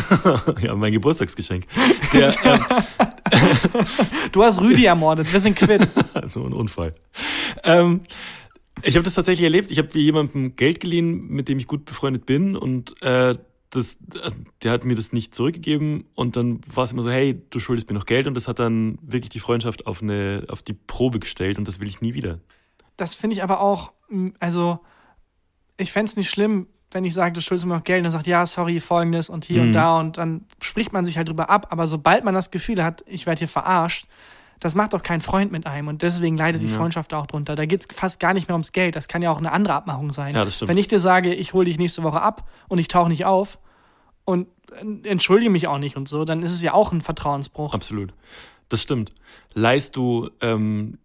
ja, 0.62 0.74
mein 0.74 0.92
Geburtstagsgeschenk. 0.92 1.66
Der, 2.12 2.34
ähm, 2.44 2.60
Du 4.32 4.42
hast 4.42 4.60
Rüdi 4.60 4.84
ermordet, 4.84 5.32
wir 5.32 5.40
sind 5.40 5.56
quitt. 5.56 5.88
so 6.26 6.44
ein 6.44 6.52
Unfall. 6.52 6.94
Ähm, 7.62 8.00
ich 8.82 8.96
habe 8.96 9.04
das 9.04 9.14
tatsächlich 9.14 9.44
erlebt. 9.44 9.70
Ich 9.70 9.78
habe 9.78 9.96
jemandem 9.98 10.56
Geld 10.56 10.80
geliehen, 10.80 11.28
mit 11.28 11.48
dem 11.48 11.58
ich 11.58 11.66
gut 11.66 11.84
befreundet 11.84 12.26
bin 12.26 12.56
und 12.56 13.00
äh, 13.02 13.36
das, 13.70 13.96
der 14.62 14.72
hat 14.72 14.84
mir 14.84 14.96
das 14.96 15.12
nicht 15.12 15.34
zurückgegeben 15.34 16.04
und 16.14 16.36
dann 16.36 16.60
war 16.66 16.84
es 16.84 16.92
immer 16.92 17.02
so, 17.02 17.10
hey, 17.10 17.40
du 17.50 17.60
schuldest 17.60 17.88
mir 17.88 17.94
noch 17.94 18.06
Geld 18.06 18.26
und 18.26 18.34
das 18.34 18.48
hat 18.48 18.58
dann 18.58 18.98
wirklich 19.00 19.30
die 19.30 19.40
Freundschaft 19.40 19.86
auf 19.86 20.02
eine 20.02 20.44
auf 20.48 20.62
die 20.62 20.72
Probe 20.72 21.20
gestellt 21.20 21.56
und 21.56 21.68
das 21.68 21.78
will 21.80 21.86
ich 21.88 22.00
nie 22.00 22.14
wieder. 22.14 22.40
Das 22.96 23.14
finde 23.14 23.34
ich 23.34 23.42
aber 23.42 23.60
auch, 23.60 23.92
also 24.40 24.80
ich 25.76 25.92
fände 25.92 26.10
es 26.10 26.16
nicht 26.16 26.28
schlimm, 26.30 26.66
wenn 26.90 27.04
ich 27.04 27.14
sage, 27.14 27.32
du 27.32 27.40
schuldest 27.40 27.66
mir 27.66 27.74
noch 27.74 27.84
Geld 27.84 28.00
und 28.00 28.06
er 28.06 28.10
sagt, 28.10 28.26
ja, 28.26 28.44
sorry, 28.44 28.80
folgendes 28.80 29.30
und 29.30 29.44
hier 29.44 29.62
und 29.62 29.68
Mhm. 29.68 29.72
da 29.72 30.00
und 30.00 30.18
dann 30.18 30.44
spricht 30.60 30.92
man 30.92 31.04
sich 31.04 31.16
halt 31.16 31.28
drüber 31.28 31.48
ab. 31.48 31.68
Aber 31.70 31.86
sobald 31.86 32.24
man 32.24 32.34
das 32.34 32.50
Gefühl 32.50 32.82
hat, 32.82 33.04
ich 33.06 33.26
werde 33.26 33.38
hier 33.38 33.48
verarscht, 33.48 34.06
das 34.60 34.74
macht 34.74 34.92
doch 34.92 35.02
kein 35.02 35.20
Freund 35.20 35.50
mit 35.52 35.66
einem 35.66 35.88
und 35.88 36.02
deswegen 36.02 36.36
leidet 36.36 36.62
die 36.62 36.66
Ja. 36.66 36.76
Freundschaft 36.76 37.12
auch 37.14 37.26
drunter. 37.26 37.56
Da 37.56 37.66
geht 37.66 37.80
es 37.80 37.88
fast 37.96 38.20
gar 38.20 38.34
nicht 38.34 38.46
mehr 38.48 38.54
ums 38.54 38.72
Geld. 38.72 38.94
Das 38.94 39.08
kann 39.08 39.22
ja 39.22 39.32
auch 39.32 39.38
eine 39.38 39.52
andere 39.52 39.74
Abmachung 39.74 40.12
sein. 40.12 40.34
Ja, 40.34 40.44
das 40.44 40.56
stimmt. 40.56 40.68
Wenn 40.68 40.78
ich 40.78 40.86
dir 40.88 41.00
sage, 41.00 41.34
ich 41.34 41.52
hole 41.54 41.64
dich 41.64 41.78
nächste 41.78 42.02
Woche 42.02 42.20
ab 42.20 42.48
und 42.68 42.78
ich 42.78 42.88
tauche 42.88 43.08
nicht 43.08 43.24
auf 43.24 43.58
und 44.24 44.46
entschuldige 45.04 45.50
mich 45.50 45.66
auch 45.66 45.78
nicht 45.78 45.96
und 45.96 46.08
so, 46.08 46.24
dann 46.24 46.42
ist 46.42 46.52
es 46.52 46.62
ja 46.62 46.74
auch 46.74 46.92
ein 46.92 47.00
Vertrauensbruch. 47.00 47.74
Absolut. 47.74 48.12
Das 48.68 48.82
stimmt. 48.82 49.12
Leihst 49.54 49.96
du 49.96 50.30
ähm, 50.40 50.98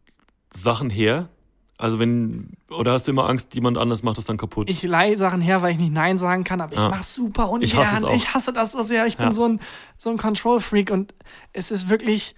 Sachen 0.51 0.89
her? 0.89 1.29
Also 1.77 1.99
wenn, 1.99 2.51
oder 2.69 2.93
hast 2.93 3.07
du 3.07 3.11
immer 3.11 3.27
Angst, 3.27 3.53
jemand 3.55 3.77
anders 3.77 4.01
macht 4.03 4.17
das 4.17 4.25
dann 4.25 4.37
kaputt? 4.37 4.69
ich 4.69 4.81
leihe 4.83 5.17
Sachen 5.17 5.41
her, 5.41 5.61
weil 5.61 5.73
ich 5.73 5.79
nicht 5.79 5.91
Nein 5.91 6.17
sagen 6.17 6.43
kann, 6.45 6.61
aber 6.61 6.73
ich 6.73 6.79
Ja. 6.79 6.87
mach's 6.89 7.13
super 7.13 7.49
ungern. 7.49 7.63
Ich 7.63 7.75
hasse. 7.75 8.07
Ich 8.13 8.33
hasse 8.33 8.53
das 8.53 8.71
so 8.71 8.83
sehr. 8.83 9.07
Ich 9.07 9.17
bin 9.17 9.25
Ja. 9.27 9.31
so 9.33 9.45
ein, 9.45 9.59
so 9.97 10.09
ein 10.09 10.17
Control-Freak 10.17 10.89
und 10.91 11.13
es 11.51 11.71
ist 11.71 11.89
wirklich, 11.89 12.35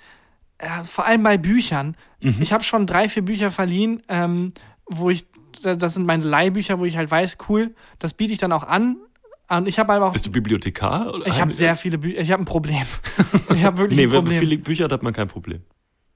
ja, 0.61 0.83
vor 0.83 1.05
allem 1.05 1.23
bei 1.23 1.37
Büchern. 1.37 1.95
Mhm. 2.21 2.37
Ich 2.39 2.51
habe 2.53 2.63
schon 2.63 2.87
drei, 2.87 3.09
vier 3.09 3.23
Bücher 3.23 3.51
verliehen, 3.51 4.01
ähm, 4.09 4.53
wo 4.85 5.09
ich, 5.09 5.25
das 5.61 5.93
sind 5.93 6.05
meine 6.05 6.23
Leihbücher, 6.23 6.79
wo 6.79 6.85
ich 6.85 6.97
halt 6.97 7.09
weiß, 7.11 7.37
cool, 7.49 7.75
das 7.99 8.13
biete 8.13 8.33
ich 8.33 8.39
dann 8.39 8.51
auch 8.51 8.63
an. 8.63 8.97
Und 9.49 9.67
ich 9.67 9.79
habe 9.79 9.93
aber 9.93 10.07
auch, 10.07 10.11
Bist 10.13 10.25
du 10.25 10.31
Bibliothekar? 10.31 11.13
Oder? 11.13 11.27
ich 11.27 11.39
habe 11.39 11.51
sehr 11.51 11.75
viele 11.77 11.97
Bücher, 11.97 12.19
ich 12.19 12.31
habe 12.31 12.43
ein 12.43 12.45
Problem. 12.45 12.83
ich 13.55 13.63
habe 13.63 13.77
wirklich 13.77 13.97
Nee, 13.97 14.03
ein 14.05 14.11
wenn 14.11 14.17
man 14.17 14.23
Problem. 14.25 14.39
viele 14.39 14.57
Bücher 14.57 14.83
hat, 14.85 14.91
hat 14.91 15.03
man 15.03 15.13
kein 15.13 15.27
Problem. 15.27 15.61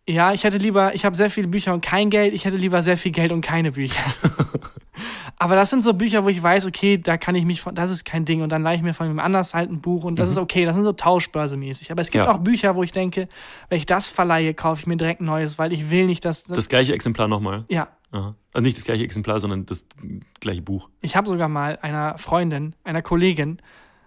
Ja, 0.09 0.33
ich 0.33 0.43
hätte 0.43 0.57
lieber, 0.57 0.93
ich 0.95 1.05
habe 1.05 1.15
sehr 1.15 1.29
viele 1.29 1.47
Bücher 1.47 1.73
und 1.73 1.81
kein 1.81 2.09
Geld, 2.09 2.33
ich 2.33 2.43
hätte 2.43 2.57
lieber 2.57 2.81
sehr 2.83 2.97
viel 2.97 3.11
Geld 3.11 3.31
und 3.31 3.41
keine 3.41 3.71
Bücher. 3.71 4.01
Aber 5.41 5.55
das 5.55 5.71
sind 5.71 5.83
so 5.83 5.93
Bücher, 5.95 6.23
wo 6.23 6.29
ich 6.29 6.41
weiß, 6.43 6.67
okay, 6.67 6.99
da 6.99 7.17
kann 7.17 7.33
ich 7.33 7.45
mich 7.45 7.61
von, 7.61 7.73
das 7.73 7.89
ist 7.89 8.05
kein 8.05 8.25
Ding 8.25 8.43
und 8.43 8.49
dann 8.51 8.61
leihe 8.61 8.75
ich 8.75 8.83
mir 8.83 8.93
von 8.93 9.07
jemand 9.07 9.25
anders 9.25 9.55
halt 9.55 9.71
ein 9.71 9.81
Buch 9.81 10.03
und 10.03 10.19
das 10.19 10.29
ist 10.29 10.37
okay, 10.37 10.65
das 10.65 10.75
sind 10.75 10.83
so 10.83 10.93
Tauschbörsemäßig. 10.93 11.91
Aber 11.91 12.01
es 12.01 12.11
gibt 12.11 12.23
Mhm. 12.25 12.29
Ja. 12.29 12.35
auch 12.35 12.39
Bücher, 12.39 12.75
wo 12.75 12.83
ich 12.83 12.91
denke, 12.91 13.27
wenn 13.69 13.77
ich 13.79 13.87
das 13.87 14.07
verleihe, 14.07 14.53
kaufe 14.53 14.81
ich 14.81 14.87
mir 14.87 14.97
direkt 14.97 15.19
ein 15.19 15.25
neues, 15.25 15.57
weil 15.57 15.73
ich 15.73 15.89
will 15.89 16.05
nicht, 16.05 16.25
dass 16.25 16.43
das, 16.43 16.55
Das 16.57 16.69
gleiche 16.69 16.93
Exemplar 16.93 17.27
nochmal. 17.27 17.65
ja, 17.69 17.87
Aha. 18.11 18.35
Also 18.53 18.63
nicht 18.63 18.77
das 18.77 18.83
gleiche 18.83 19.03
Exemplar, 19.03 19.39
sondern 19.39 19.65
das 19.65 19.85
gleiche 20.41 20.61
Buch. 20.61 20.89
ich 21.01 21.15
habe 21.15 21.27
sogar 21.27 21.47
mal 21.47 21.79
einer 21.81 22.17
Freundin, 22.19 22.75
einer 22.83 23.01
Kollegin, 23.01 23.57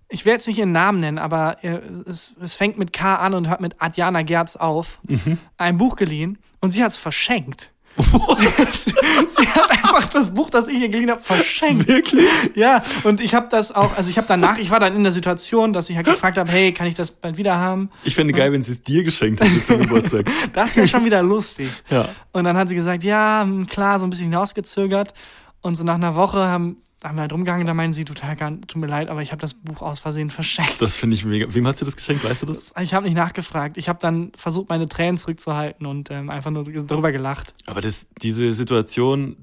ich 0.08 0.24
werde 0.26 0.36
jetzt 0.36 0.46
nicht 0.46 0.58
ihren 0.58 0.70
Namen 0.70 1.00
nennen, 1.00 1.18
aber 1.18 1.64
äh, 1.64 1.80
es, 2.06 2.34
es 2.40 2.54
fängt 2.54 2.78
mit 2.78 2.92
K 2.92 3.16
an 3.16 3.34
und 3.34 3.48
hört 3.48 3.60
mit 3.60 3.80
Adjana 3.82 4.22
Gerz 4.22 4.54
auf, 4.54 5.00
Mhm. 5.08 5.38
ein 5.56 5.78
Buch 5.78 5.96
geliehen 5.96 6.38
und 6.60 6.70
sie 6.70 6.82
hat 6.84 6.92
es 6.92 6.98
verschenkt. 6.98 7.72
Sie, 7.96 8.92
sie 9.28 9.48
hat 9.48 9.70
einfach 9.70 10.06
das 10.06 10.32
Buch, 10.34 10.50
das 10.50 10.66
ich 10.66 10.80
ihr 10.80 10.88
geliehen 10.88 11.10
habe, 11.10 11.22
verschenkt. 11.22 11.88
Wirklich? 11.88 12.28
Ja, 12.54 12.82
und 13.04 13.20
ich 13.20 13.34
habe 13.34 13.48
das 13.50 13.72
auch, 13.72 13.96
also 13.96 14.10
ich 14.10 14.16
habe 14.16 14.26
danach, 14.26 14.58
ich 14.58 14.70
war 14.70 14.80
dann 14.80 14.96
in 14.96 15.02
der 15.02 15.12
Situation, 15.12 15.72
dass 15.72 15.90
ich 15.90 15.96
halt 15.96 16.06
gefragt 16.06 16.38
habe, 16.38 16.50
hey, 16.50 16.72
kann 16.72 16.86
ich 16.86 16.94
das 16.94 17.12
bald 17.12 17.36
wieder 17.36 17.56
haben? 17.56 17.90
Ich 18.04 18.14
fände 18.14 18.32
geil, 18.32 18.52
wenn 18.52 18.62
sie 18.62 18.72
es 18.72 18.82
dir 18.82 19.04
geschenkt 19.04 19.40
hätte 19.40 19.64
zum 19.64 19.80
Geburtstag. 19.80 20.26
Das 20.52 20.76
wäre 20.76 20.86
schon 20.86 21.04
wieder 21.04 21.22
lustig. 21.22 21.68
Ja. 21.90 22.08
Und 22.32 22.44
dann 22.44 22.56
hat 22.56 22.68
sie 22.68 22.74
gesagt, 22.74 23.02
ja, 23.04 23.42
hm, 23.42 23.66
klar, 23.66 23.98
so 23.98 24.06
ein 24.06 24.10
bisschen 24.10 24.26
hinausgezögert. 24.26 25.14
Und 25.60 25.76
so 25.76 25.84
nach 25.84 25.94
einer 25.94 26.14
Woche 26.14 26.38
haben, 26.38 26.76
haben 27.04 27.16
wir 27.16 27.22
halt 27.22 27.32
rumgegangen, 27.32 27.66
da 27.66 27.74
meinen 27.74 27.92
sie, 27.92 28.04
total, 28.04 28.36
tut 28.36 28.76
mir 28.76 28.86
leid, 28.86 29.08
aber 29.08 29.22
ich 29.22 29.30
habe 29.30 29.40
das 29.40 29.54
Buch 29.54 29.82
aus 29.82 30.00
Versehen 30.00 30.30
verschenkt. 30.30 30.80
Das 30.80 30.96
finde 30.96 31.14
ich 31.14 31.24
mega. 31.24 31.52
Wem 31.54 31.66
hat 31.66 31.76
sie 31.76 31.84
das 31.84 31.96
geschenkt? 31.96 32.24
Weißt 32.24 32.42
du 32.42 32.46
das? 32.46 32.72
Ich 32.80 32.94
habe 32.94 33.06
nicht 33.06 33.14
nachgefragt. 33.14 33.76
Ich 33.76 33.88
habe 33.88 33.98
dann 34.00 34.32
versucht, 34.36 34.68
meine 34.68 34.88
Tränen 34.88 35.18
zurückzuhalten 35.18 35.86
und 35.86 36.10
ähm, 36.10 36.30
einfach 36.30 36.50
nur 36.50 36.64
darüber 36.64 37.12
gelacht. 37.12 37.54
Aber 37.66 37.80
das, 37.80 38.06
diese 38.22 38.52
Situation, 38.52 39.36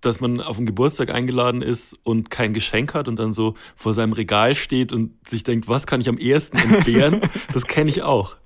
dass 0.00 0.20
man 0.20 0.40
auf 0.40 0.56
einen 0.56 0.66
Geburtstag 0.66 1.10
eingeladen 1.10 1.62
ist 1.62 1.96
und 2.02 2.30
kein 2.30 2.52
Geschenk 2.52 2.94
hat 2.94 3.08
und 3.08 3.18
dann 3.18 3.32
so 3.32 3.54
vor 3.74 3.94
seinem 3.94 4.12
Regal 4.12 4.54
steht 4.54 4.92
und 4.92 5.12
sich 5.28 5.42
denkt, 5.42 5.68
was 5.68 5.86
kann 5.86 6.00
ich 6.00 6.08
am 6.08 6.18
ehesten 6.18 6.58
entbehren? 6.58 7.20
das 7.52 7.66
kenne 7.66 7.90
ich 7.90 8.02
auch. 8.02 8.36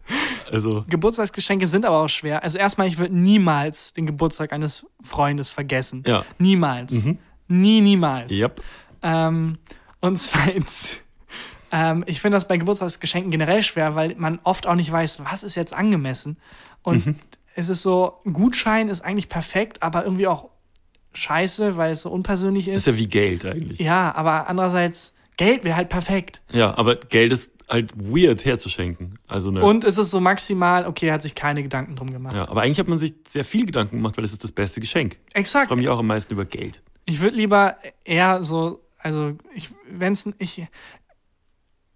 Also, 0.51 0.85
Geburtstagsgeschenke 0.89 1.67
sind 1.67 1.85
aber 1.85 2.03
auch 2.03 2.09
schwer. 2.09 2.43
Also 2.43 2.59
erstmal, 2.59 2.89
ich 2.89 2.99
würde 2.99 3.15
niemals 3.15 3.93
den 3.93 4.07
Geburtstag 4.07 4.53
eines 4.53 4.85
Freundes 5.03 5.51
vergessen. 5.51 6.03
ja. 6.07 6.25
Niemals. 6.39 7.05
Mhm. 7.05 7.19
Nie, 7.51 7.81
niemals. 7.81 8.33
Yep. 8.33 8.63
Ähm, 9.03 9.59
und 10.01 10.17
zweitens, 10.19 10.99
ähm, 11.73 12.05
ich 12.07 12.21
finde 12.21 12.37
das 12.37 12.49
bei 12.49 12.57
Geburtstagsgeschenken 12.57 13.31
generell 13.31 13.63
schwer, 13.63 13.95
weil 13.95 14.15
man 14.17 14.39
oft 14.45 14.67
auch 14.67 14.75
nicht 14.77 14.91
weiß, 14.91 15.23
was 15.25 15.43
ist 15.43 15.55
jetzt 15.57 15.75
angemessen. 15.75 16.37
Und 16.83 17.05
Mhm. 17.07 17.15
es 17.57 17.69
ist 17.69 17.83
so, 17.83 18.21
ein 18.25 18.33
Gutschein 18.33 18.89
ist 18.89 19.03
eigentlich 19.03 19.29
perfekt, 19.29 19.83
aber 19.83 20.05
irgendwie 20.05 20.27
auch 20.27 20.49
scheiße, 21.13 21.77
weil 21.77 21.93
es 21.93 22.03
so 22.03 22.11
unpersönlich 22.11 22.69
ist. 22.69 22.87
ist 22.87 22.95
ja 22.95 22.97
wie 22.99 23.09
Geld 23.09 23.45
eigentlich. 23.45 23.79
ja, 23.81 24.15
aber 24.15 24.49
andererseits, 24.49 25.15
Geld 25.37 25.65
wäre 25.65 25.77
halt 25.77 25.89
perfekt. 25.89 26.41
Ja, 26.53 26.77
aber 26.79 26.97
Geld 26.97 27.33
ist 27.33 27.51
halt 27.69 27.93
weird 27.97 28.45
herzuschenken. 28.45 29.19
Also 29.27 29.51
eine, 29.51 29.65
Und 29.65 29.85
es 29.85 29.97
ist 29.99 30.11
so 30.11 30.21
maximal, 30.21 30.87
okay, 30.87 31.11
hat 31.13 31.23
sich 31.23 31.35
keine 31.35 31.63
Gedanken 31.63 31.97
drum 31.97 32.13
gemacht. 32.13 32.35
ja, 32.37 32.49
aber 32.49 32.63
eigentlich 32.63 32.79
hat 32.79 32.89
man 32.89 32.99
sich 32.99 33.15
sehr 33.29 33.45
viel 33.45 33.65
Gedanken 33.67 33.97
gemacht, 33.97 34.17
weil 34.17 34.25
es 34.25 34.33
ist 34.33 34.45
das 34.45 34.53
beste 34.53 34.81
Geschenk. 34.81 35.19
Ich 35.31 35.37
Exakt. 35.37 35.69
freue 35.69 35.79
mich 35.79 35.89
auch 35.89 35.99
am 35.99 36.07
meisten 36.07 36.33
über 36.33 36.45
Geld. 36.45 36.83
Ich 37.11 37.21
würde 37.21 37.37
lieber 37.37 37.77
eher 38.05 38.43
so, 38.45 38.81
also 38.99 39.37
ich, 39.55 39.71
wenn's, 39.89 40.25
ich, 40.39 40.67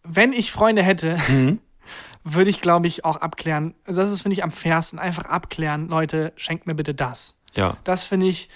wenn 0.03 0.33
ich 0.33 0.53
Freunde 0.53 0.83
hätte, 0.83 1.19
Mhm. 1.29 1.59
würde 2.25 2.51
ich, 2.51 2.61
glaube 2.61 2.87
ich, 2.87 3.05
auch 3.05 3.17
abklären. 3.17 3.75
Also 3.85 4.01
das 4.01 4.11
ist, 4.11 4.23
finde 4.23 4.35
ich, 4.35 4.43
am 4.45 4.51
fairsten. 4.53 4.99
Einfach 4.99 5.25
abklären, 5.27 5.89
Leute, 5.89 6.33
schenkt 6.37 6.67
mir 6.67 6.75
bitte 6.75 6.95
das. 6.95 7.37
Ja. 7.55 7.77
Das 7.85 8.03
finde 8.05 8.27
ich, 8.27 8.49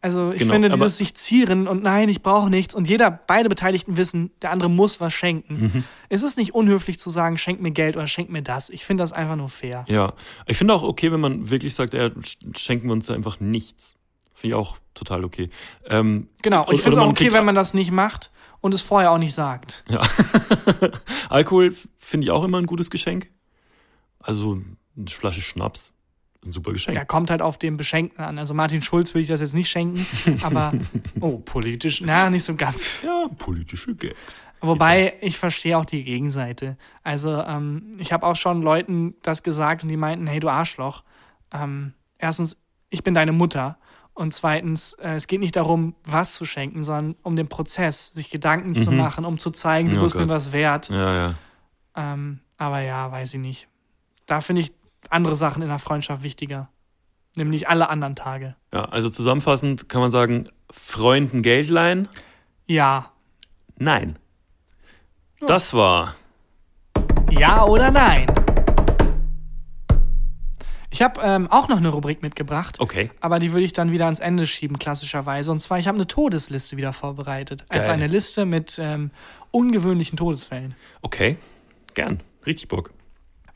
also 0.00 0.32
ich 0.32 0.40
Genau, 0.40 0.52
finde 0.52 0.68
dieses 0.70 0.98
sich 0.98 1.14
zieren 1.14 1.66
und 1.66 1.82
nein, 1.82 2.08
ich 2.10 2.22
brauche 2.22 2.50
nichts 2.50 2.74
und 2.74 2.86
jeder, 2.88 3.10
beide 3.10 3.48
Beteiligten 3.48 3.96
wissen, 3.96 4.32
der 4.42 4.50
andere 4.50 4.68
muss 4.68 5.00
was 5.00 5.14
schenken. 5.14 5.54
Mhm. 5.72 5.84
Es 6.10 6.22
ist 6.22 6.36
nicht 6.36 6.54
unhöflich 6.54 6.98
zu 6.98 7.08
sagen, 7.08 7.38
schenk 7.38 7.62
mir 7.62 7.70
Geld 7.70 7.96
oder 7.96 8.06
schenk 8.06 8.28
mir 8.28 8.42
das. 8.42 8.68
Ich 8.68 8.84
finde 8.84 9.02
das 9.02 9.12
einfach 9.14 9.36
nur 9.36 9.48
fair. 9.48 9.84
Ja. 9.88 10.12
Ich 10.46 10.58
finde 10.58 10.74
auch 10.74 10.82
okay, 10.82 11.10
wenn 11.10 11.20
man 11.20 11.48
wirklich 11.48 11.72
sagt, 11.74 11.94
ja, 11.94 12.06
sch- 12.08 12.58
schenken 12.58 12.88
wir 12.88 12.92
uns 12.92 13.08
einfach 13.10 13.40
nichts. 13.40 13.96
Finde 14.34 14.48
ich 14.48 14.54
auch 14.54 14.76
total 14.92 15.24
okay. 15.24 15.48
Ähm, 15.86 16.28
Genau, 16.42 16.66
und 16.66 16.74
ich 16.74 16.82
finde 16.82 16.98
es 16.98 17.02
auch 17.02 17.08
okay, 17.08 17.32
wenn 17.32 17.44
man 17.44 17.54
das 17.54 17.72
nicht 17.72 17.90
macht 17.90 18.30
und 18.60 18.74
es 18.74 18.82
vorher 18.82 19.10
auch 19.12 19.18
nicht 19.18 19.34
sagt. 19.34 19.84
Ja. 19.88 20.02
Alkohol 21.30 21.74
finde 21.98 22.26
ich 22.26 22.30
auch 22.30 22.44
immer 22.44 22.58
ein 22.58 22.66
gutes 22.66 22.90
Geschenk. 22.90 23.30
Also 24.20 24.60
eine 24.96 25.06
Flasche 25.08 25.40
Schnaps 25.40 25.92
ist 26.40 26.48
ein 26.48 26.52
super 26.52 26.72
Geschenk. 26.72 26.96
Ja, 26.96 27.04
kommt 27.04 27.30
halt 27.30 27.42
auf 27.42 27.58
den 27.58 27.76
Beschenkten 27.76 28.22
an. 28.24 28.38
Also 28.38 28.54
Martin 28.54 28.82
Schulz 28.82 29.14
würde 29.14 29.22
ich 29.22 29.28
das 29.28 29.40
jetzt 29.40 29.54
nicht 29.54 29.68
schenken, 29.70 30.06
aber 30.42 30.72
oh, 31.20 31.38
politisch, 31.38 32.00
na, 32.00 32.30
nicht 32.30 32.44
so 32.44 32.54
ganz. 32.54 33.02
Ja, 33.02 33.28
politische 33.38 33.94
Gags. 33.94 34.40
Wobei 34.60 35.14
ich 35.20 35.36
verstehe 35.36 35.76
auch 35.76 35.84
die 35.84 36.04
Gegenseite. 36.04 36.78
Also 37.02 37.30
ähm, 37.42 37.96
ich 37.98 38.12
habe 38.12 38.26
auch 38.26 38.36
schon 38.36 38.62
Leuten 38.62 39.14
das 39.22 39.42
gesagt 39.42 39.82
und 39.82 39.90
die 39.90 39.96
meinten, 39.96 40.26
hey 40.26 40.40
du 40.40 40.48
Arschloch. 40.48 41.02
Ähm, 41.52 41.92
erstens, 42.18 42.56
ich 42.88 43.04
bin 43.04 43.12
deine 43.12 43.32
Mutter. 43.32 43.76
Und 44.14 44.32
zweitens, 44.32 44.92
äh, 44.94 45.16
es 45.16 45.26
geht 45.26 45.40
nicht 45.40 45.56
darum, 45.56 45.94
was 46.06 46.34
zu 46.36 46.44
schenken, 46.44 46.84
sondern 46.84 47.16
um 47.22 47.34
den 47.36 47.48
Prozess, 47.48 48.08
sich 48.14 48.30
Gedanken 48.30 48.76
zu 48.76 48.92
Mhm. 48.92 48.96
machen, 48.98 49.24
um 49.24 49.38
zu 49.38 49.50
zeigen, 49.50 49.90
du 49.92 49.98
Oh 49.98 50.04
bist 50.04 50.14
mir 50.14 50.22
Gott. 50.22 50.30
was 50.30 50.52
wert. 50.52 50.88
Ja, 50.88 51.12
ja. 51.14 51.34
Ähm, 51.96 52.40
aber 52.56 52.80
ja, 52.80 53.10
weiß 53.10 53.34
ich 53.34 53.40
nicht. 53.40 53.68
Da 54.26 54.40
finde 54.40 54.62
ich 54.62 54.72
andere 55.10 55.34
Sachen 55.36 55.62
in 55.62 55.68
der 55.68 55.78
Freundschaft 55.80 56.22
wichtiger. 56.22 56.68
Nämlich 57.36 57.68
alle 57.68 57.88
anderen 57.90 58.14
Tage. 58.14 58.54
Ja, 58.72 58.84
also 58.84 59.10
zusammenfassend 59.10 59.88
kann 59.88 60.00
man 60.00 60.12
sagen, 60.12 60.48
Freunden 60.70 61.42
Geld 61.42 61.68
leihen? 61.68 62.08
Ja. 62.66 63.10
Nein. 63.76 64.16
Das 65.46 65.74
war 65.74 66.14
Ja 67.30 67.64
oder 67.64 67.90
nein? 67.90 68.26
Ich 70.94 71.02
habe 71.02 71.20
ähm, 71.24 71.50
auch 71.50 71.66
noch 71.66 71.78
eine 71.78 71.88
Rubrik 71.88 72.22
mitgebracht. 72.22 72.78
okay. 72.78 73.10
Aber 73.20 73.40
die 73.40 73.52
würde 73.52 73.64
ich 73.64 73.72
dann 73.72 73.90
wieder 73.90 74.04
ans 74.04 74.20
Ende 74.20 74.46
schieben, 74.46 74.78
klassischerweise. 74.78 75.50
Und 75.50 75.58
zwar, 75.58 75.80
ich 75.80 75.88
habe 75.88 75.96
eine 75.96 76.06
Todesliste 76.06 76.76
wieder 76.76 76.92
vorbereitet. 76.92 77.64
Also 77.68 77.88
Geil. 77.88 77.94
eine 77.94 78.06
Liste 78.06 78.46
mit 78.46 78.78
ähm, 78.80 79.10
ungewöhnlichen 79.50 80.16
Todesfällen. 80.16 80.76
Okay. 81.02 81.36
Gern. 81.94 82.20
Richtig 82.46 82.68
Bock. 82.68 82.92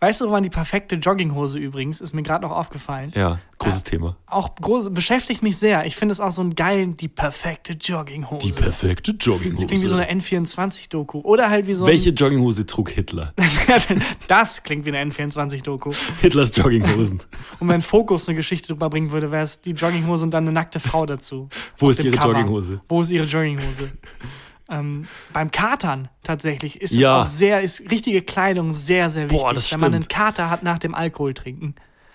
Weißt 0.00 0.20
du, 0.20 0.30
wann 0.30 0.44
die 0.44 0.50
perfekte 0.50 0.94
Jogginghose 0.94 1.58
übrigens, 1.58 2.00
ist 2.00 2.14
mir 2.14 2.22
gerade 2.22 2.46
noch 2.46 2.54
aufgefallen. 2.54 3.12
Ja, 3.16 3.40
großes 3.58 3.82
Thema. 3.82 4.16
Auch 4.26 4.54
groß, 4.54 4.94
beschäftigt 4.94 5.42
mich 5.42 5.56
sehr. 5.56 5.87
Ich 5.87 5.96
finde 5.96 6.12
es 6.12 6.20
auch 6.20 6.30
so 6.30 6.40
ein 6.40 6.54
geil, 6.54 6.87
die 6.88 7.08
perfekte 7.08 7.72
Jogginghose. 7.72 8.46
Die 8.46 8.52
perfekte 8.52 9.11
Jogginghose. 9.12 9.56
das 9.56 9.66
klingt 9.66 9.82
wie 9.82 9.88
so 9.88 9.96
eine 9.96 10.08
N24-Doku. 10.08 11.20
Oder 11.22 11.50
halt 11.50 11.66
wie 11.66 11.74
so 11.74 11.84
Welche 11.84 12.11
Jogginghose 12.11 12.64
trug 12.66 12.90
Hitler? 12.90 13.34
Das 14.28 14.62
klingt 14.62 14.84
wie 14.87 14.94
eine 14.94 15.11
N24-Doku. 15.11 15.92
Hitlers 16.20 16.54
Jogginghosen. 16.54 17.20
Und 17.58 17.68
wenn 17.68 17.82
Fokus 17.82 18.28
eine 18.28 18.37
Geschichte 18.37 18.68
drüber 18.68 18.90
bringen 18.90 19.11
würde, 19.11 19.32
wäre 19.32 19.42
es 19.42 19.61
die 19.61 19.72
Jogginghose 19.72 20.24
und 20.24 20.30
dann 20.30 20.44
eine 20.44 20.52
nackte 20.52 20.78
Frau 20.80 21.06
dazu. 21.06 21.48
Wo 21.76 21.90
ist 21.90 22.02
ihre 22.04 22.16
Cover. 22.16 22.34
Jogginghose? 22.34 22.80
Wo 22.88 23.02
ist 23.02 23.11
ihre 23.11 23.24
Jogginghose? 23.24 23.90
ähm, 24.70 25.07
beim 25.33 25.50
Katern 25.50 26.09
tatsächlich 26.22 26.81
ist 26.81 26.92
es 26.92 26.98
Ja. 26.98 27.22
auch 27.22 27.26
sehr, 27.26 27.62
ist 27.62 27.90
richtige 27.90 28.22
Kleidung 28.22 28.74
sehr, 28.74 29.11
sehr 29.11 29.24
wichtig. 29.31 29.40
Boah, 29.40 29.54
das 29.54 29.72
wenn 29.72 29.81
man 29.81 29.94
einen. 29.94 30.09
Kater 30.09 30.50
hat 30.50 30.62
nach 30.62 30.78
dem 30.78 30.94
Alkohol 30.94 31.35
trinken. 31.35 31.74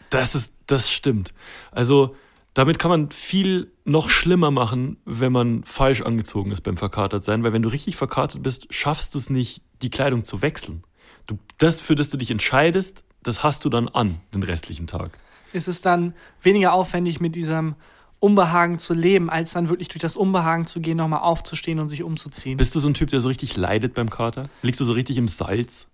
Das 0.09 0.35
ist, 0.35 0.53
das 0.67 0.91
stimmt. 0.91 1.33
Also, 1.71 2.15
damit 2.53 2.77
kann 2.77 2.89
man 2.89 3.09
viel 3.09 3.71
noch 3.83 4.09
schlimmer 4.09 4.51
machen, 4.51 4.97
wenn 5.05 5.31
man 5.31 5.63
falsch 5.63 6.01
angezogen 6.01 6.51
ist 6.51 6.61
beim 6.61 6.77
verkatert 6.77 7.23
sein, 7.23 7.43
weil 7.43 7.51
wenn 7.53 7.63
du 7.63 7.69
richtig 7.69 7.95
verkatert 7.95 8.43
bist, 8.43 8.71
schaffst 8.71 9.15
du 9.15 9.17
es 9.17 9.31
nicht, 9.31 9.61
die 9.81 9.89
Kleidung 9.89 10.23
zu 10.23 10.43
wechseln. 10.43 10.83
Du, 11.25 11.39
das, 11.57 11.81
für 11.81 11.95
das 11.95 12.09
du 12.09 12.17
dich 12.17 12.29
entscheidest, 12.29 13.03
das 13.23 13.41
hast 13.41 13.65
du 13.65 13.69
dann 13.69 13.87
an, 13.87 14.21
den 14.35 14.43
restlichen 14.43 14.85
Tag. 14.85 15.17
Ist 15.51 15.67
es 15.67 15.81
dann 15.81 16.13
weniger 16.43 16.73
aufwendig 16.73 17.19
mit 17.19 17.33
diesem 17.35 17.75
Unbehagen 18.23 18.79
zu 18.79 18.93
leben, 18.93 19.29
als 19.29 19.51
dann 19.51 19.67
wirklich 19.67 19.89
durch 19.89 20.01
das 20.01 20.15
Unbehagen 20.15 20.65
zu 20.65 20.79
gehen, 20.79 20.95
nochmal 20.95 21.19
aufzustehen 21.19 21.79
und 21.79 21.89
sich 21.89 22.03
umzuziehen. 22.03 22.55
Bist 22.55 22.73
du 22.73 22.79
so 22.79 22.87
ein 22.87 22.93
Typ, 22.93 23.09
der 23.09 23.19
so 23.19 23.27
richtig 23.27 23.57
leidet 23.57 23.93
beim 23.93 24.09
Kater? 24.09 24.47
Liegst 24.61 24.79
du 24.79 24.85
so 24.85 24.93
richtig 24.93 25.17
im 25.17 25.27
Salz? 25.27 25.87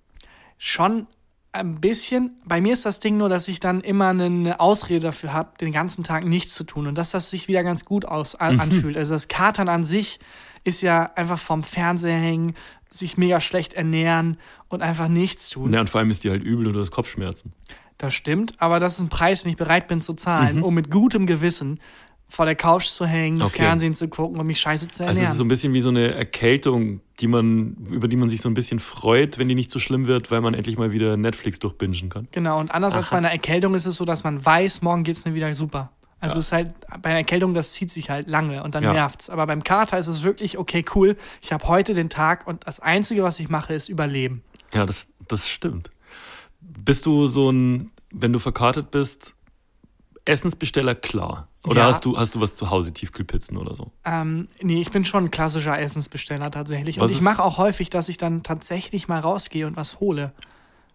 Schon 0.60 1.08
ein 1.54 1.82
bisschen. 1.82 2.36
Bei 2.46 2.62
mir 2.62 2.74
ist 2.74 2.86
das 2.86 3.00
Ding 3.00 3.18
nur, 3.18 3.30
dass 3.30 3.48
ich 3.48 3.60
dann 3.60 3.82
immer 3.82 4.10
eine 4.10 4.60
Ausrede 4.60 5.00
dafür 5.00 5.34
habe, 5.34 5.58
den 5.60 5.72
ganzen 5.72 6.04
Tag 6.04 6.24
nichts 6.24 6.54
zu 6.54 6.64
tun 6.64 6.86
und 6.86 6.96
dass 6.96 7.10
das 7.10 7.32
sich 7.32 7.48
wieder 7.48 7.64
ganz 7.64 7.84
gut 7.84 8.06
aus, 8.06 8.36
Mhm. 8.40 8.60
anfühlt. 8.60 8.96
Also 8.98 9.16
das 9.16 9.28
Katern 9.28 9.68
an 9.68 9.84
sich 9.84 10.20
ist 10.64 10.82
ja 10.84 11.10
einfach 11.16 11.40
vom 11.40 11.64
Fernseher 11.64 12.20
hängen, 12.20 12.54
sich 12.92 13.18
mega 13.18 13.40
schlecht 13.40 13.74
ernähren 13.74 14.38
und 14.68 14.84
einfach 14.84 15.08
nichts 15.08 15.50
tun. 15.50 15.74
Ja, 15.74 15.80
und 15.80 15.90
vor 15.90 16.00
allem 16.00 16.12
ist 16.12 16.24
dir 16.24 16.30
halt 16.30 16.44
übel 16.44 16.68
und 16.68 16.74
du 16.74 16.80
hast 16.80 16.92
Kopfschmerzen. 16.92 17.54
Das 17.98 18.14
stimmt, 18.14 18.54
aber 18.62 18.80
das 18.80 18.94
ist 18.94 19.00
ein 19.00 19.10
Preis, 19.10 19.42
den 19.42 19.50
ich 19.52 19.58
bereit 19.58 19.88
bin 19.88 20.02
zu 20.02 20.14
zahlen, 20.14 20.58
Mhm. 20.58 20.64
um 20.64 20.74
mit 20.76 20.92
gutem 20.92 21.26
Gewissen 21.26 21.80
vor 22.32 22.46
der 22.46 22.56
Couch 22.56 22.86
zu 22.86 23.06
hängen, 23.08 23.42
Okay. 23.42 23.64
Fernsehen 23.64 23.94
zu 23.96 24.08
gucken 24.08 24.40
und 24.40 24.46
mich 24.48 24.60
scheiße 24.62 24.88
zu 24.88 25.02
Also 25.04 25.12
es 25.12 25.18
ernähren. 25.18 25.32
ist 25.32 25.38
so 25.40 25.44
ein 25.44 25.48
bisschen 25.48 25.74
wie 25.74 25.82
so 25.82 25.90
eine 25.90 26.14
Erkältung, 26.14 27.02
die 27.20 27.28
man, 27.28 27.76
über 27.90 28.08
die 28.08 28.16
man 28.16 28.30
sich 28.30 28.40
so 28.42 28.50
ein 28.50 28.54
bisschen 28.54 28.80
freut, 28.80 29.40
wenn 29.40 29.48
die 29.50 29.56
nicht 29.56 29.72
so 29.72 29.80
schlimm 29.80 30.06
wird, 30.08 30.30
weil 30.32 30.40
man 30.42 30.54
endlich 30.54 30.78
mal 30.78 30.92
wieder 30.92 31.18
Netflix 31.18 31.58
durchbingen 31.60 32.10
kann. 32.10 32.28
Genau, 32.32 32.60
und 32.60 32.72
anders 32.72 32.94
als 32.96 33.08
Aha. 33.08 33.16
bei 33.16 33.18
einer 33.18 33.32
Erkältung 33.32 33.74
ist 33.74 33.86
es 33.88 33.96
so, 33.96 34.06
dass 34.06 34.24
man 34.24 34.46
weiß, 34.46 34.82
morgen 34.84 35.04
geht's 35.04 35.26
mir 35.26 35.34
wieder 35.34 35.54
super. 35.56 35.92
Also 36.22 36.36
Ja. 36.36 36.40
es 36.40 36.46
ist 36.46 36.52
halt, 36.52 36.74
bei 37.02 37.10
einer 37.10 37.20
Erkältung, 37.20 37.54
das 37.54 37.72
zieht 37.74 37.90
sich 37.90 38.10
halt 38.10 38.28
lange 38.28 38.62
und 38.62 38.76
dann 38.76 38.84
Ja. 38.84 38.94
nervt's. 38.94 39.30
Aber 39.30 39.48
beim 39.48 39.64
Kater 39.64 39.98
ist 39.98 40.08
es 40.08 40.22
wirklich, 40.22 40.58
okay, 40.58 40.86
cool, 40.94 41.16
ich 41.42 41.52
habe 41.52 41.68
heute 41.68 41.94
den 41.94 42.10
Tag 42.10 42.46
und 42.46 42.68
das 42.68 42.80
Einzige, 42.80 43.24
was 43.24 43.40
ich 43.40 43.50
mache, 43.50 43.74
ist 43.74 43.90
überleben. 43.90 44.44
Ja, 44.74 44.86
das, 44.86 45.08
das 45.28 45.48
stimmt. 45.50 45.90
Bist 46.62 47.06
du 47.06 47.28
so 47.28 47.50
ein, 47.52 47.90
wenn 48.12 48.34
du 48.34 48.40
verkartet 48.40 48.92
bist, 48.92 49.34
Essensbesteller 50.30 50.96
klar? 50.96 51.48
Oder 51.66 51.82
Ja. 51.82 51.88
hast, 51.88 52.06
du, 52.06 52.18
hast 52.18 52.36
du 52.36 52.42
was 52.42 52.56
zu 52.56 52.70
Hause, 52.70 52.94
Tiefkühlpizzen 52.94 53.58
oder 53.58 53.76
so? 53.76 53.92
Ähm, 54.06 54.48
nee, 54.62 54.80
ich 54.80 54.92
bin 54.92 55.04
schon 55.04 55.26
ein 55.26 55.32
klassischer 55.32 55.78
Essensbesteller 55.78 56.52
tatsächlich. 56.52 57.00
Was 57.00 57.12
und 57.12 57.18
ich 57.18 57.22
mache 57.22 57.44
auch 57.44 57.58
häufig, 57.58 57.90
dass 57.90 58.08
ich 58.10 58.18
dann 58.18 58.44
tatsächlich 58.44 59.08
mal 59.08 59.20
rausgehe 59.20 59.68
und 59.68 59.76
was 59.76 60.00
hole. 60.00 60.32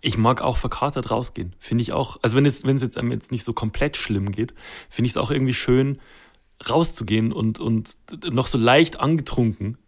Ich 0.01 0.17
mag 0.17 0.41
auch 0.41 0.57
verkatert 0.57 1.11
rausgehen. 1.11 1.55
Finde 1.59 1.83
ich 1.83 1.93
auch, 1.93 2.19
also 2.23 2.37
wenn 2.37 2.47
es, 2.47 2.65
wenn 2.65 2.77
es 2.77 2.83
jetzt 2.83 2.97
einem 2.97 3.11
jetzt 3.11 3.33
nicht 3.33 3.45
so 3.45 3.53
komplett 3.53 3.97
schlimm 3.97 4.31
geht, 4.33 4.55
finde 4.89 5.07
ich 5.07 5.13
es 5.13 5.17
auch 5.17 5.31
irgendwie 5.31 5.55
schön, 5.55 5.99
rauszugehen 6.69 7.33
und, 7.33 7.59
und 7.59 7.97
noch 8.31 8.47
so 8.47 8.59
leicht 8.59 9.01
angetrunken 9.01 9.79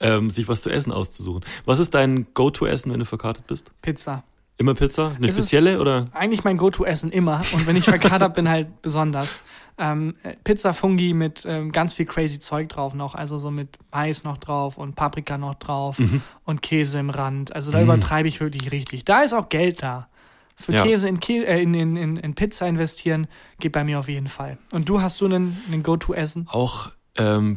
ähm, 0.00 0.30
sich 0.30 0.48
was 0.48 0.62
zu 0.62 0.70
essen 0.70 0.92
auszusuchen. 0.92 1.44
Was 1.64 1.78
ist 1.78 1.94
dein 1.94 2.26
Go-To-Essen, 2.34 2.92
wenn 2.92 3.00
du 3.00 3.06
verkatert 3.06 3.46
bist? 3.46 3.70
Pizza. 3.82 4.24
Immer 4.60 4.74
Pizza? 4.74 5.12
Eine 5.16 5.28
Es 5.28 5.36
spezielle 5.36 5.80
oder? 5.80 6.04
Eigentlich 6.12 6.44
mein 6.44 6.58
Go-To-Essen 6.58 7.10
immer. 7.12 7.40
Und 7.54 7.66
wenn 7.66 7.76
ich 7.76 7.84
verkatert 7.86 8.34
bin, 8.34 8.46
halt 8.46 8.82
besonders. 8.82 9.40
Ähm, 9.78 10.14
äh, 10.22 10.34
Pizza 10.44 10.74
Fungi 10.74 11.14
mit 11.14 11.46
ähm, 11.48 11.72
ganz 11.72 11.94
viel 11.94 12.04
crazy 12.04 12.40
Zeug 12.40 12.68
drauf 12.68 12.92
noch. 12.92 13.14
Also 13.14 13.38
so 13.38 13.50
mit 13.50 13.78
Mais 13.90 14.22
noch 14.22 14.36
drauf 14.36 14.76
und 14.76 14.96
Paprika 14.96 15.38
noch 15.38 15.54
drauf 15.54 15.98
Mhm. 15.98 16.20
und 16.44 16.60
Käse 16.60 16.98
im 16.98 17.08
Rand. 17.08 17.54
Also 17.56 17.72
da 17.72 17.80
übertreibe 17.82 18.28
ich 18.28 18.40
wirklich 18.40 18.70
richtig. 18.70 19.06
Da 19.06 19.22
ist 19.22 19.32
auch 19.32 19.48
Geld 19.48 19.82
da. 19.82 20.08
Für 20.56 20.74
Ja. 20.74 20.82
Käse 20.82 21.08
in, 21.08 21.20
Kä 21.20 21.42
äh, 21.42 21.62
in, 21.62 21.72
in, 21.72 22.18
in 22.18 22.34
Pizza 22.34 22.68
investieren 22.68 23.28
geht 23.60 23.72
bei 23.72 23.82
mir 23.82 23.98
auf 23.98 24.08
jeden 24.10 24.28
Fall. 24.28 24.58
Und 24.72 24.90
du 24.90 25.00
hast 25.00 25.22
du 25.22 25.24
einen, 25.24 25.56
einen 25.72 25.82
Go-To-Essen? 25.82 26.48
Auch 26.50 26.90
Ähm, 27.16 27.56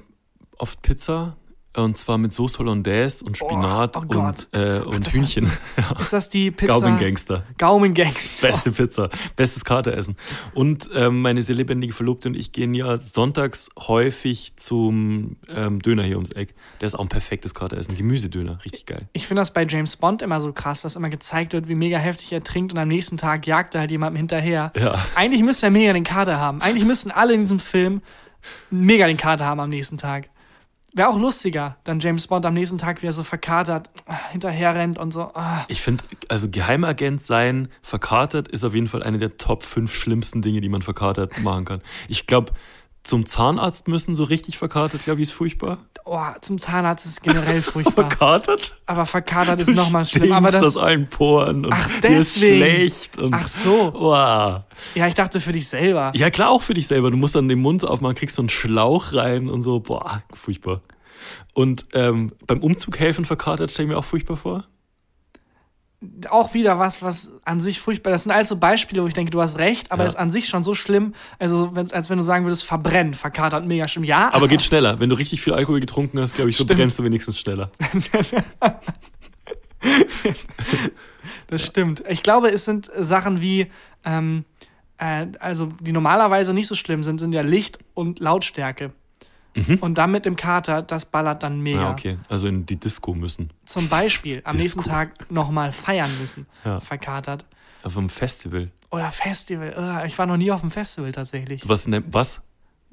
oft 0.57 0.81
Pizza. 0.81 1.35
Und 1.75 1.97
zwar 1.97 2.17
mit 2.17 2.31
Sauce 2.33 2.59
Hollandaise 2.59 3.23
und 3.25 3.37
Spinat 3.37 3.97
Oh, 3.97 4.03
oh 4.07 4.19
und, 4.19 4.47
äh, 4.51 4.79
und 4.79 5.05
das 5.05 5.13
Hühnchen. 5.13 5.49
Ist 5.99 6.13
das 6.13 6.29
die 6.29 6.51
Pizza? 6.51 6.73
Gaumengangster. 6.73 7.43
Gaumengangster. 7.57 8.47
Beste 8.47 8.71
Pizza, 8.71 9.09
bestes 9.35 9.65
Kateressen. 9.65 10.15
Und 10.53 10.89
ähm, 10.93 11.21
meine 11.21 11.41
sehr 11.41 11.55
lebendige 11.55 11.93
Verlobte 11.93 12.29
und 12.29 12.37
ich 12.37 12.51
gehen 12.51 12.73
ja 12.75 12.97
sonntags 12.97 13.69
häufig 13.79 14.53
zum 14.57 15.37
ähm, 15.49 15.81
Döner 15.81 16.03
hier 16.03 16.17
ums 16.17 16.31
Eck. 16.31 16.53
Der 16.79 16.87
ist 16.87 16.95
auch 16.95 17.01
ein 17.01 17.09
perfektes 17.09 17.55
Kateressen. 17.55 17.97
Gemüsedöner, 17.97 18.59
richtig 18.63 18.85
geil. 18.85 19.07
Ich 19.13 19.27
finde 19.27 19.41
das 19.41 19.51
bei 19.51 19.65
James 19.65 19.95
Bond 19.95 20.21
immer 20.21 20.41
so 20.41 20.53
krass, 20.53 20.83
dass 20.83 20.95
immer 20.95 21.09
gezeigt 21.09 21.53
wird, 21.53 21.67
wie 21.67 21.75
mega 21.75 21.97
heftig 21.97 22.31
er 22.33 22.43
trinkt 22.43 22.71
und 22.73 22.79
am 22.79 22.87
nächsten 22.87 23.17
Tag 23.17 23.47
jagt 23.47 23.73
er 23.73 23.81
halt 23.81 23.91
jemandem 23.91 24.17
hinterher. 24.17 24.71
Ja. 24.77 25.03
Eigentlich 25.15 25.41
müsste 25.41 25.67
er 25.67 25.71
mega 25.71 25.93
den 25.93 26.03
Kater 26.03 26.39
haben. 26.39 26.61
Eigentlich 26.61 26.85
müssten 26.85 27.09
alle 27.09 27.33
in 27.33 27.41
diesem 27.41 27.59
Film 27.59 28.01
mega 28.69 29.07
den 29.07 29.17
Kater 29.17 29.45
haben 29.45 29.59
am 29.59 29.69
nächsten 29.69 29.97
Tag. 29.97 30.29
Wäre 30.95 31.09
auch 31.09 31.17
lustiger, 31.17 31.77
dann 31.85 31.99
James 31.99 32.27
Bond 32.27 32.45
am 32.45 32.53
nächsten 32.53 32.77
Tag, 32.77 33.01
wie 33.01 33.07
er 33.07 33.13
so 33.13 33.23
verkatert 33.23 33.89
hinterher 34.31 34.75
rennt 34.75 34.99
und 34.99 35.11
so. 35.11 35.31
Ah. 35.33 35.65
Ich 35.67 35.81
finde, 35.81 36.03
also 36.29 36.49
Geheimagent 36.49 37.21
sein, 37.21 37.69
verkatert, 37.81 38.47
ist 38.47 38.63
auf 38.63 38.75
jeden 38.75 38.87
Fall 38.87 39.01
eine 39.01 39.17
der 39.17 39.37
Top 39.37 39.63
5 39.63 39.93
schlimmsten 39.93 40.43
Dinge, 40.43 40.61
die 40.61 40.69
man 40.69 40.83
verkatert 40.83 41.41
machen 41.41 41.65
kann. 41.65 41.81
Ich 42.09 42.27
glaube, 42.27 42.53
zum 43.03 43.25
Zahnarzt 43.25 43.87
müssen 43.87 44.15
so 44.15 44.23
richtig 44.23 44.57
verkatert, 44.57 45.03
glaube 45.03 45.21
ich, 45.21 45.27
ist 45.27 45.33
furchtbar. 45.33 45.79
Oh, 46.05 46.19
zum 46.41 46.57
Zahnarzt 46.57 47.05
ist 47.05 47.21
generell 47.21 47.61
furchtbar. 47.61 48.09
Verkatert? 48.09 48.77
Aber 48.85 49.05
verkatert 49.05 49.61
ist 49.61 49.71
nochmal 49.71 50.05
schlimm. 50.05 50.31
Aber 50.31 50.51
das, 50.51 50.63
aus 50.63 50.77
allen 50.77 51.09
Poren 51.09 51.65
und 51.65 51.73
Ach, 51.73 51.89
deswegen. 52.01 52.57
schlecht. 52.57 53.17
Und, 53.17 53.33
Ach 53.33 53.47
so. 53.47 53.93
Wow. 53.93 54.61
ja, 54.95 55.07
ich 55.07 55.15
dachte 55.15 55.41
für 55.41 55.51
dich 55.51 55.67
selber. 55.67 56.11
Ja, 56.15 56.29
klar, 56.29 56.49
auch 56.49 56.61
für 56.61 56.73
dich 56.73 56.87
selber. 56.87 57.11
Du 57.11 57.17
musst 57.17 57.35
dann 57.35 57.47
den 57.49 57.59
Mund 57.59 57.83
aufmachen, 57.85 58.15
kriegst 58.15 58.35
so 58.37 58.41
einen 58.41 58.49
Schlauch 58.49 59.13
rein 59.13 59.49
und 59.49 59.61
so. 59.63 59.79
Boah, 59.81 60.23
furchtbar. 60.33 60.81
Und 61.53 61.85
ähm, 61.93 62.31
beim 62.47 62.61
Umzug 62.61 62.99
helfen 62.99 63.25
verkatert 63.25 63.71
stelle 63.71 63.87
ich 63.87 63.91
mir 63.93 63.97
auch 63.99 64.05
furchtbar 64.05 64.37
vor. 64.37 64.65
Auch 66.29 66.53
wieder 66.53 66.79
was, 66.79 67.01
was 67.01 67.31
an 67.45 67.61
sich 67.61 67.79
furchtbar 67.79 68.11
Das 68.11 68.23
sind 68.23 68.31
alles 68.31 68.49
so 68.49 68.57
Beispiele, 68.57 69.01
wo 69.03 69.07
ich 69.07 69.13
denke, 69.13 69.31
du 69.31 69.41
hast 69.41 69.57
recht, 69.57 69.91
aber 69.91 70.03
Ja. 70.03 70.09
ist 70.09 70.15
an 70.15 70.31
sich 70.31 70.47
schon 70.49 70.63
so 70.63 70.73
schlimm, 70.75 71.13
also 71.39 71.75
wenn, 71.75 71.91
als 71.93 72.09
wenn 72.09 72.17
du 72.17 72.23
sagen 72.23 72.45
würdest, 72.45 72.65
verbrennen, 72.65 73.13
verkatert, 73.13 73.65
mega 73.65 73.87
schlimm. 73.87 74.03
Ja, 74.03 74.33
Aber 74.33 74.47
geht 74.47 74.61
schneller. 74.61 74.99
Wenn 74.99 75.09
du 75.09 75.15
richtig 75.17 75.41
viel 75.41 75.53
Alkohol 75.53 75.79
getrunken 75.79 76.19
hast, 76.19 76.35
glaube 76.35 76.49
ich, 76.49 76.55
Stimmt. 76.55 76.69
verbrennst 76.69 76.99
du 76.99 77.03
wenigstens 77.03 77.39
schneller. 77.39 77.71
Das 81.47 81.65
stimmt. 81.65 82.03
Ich 82.09 82.23
glaube, 82.23 82.49
es 82.49 82.65
sind 82.65 82.89
Sachen 82.99 83.41
wie, 83.41 83.67
ähm, 84.05 84.45
äh, 84.97 85.27
also 85.39 85.67
die 85.81 85.91
normalerweise 85.91 86.53
nicht 86.53 86.67
so 86.67 86.75
schlimm 86.75 87.03
sind, 87.03 87.19
sind 87.19 87.33
ja 87.33 87.41
Licht 87.41 87.79
und 87.93 88.19
Lautstärke. 88.19 88.91
Mhm. 89.55 89.75
Und 89.81 89.97
dann 89.97 90.11
mit 90.11 90.25
dem 90.25 90.35
Kater, 90.35 90.81
das 90.81 91.05
ballert 91.05 91.43
dann 91.43 91.59
mega. 91.61 91.81
Ja, 91.81 91.91
okay. 91.91 92.17
Also 92.29 92.47
in 92.47 92.65
die 92.65 92.79
Disco 92.79 93.13
müssen. 93.13 93.51
Zum 93.65 93.87
Beispiel 93.87 94.41
am 94.45 94.57
Disco. 94.57 94.79
nächsten 94.79 94.83
Tag 94.83 95.31
nochmal 95.31 95.71
feiern 95.71 96.17
müssen, 96.19 96.47
Ja. 96.65 96.79
verkatert. 96.79 97.45
Auf 97.83 97.97
einem 97.97 98.09
Festival. 98.09 98.71
Oder 98.91 99.11
Festival. 99.11 100.03
Ich 100.07 100.17
war 100.17 100.25
noch 100.25 100.37
nie 100.37 100.51
auf 100.51 100.61
einem 100.61 100.71
Festival 100.71 101.11
tatsächlich. 101.11 101.67
Warst, 101.67 101.87
ne, 101.87 102.03
was? 102.07 102.41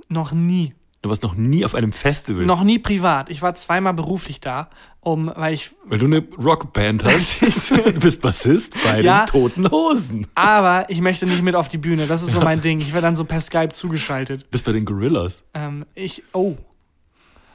Noch 0.09 0.33
nie. 0.33 0.75
Du 1.03 1.09
warst 1.09 1.23
noch 1.23 1.35
nie 1.35 1.65
auf 1.65 1.75
einem 1.75 1.93
Festival. 1.93 2.45
Noch 2.45 2.63
nie 2.63 2.79
privat. 2.79 3.31
Ich 3.31 3.41
war 3.41 3.55
zweimal 3.55 3.95
beruflich 3.95 4.39
da, 4.41 4.69
um, 5.01 5.33
weil 5.35 5.55
ich. 5.55 5.71
Weil 5.87 5.99
du 5.99 6.05
eine 6.05 6.19
Rockband 6.37 7.05
hast. 7.05 7.41
du 7.71 7.93
bist 8.01 8.21
Bassist 8.21 8.75
bei 8.85 9.01
Ja. 9.01 9.25
den 9.25 9.31
Toten 9.31 9.71
Hosen. 9.71 10.27
Aber 10.35 10.91
ich 10.91 11.01
möchte 11.01 11.25
nicht 11.27 11.43
mit 11.43 11.55
auf 11.57 11.69
die 11.69 11.79
Bühne. 11.79 12.07
Das 12.07 12.23
ist 12.23 12.33
so 12.33 12.41
mein 12.41 12.61
Ding. 12.61 12.81
Ich 12.81 12.93
werde 12.93 13.07
dann 13.07 13.17
so 13.17 13.25
per 13.25 13.41
Skype 13.41 13.71
zugeschaltet. 13.71 14.51
Bist 14.51 14.67
bei 14.67 14.73
den 14.73 14.85
Gorillas. 14.85 15.43
Ähm, 15.55 15.87
ich. 15.95 16.23
Oh. 16.35 16.57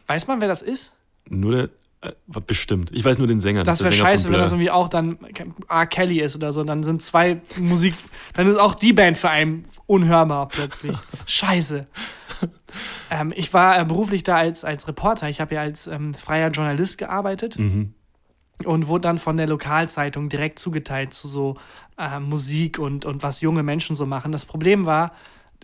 Weiß 0.08 0.26
man, 0.26 0.41
wer 0.41 0.48
das 0.48 0.64
ist? 0.64 0.93
Nur 1.30 1.52
der. 1.56 1.70
Äh, 2.06 2.41
bestimmt. 2.45 2.91
Ich 2.93 3.03
weiß 3.03 3.18
nur 3.18 3.28
den 3.28 3.39
Sänger. 3.39 3.64
Das 3.64 3.82
wäre 3.84 3.93
scheiße, 3.93 4.30
wenn 4.32 4.39
das 4.39 4.51
irgendwie 4.51 4.72
auch 4.72 4.89
dann 4.89 5.18
R. 5.70 5.86
Kelly 5.88 6.20
ist 6.22 6.36
oder 6.36 6.53
so. 6.53 6.64
Dann 6.64 6.84
sind 6.84 7.01
zwei 7.01 7.41
Musik. 7.58 7.95
Dann 8.34 8.47
ist 8.47 8.58
auch 8.58 8.76
die 8.76 8.93
Band 8.93 9.18
für 9.18 9.30
einen 9.30 9.66
unhörbar 9.88 10.47
plötzlich. 10.49 10.95
scheiße. 11.26 11.88
Ähm, 13.10 13.34
ich 13.36 13.53
war 13.53 13.80
äh, 13.80 13.86
beruflich 13.86 14.24
da 14.24 14.36
als, 14.36 14.66
als 14.66 14.88
Reporter. 14.88 15.30
Ich 15.30 15.39
habe 15.39 15.56
ja 15.56 15.62
als 15.62 15.88
ähm, 15.88 16.14
freier 16.14 16.49
Journalist 16.51 16.97
gearbeitet 16.97 17.58
Mhm. 17.58 17.93
und 18.64 18.88
wurde 18.88 19.01
dann 19.03 19.18
von 19.18 19.38
der 19.38 19.47
Lokalzeitung 19.47 20.28
direkt 20.30 20.60
zugeteilt 20.60 21.14
zu 21.14 21.28
so 21.28 21.56
äh, 21.97 22.20
Musik 22.20 22.80
und, 22.80 23.06
und 23.06 23.24
was 23.24 23.41
junge 23.41 23.64
Menschen 23.64 23.95
so 23.95 24.06
machen. 24.06 24.32
Das 24.32 24.45
Problem 24.45 24.86
war, 24.86 25.12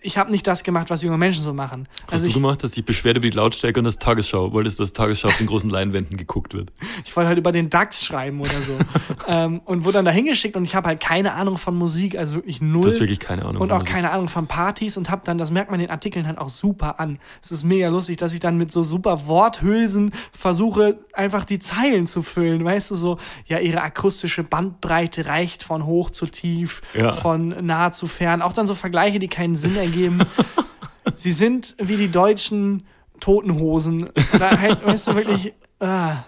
ich 0.03 0.17
habe 0.17 0.31
nicht 0.31 0.47
das 0.47 0.63
gemacht, 0.63 0.89
was 0.89 1.03
junge 1.03 1.17
Menschen 1.17 1.43
so 1.43 1.53
machen. 1.53 1.87
Was 2.07 2.13
Also 2.13 2.23
hast 2.23 2.27
ich, 2.29 2.33
du 2.33 2.39
gemacht? 2.41 2.63
Dass 2.63 2.71
dich 2.71 2.83
beschwert 2.85 3.17
über 3.17 3.29
die 3.29 3.35
Lautstärke 3.35 3.79
und 3.79 3.83
das 3.85 3.97
Tagesschau. 3.99 4.51
Wolltest, 4.51 4.79
dass 4.79 4.93
Tagesschau 4.93 5.27
auf 5.27 5.37
den 5.37 5.45
großen 5.47 5.69
Leinwänden 5.69 6.17
geguckt 6.17 6.53
wird. 6.53 6.71
Ich 7.05 7.15
wollte 7.15 7.27
halt 7.29 7.37
über 7.37 7.51
den 7.51 7.69
DAX 7.69 8.03
schreiben 8.05 8.39
oder 8.41 8.61
so. 8.65 8.77
ähm, 9.27 9.61
und 9.65 9.83
wurde 9.83 9.93
dann 9.93 10.05
da 10.05 10.11
hingeschickt 10.11 10.55
und 10.55 10.63
ich 10.63 10.75
habe 10.75 10.87
halt 10.87 10.99
keine 11.01 11.33
Ahnung 11.33 11.57
von 11.57 11.75
Musik, 11.75 12.17
also 12.17 12.35
wirklich 12.37 12.61
null. 12.61 12.81
Du 12.81 12.87
hast 12.87 12.99
wirklich 12.99 13.19
keine 13.19 13.43
Ahnung. 13.45 13.61
und 13.61 13.71
auch 13.71 13.79
Musik. 13.79 13.93
keine 13.93 14.11
Ahnung 14.11 14.27
von 14.29 14.47
Partys 14.47 14.97
und 14.97 15.09
habe 15.09 15.21
dann, 15.25 15.37
das 15.37 15.51
merkt 15.51 15.71
man 15.71 15.79
den 15.79 15.89
Artikeln 15.89 16.25
halt 16.27 16.37
auch 16.37 16.49
super 16.49 16.99
an. 16.99 17.19
Es 17.41 17.51
ist 17.51 17.63
mega 17.63 17.89
lustig, 17.89 18.17
dass 18.17 18.33
ich 18.33 18.39
dann 18.39 18.57
mit 18.57 18.71
so 18.71 18.83
super 18.83 19.27
Worthülsen 19.27 20.11
versuche, 20.31 20.99
einfach 21.13 21.45
die 21.45 21.59
Zeilen 21.59 22.07
zu 22.07 22.21
füllen. 22.21 22.63
Weißt 22.63 22.91
du, 22.91 22.95
so, 22.95 23.17
ja, 23.45 23.59
ihre 23.59 23.81
akustische 23.81 24.43
Bandbreite 24.43 25.25
reicht 25.25 25.63
von 25.63 25.85
hoch 25.85 26.09
zu 26.09 26.25
tief, 26.27 26.81
Ja. 26.93 27.13
von 27.13 27.49
nah 27.65 27.91
zu 27.91 28.07
fern. 28.07 28.41
Auch 28.41 28.53
dann 28.53 28.67
so 28.67 28.73
Vergleiche, 28.75 29.19
die 29.19 29.27
keinen 29.27 29.55
Sinn 29.55 29.75
ergeben. 29.75 29.90
Sie 31.15 31.31
sind 31.31 31.75
wie 31.79 31.97
die 31.97 32.09
deutschen 32.11 32.85
Totenhosen. 33.19 34.09
Da 34.37 34.51
weißt 34.85 35.07
du, 35.07 35.15
wirklich. 35.15 35.53
Ah. 35.79 36.23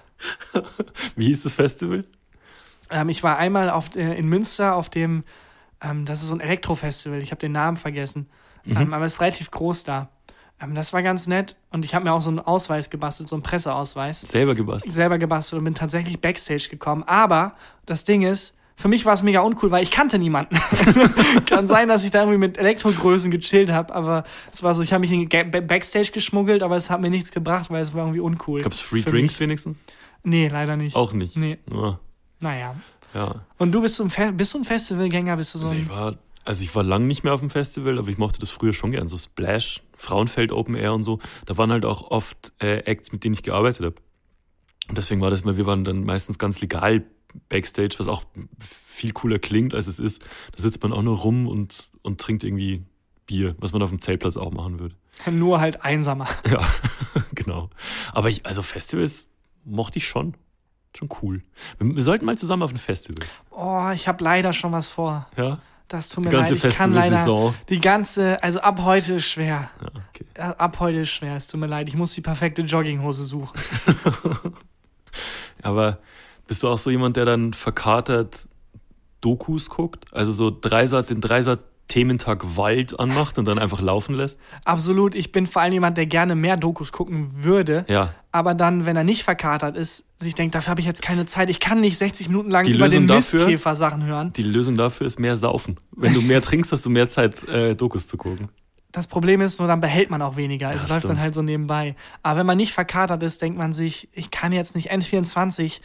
Wie 1.15 1.25
hieß 1.27 1.43
das 1.43 1.53
Festival? 1.53 2.05
Ähm, 2.89 3.09
ich 3.09 3.23
war 3.23 3.37
einmal 3.37 3.69
auf, 3.69 3.89
der- 3.89 4.15
in 4.15 4.27
Münster 4.27 4.75
auf 4.75 4.89
dem, 4.89 5.23
ähm, 5.81 6.05
das 6.05 6.21
ist 6.21 6.27
so 6.27 6.33
ein 6.33 6.39
Elektrofestival, 6.39 7.21
ich 7.21 7.31
habe 7.31 7.39
den 7.39 7.51
Namen 7.51 7.77
vergessen, 7.77 8.27
ähm, 8.65 8.93
aber 8.93 9.05
es 9.05 9.13
ist 9.15 9.21
relativ 9.21 9.51
groß 9.51 9.83
da. 9.83 10.09
Ähm, 10.61 10.75
das 10.75 10.93
war 10.93 11.01
ganz 11.03 11.27
nett 11.27 11.55
und 11.71 11.83
ich 11.85 11.93
habe 11.95 12.05
mir 12.05 12.13
auch 12.13 12.21
so 12.21 12.29
einen 12.29 12.39
Ausweis 12.39 12.89
gebastelt, 12.89 13.27
so 13.29 13.35
einen 13.35 13.43
Presseausweis, 13.43 14.21
Selber 14.21 14.53
gebastelt. 14.55 14.93
selber 14.93 15.17
gebastelt 15.17 15.59
und 15.59 15.65
bin 15.65 15.75
tatsächlich 15.75 16.21
Backstage 16.21 16.67
gekommen. 16.69 17.03
Aber 17.03 17.55
das 17.85 18.03
Ding 18.05 18.21
ist, 18.21 18.55
für 18.75 18.87
mich 18.87 19.05
war 19.05 19.13
es 19.13 19.23
mega 19.23 19.41
uncool, 19.41 19.71
weil 19.71 19.83
ich 19.83 19.91
kannte 19.91 20.17
niemanden. 20.19 20.57
Kann 21.45 21.67
sein, 21.67 21.87
dass 21.87 22.03
ich 22.03 22.11
da 22.11 22.19
irgendwie 22.21 22.39
mit 22.39 22.57
Elektrogrößen 22.57 23.31
gechillt 23.31 23.71
habe, 23.71 23.93
aber 23.93 24.23
es 24.51 24.63
war 24.63 24.73
so, 24.75 24.81
ich 24.81 24.91
habe 24.93 25.01
mich 25.01 25.11
in 25.11 25.29
Ba- 25.29 25.61
Backstage 25.61 26.11
geschmuggelt, 26.11 26.63
aber 26.63 26.75
es 26.75 26.89
hat 26.89 26.99
mir 27.01 27.09
nichts 27.09 27.31
gebracht, 27.31 27.69
weil 27.69 27.83
es 27.83 27.93
war 27.93 28.01
irgendwie 28.03 28.19
uncool. 28.19 28.61
Gab 28.61 28.71
es 28.71 28.79
Free 28.79 29.01
Drinks 29.01 29.35
mich. 29.35 29.39
wenigstens? 29.41 29.81
Nee, 30.23 30.47
leider 30.47 30.75
nicht. 30.77 30.95
Auch 30.95 31.13
nicht. 31.13 31.37
Nee, 31.37 31.57
Ja. 31.71 31.99
naja. 32.39 32.75
ja. 33.13 33.35
Und 33.57 33.71
du 33.73 33.81
bist 33.81 33.95
so 33.95 34.03
ein, 34.03 34.09
Fe 34.09 34.31
bist 34.33 34.53
du 34.53 34.59
ein 34.59 34.65
Festivalgänger? 34.65 35.37
Bist 35.37 35.53
du 35.53 35.59
so 35.59 35.67
ein. 35.67 35.81
Ich 35.83 35.89
war, 35.89 36.15
also 36.45 36.63
ich 36.63 36.73
war 36.75 36.83
lang 36.83 37.07
nicht 37.07 37.23
mehr 37.23 37.33
auf 37.33 37.41
dem 37.41 37.49
Festival, 37.49 37.97
aber 37.99 38.07
ich 38.09 38.17
mochte 38.17 38.39
das 38.39 38.49
früher 38.49 38.73
schon 38.73 38.91
gern. 38.91 39.07
So 39.07 39.17
Splash, 39.17 39.81
Frauenfeld 39.97 40.51
Open 40.51 40.75
Air 40.75 40.93
und 40.93 41.03
so. 41.03 41.19
Da 41.45 41.57
waren 41.57 41.71
halt 41.71 41.85
auch 41.85 42.09
oft 42.11 42.53
äh, 42.59 42.77
Acts, 42.85 43.11
mit 43.11 43.23
denen 43.23 43.33
ich 43.33 43.43
gearbeitet 43.43 43.85
habe. 43.85 43.95
Und 44.89 44.97
deswegen 44.97 45.21
war 45.21 45.29
das 45.29 45.41
immer, 45.41 45.55
wir 45.57 45.65
waren 45.65 45.83
dann 45.85 46.03
meistens 46.03 46.37
ganz 46.39 46.59
legal 46.59 47.03
Backstage, 47.49 47.95
was 47.97 48.07
auch 48.07 48.23
viel 48.59 49.11
cooler 49.11 49.39
klingt, 49.39 49.73
als 49.73 49.87
es 49.87 49.99
ist. 49.99 50.23
Da 50.55 50.61
sitzt 50.61 50.81
man 50.83 50.93
auch 50.93 51.01
nur 51.01 51.17
rum 51.17 51.47
und, 51.47 51.89
und 52.01 52.19
trinkt 52.19 52.43
irgendwie 52.43 52.83
Bier, 53.25 53.55
was 53.59 53.73
man 53.73 53.81
auf 53.81 53.89
dem 53.89 53.99
Zeltplatz 53.99 54.37
auch 54.37 54.51
machen 54.51 54.79
würde. 54.79 54.95
Nur 55.31 55.59
halt 55.59 55.83
einsamer. 55.83 56.27
Ja, 56.49 56.67
genau. 57.35 57.69
Aber 58.11 58.29
ich, 58.29 58.45
also 58.45 58.61
Festivals 58.61 59.25
mochte 59.63 59.97
ich 59.97 60.07
schon. 60.07 60.35
Schon 60.95 61.09
cool. 61.21 61.41
Wir, 61.79 61.95
wir 61.95 62.01
sollten 62.01 62.25
mal 62.25 62.37
zusammen 62.37 62.63
auf 62.63 62.71
ein 62.71 62.77
Festival. 62.77 63.25
Oh, 63.49 63.89
ich 63.93 64.07
habe 64.07 64.23
leider 64.23 64.53
schon 64.53 64.71
was 64.71 64.87
vor. 64.87 65.27
Ja? 65.37 65.59
Das 65.87 66.09
tut 66.09 66.23
mir 66.23 66.29
Die 66.29 66.35
ganze 66.35 66.53
leid. 66.53 66.63
Ich 66.65 66.75
kann 66.75 66.93
leider. 66.93 67.53
Die 67.69 67.79
ganze, 67.79 68.41
also 68.43 68.59
ab 68.61 68.81
heute 68.83 69.15
ist 69.15 69.25
schwer. 69.25 69.69
Ja, 69.81 69.87
okay. 70.09 70.53
Ab 70.57 70.79
heute 70.79 70.99
ist 70.99 71.09
schwer. 71.09 71.35
Es 71.35 71.47
tut 71.47 71.59
mir 71.59 71.67
leid. 71.67 71.87
Ich 71.87 71.95
muss 71.95 72.13
die 72.13 72.21
perfekte 72.21 72.61
Jogginghose 72.63 73.23
suchen. 73.25 73.59
Aber 75.61 75.99
bist 76.47 76.63
du 76.63 76.67
auch 76.67 76.77
so 76.77 76.89
jemand, 76.89 77.17
der 77.17 77.25
dann 77.25 77.53
verkatert 77.53 78.47
Dokus 79.21 79.69
guckt? 79.69 80.13
Also 80.13 80.31
so 80.31 80.51
Dreisat, 80.51 81.09
den 81.09 81.21
Dreisat 81.21 81.59
Thementag 81.87 82.57
Wald 82.57 82.99
anmacht 82.99 83.37
und 83.37 83.45
dann 83.45 83.59
einfach 83.59 83.81
laufen 83.81 84.15
lässt? 84.15 84.39
Absolut. 84.65 85.15
Ich 85.15 85.31
bin 85.31 85.47
vor 85.47 85.61
allem 85.61 85.73
jemand, 85.73 85.97
der 85.97 86.05
gerne 86.05 86.33
mehr 86.33 86.57
Dokus 86.57 86.91
gucken 86.91 87.43
würde. 87.43 87.85
Ja. 87.87 88.13
Aber 88.31 88.55
dann, 88.55 88.85
wenn 88.85 88.95
er 88.95 89.03
nicht 89.03 89.23
verkatert 89.23 89.75
ist, 89.75 90.05
sich 90.17 90.33
denkt, 90.33 90.55
dafür 90.55 90.71
habe 90.71 90.81
ich 90.81 90.87
jetzt 90.87 91.01
keine 91.01 91.25
Zeit. 91.25 91.49
Ich 91.49 91.59
kann 91.59 91.81
nicht 91.81 91.97
60 91.97 92.29
Minuten 92.29 92.49
lang 92.49 92.65
Die 92.65 92.71
über 92.73 92.85
Lösung 92.85 93.01
den 93.01 93.07
dafür? 93.07 93.41
Mistkäfer 93.41 93.75
Sachen 93.75 94.05
hören. 94.05 94.33
Die 94.33 94.43
Lösung 94.43 94.77
dafür 94.77 95.05
ist 95.05 95.19
mehr 95.19 95.35
saufen. 95.35 95.77
Wenn 95.91 96.13
du 96.13 96.21
mehr 96.21 96.41
trinkst, 96.41 96.71
hast 96.71 96.85
du 96.85 96.89
mehr 96.89 97.09
Zeit, 97.09 97.43
äh, 97.47 97.75
Dokus 97.75 98.07
zu 98.07 98.17
gucken. 98.17 98.49
Das 98.91 99.07
Problem 99.07 99.41
ist 99.41 99.59
nur, 99.59 99.67
dann 99.67 99.81
behält 99.81 100.09
man 100.11 100.21
auch 100.21 100.37
weniger. 100.37 100.71
es 100.71 100.81
das 100.81 100.89
läuft 100.89 101.03
dann 101.05 101.11
stimmt. 101.11 101.21
halt 101.21 101.33
so 101.35 101.41
nebenbei. 101.41 101.95
Aber 102.21 102.39
wenn 102.39 102.45
man 102.45 102.57
nicht 102.57 102.73
verkatert 102.73 103.23
ist, 103.23 103.41
denkt 103.41 103.57
man 103.57 103.73
sich, 103.73 104.07
ich 104.13 104.31
kann 104.31 104.51
jetzt 104.51 104.75
nicht 104.75 104.91
N24. 104.91 105.81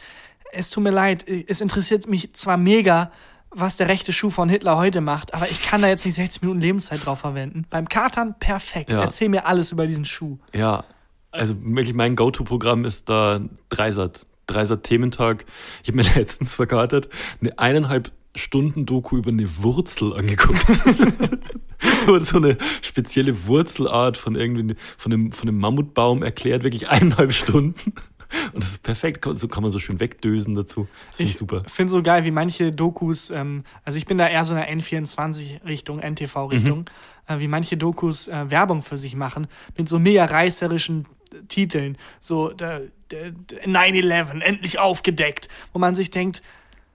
Es 0.51 0.69
tut 0.69 0.83
mir 0.83 0.91
leid, 0.91 1.25
es 1.27 1.61
interessiert 1.61 2.07
mich 2.07 2.33
zwar 2.33 2.57
mega, 2.57 3.11
was 3.51 3.77
der 3.77 3.87
rechte 3.87 4.13
Schuh 4.13 4.29
von 4.29 4.49
Hitler 4.49 4.77
heute 4.77 5.01
macht, 5.01 5.33
aber 5.33 5.49
ich 5.49 5.63
kann 5.63 5.81
da 5.81 5.87
jetzt 5.87 6.05
nicht 6.05 6.15
60 6.15 6.41
Minuten 6.41 6.61
Lebenszeit 6.61 7.05
drauf 7.05 7.19
verwenden. 7.19 7.65
Beim 7.69 7.87
Katern 7.87 8.35
perfekt. 8.39 8.91
Ja. 8.91 9.01
Erzähl 9.01 9.29
mir 9.29 9.45
alles 9.45 9.71
über 9.71 9.87
diesen 9.87 10.05
Schuh. 10.05 10.37
Ja. 10.53 10.83
also 11.31 11.55
wirklich 11.61 11.93
mein 11.93 12.15
Go-To-Programm 12.15 12.85
ist 12.85 13.09
da 13.09 13.41
Dreisat. 13.69 14.25
Dreisat 14.47 14.83
Thementag. 14.83 15.45
Ich 15.83 15.89
habe 15.89 15.97
mir 15.97 16.03
letztens 16.15 16.53
verkatert 16.53 17.09
eine 17.41 17.57
eineinhalb 17.57 18.11
Stunden 18.35 18.85
Doku 18.85 19.17
über 19.17 19.29
eine 19.29 19.47
Wurzel 19.57 20.13
angeguckt. 20.13 20.65
und 22.07 22.25
so 22.25 22.37
eine 22.37 22.57
spezielle 22.81 23.47
Wurzelart 23.47 24.17
von 24.17 24.35
irgendwie 24.35 24.75
von 24.97 25.11
einem, 25.11 25.31
von 25.31 25.49
einem 25.49 25.59
Mammutbaum 25.59 26.23
erklärt, 26.23 26.63
wirklich 26.63 26.87
eineinhalb 26.89 27.33
Stunden. 27.33 27.93
Und 28.53 28.63
das 28.63 28.71
ist 28.71 28.83
perfekt, 28.83 29.25
so 29.33 29.47
kann 29.47 29.63
man 29.63 29.71
so 29.71 29.79
schön 29.79 29.99
wegdösen 29.99 30.53
dazu. 30.55 30.87
Das 31.07 31.17
finde 31.17 31.29
ich, 31.29 31.35
Ich 31.35 31.37
super. 31.37 31.63
finde 31.67 31.91
so 31.91 32.03
geil, 32.03 32.23
wie 32.25 32.31
manche 32.31 32.71
Dokus, 32.71 33.29
ähm, 33.29 33.63
also 33.83 33.97
ich 33.97 34.05
bin 34.05 34.17
da 34.17 34.27
eher 34.27 34.45
so 34.45 34.53
in 34.53 34.59
der 34.59 34.69
N24-Richtung, 34.71 35.99
NTV-Richtung, 35.99 36.89
äh, 37.27 37.39
wie 37.39 37.47
manche 37.47 37.77
Dokus 37.77 38.27
äh, 38.27 38.49
Werbung 38.49 38.81
für 38.81 38.97
sich 38.97 39.15
machen, 39.15 39.47
mit 39.77 39.89
so 39.89 39.99
mega 39.99 40.25
reißerischen 40.25 41.05
Titeln, 41.47 41.97
so 42.19 42.49
der, 42.49 42.81
der, 43.11 43.31
der 43.31 43.65
9-11, 43.67 44.41
endlich 44.41 44.79
aufgedeckt, 44.79 45.47
wo 45.73 45.79
man 45.79 45.95
sich 45.95 46.11
denkt, 46.11 46.41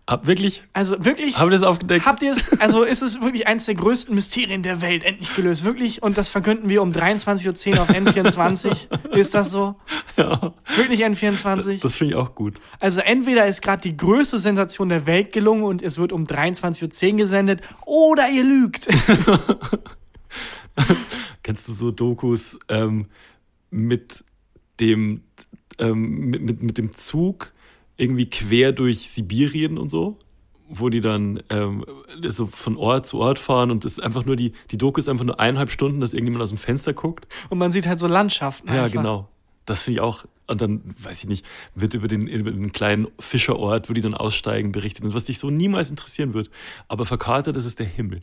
Hab, 0.07 0.27
wirklich? 0.27 0.63
also 0.75 1.03
wirklich, 1.03 1.39
Haben 1.39 1.51
wir 1.51 1.57
das 1.59 1.67
aufgedeckt? 1.67 2.05
habt 2.05 2.23
ihr 2.23 2.33
es, 2.33 2.53
also 2.61 2.83
ist 2.83 3.01
es 3.03 3.23
wirklich 3.23 3.47
eines 3.47 3.65
der 3.65 3.75
größten 3.75 4.15
Mysterien 4.15 4.63
der 4.63 4.83
Welt, 4.83 5.03
endlich 5.03 5.35
gelöst, 5.35 5.65
wirklich, 5.65 6.03
und 6.03 6.19
das 6.19 6.29
verkünden 6.29 6.69
wir 6.69 6.83
um 6.83 6.91
23.10 6.91 7.77
Uhr 7.77 7.81
auf 7.83 7.89
N24, 7.89 9.09
ist 9.17 9.35
das 9.35 9.51
so? 9.51 9.77
ja. 10.19 10.53
Wirklich 10.77 11.03
N24? 11.03 11.81
Das 11.81 11.97
finde 11.97 12.13
ich 12.13 12.19
auch 12.21 12.35
gut. 12.35 12.61
Also 12.81 13.01
entweder 13.01 13.49
ist 13.49 13.63
gerade 13.63 13.81
die 13.81 13.97
größte 13.97 14.39
Sensation 14.39 14.91
der 14.91 15.07
Welt 15.07 15.33
gelungen 15.33 15.63
und 15.63 15.81
es 15.81 15.97
wird 15.97 16.13
um 16.13 16.25
23.10 16.25 17.13
Uhr 17.13 17.17
gesendet, 17.17 17.63
oder 17.87 18.29
ihr 18.29 18.45
lügt. 18.45 18.87
Kennst 21.43 21.67
du 21.67 21.73
so 21.73 21.91
Dokus 21.91 22.59
ähm, 22.69 23.07
mit 23.71 24.23
dem 24.81 25.23
ähm, 25.79 26.29
mit, 26.29 26.43
mit, 26.43 26.63
mit 26.63 26.77
dem 26.79 26.93
Zug 26.93 27.54
irgendwie 27.97 28.29
quer 28.29 28.73
durch 28.73 29.11
Sibirien 29.11 29.79
und 29.79 29.89
so? 29.89 30.19
Wo 30.69 30.89
die 30.89 31.01
dann 31.01 31.43
ähm, 31.51 31.85
so 32.27 32.47
von 32.47 32.77
Ort 32.77 33.07
zu 33.07 33.19
Ort 33.19 33.39
fahren 33.39 33.71
und 33.71 33.85
ist 33.85 34.03
einfach 34.03 34.25
nur 34.25 34.37
die, 34.37 34.53
die 34.71 34.79
Doku 34.79 34.99
ist 34.99 35.09
einfach 35.09 35.25
nur 35.25 35.39
eineinhalb 35.39 35.71
Stunden, 35.71 36.01
dass 36.01 36.15
irgendjemand 36.15 36.43
aus 36.43 36.49
dem 36.49 36.59
Fenster 36.59 36.95
guckt. 36.95 37.29
Und 37.51 37.59
man 37.59 37.71
sieht 37.71 37.87
halt 37.87 37.99
so 37.99 38.07
Landschaften. 38.07 38.69
Ja, 38.69 38.85
einfach. 38.85 38.93
genau. 38.93 39.29
Das 39.67 39.83
finde 39.83 39.99
ich 39.99 40.01
auch. 40.01 40.25
Und 40.47 40.61
dann, 40.61 40.95
weiß 40.99 41.21
ich 41.21 41.29
nicht, 41.29 41.47
wird 41.75 41.95
über 41.95 42.09
den, 42.09 42.27
über 42.27 42.51
den 42.51 42.73
kleinen 42.73 43.09
Fischerort, 43.19 43.89
wo 43.89 43.95
die 43.95 44.01
dann 44.01 44.15
aussteigen, 44.15 44.73
berichtet. 44.73 45.05
Und 45.05 45.15
was 45.15 45.25
dich 45.25 45.39
so 45.39 45.51
niemals 45.51 45.91
interessieren 45.91 46.35
wird. 46.35 46.51
Aber 46.89 47.07
verkatert, 47.07 47.57
das 47.57 47.65
ist 47.65 47.79
der 47.79 47.87
Himmel. 47.87 48.23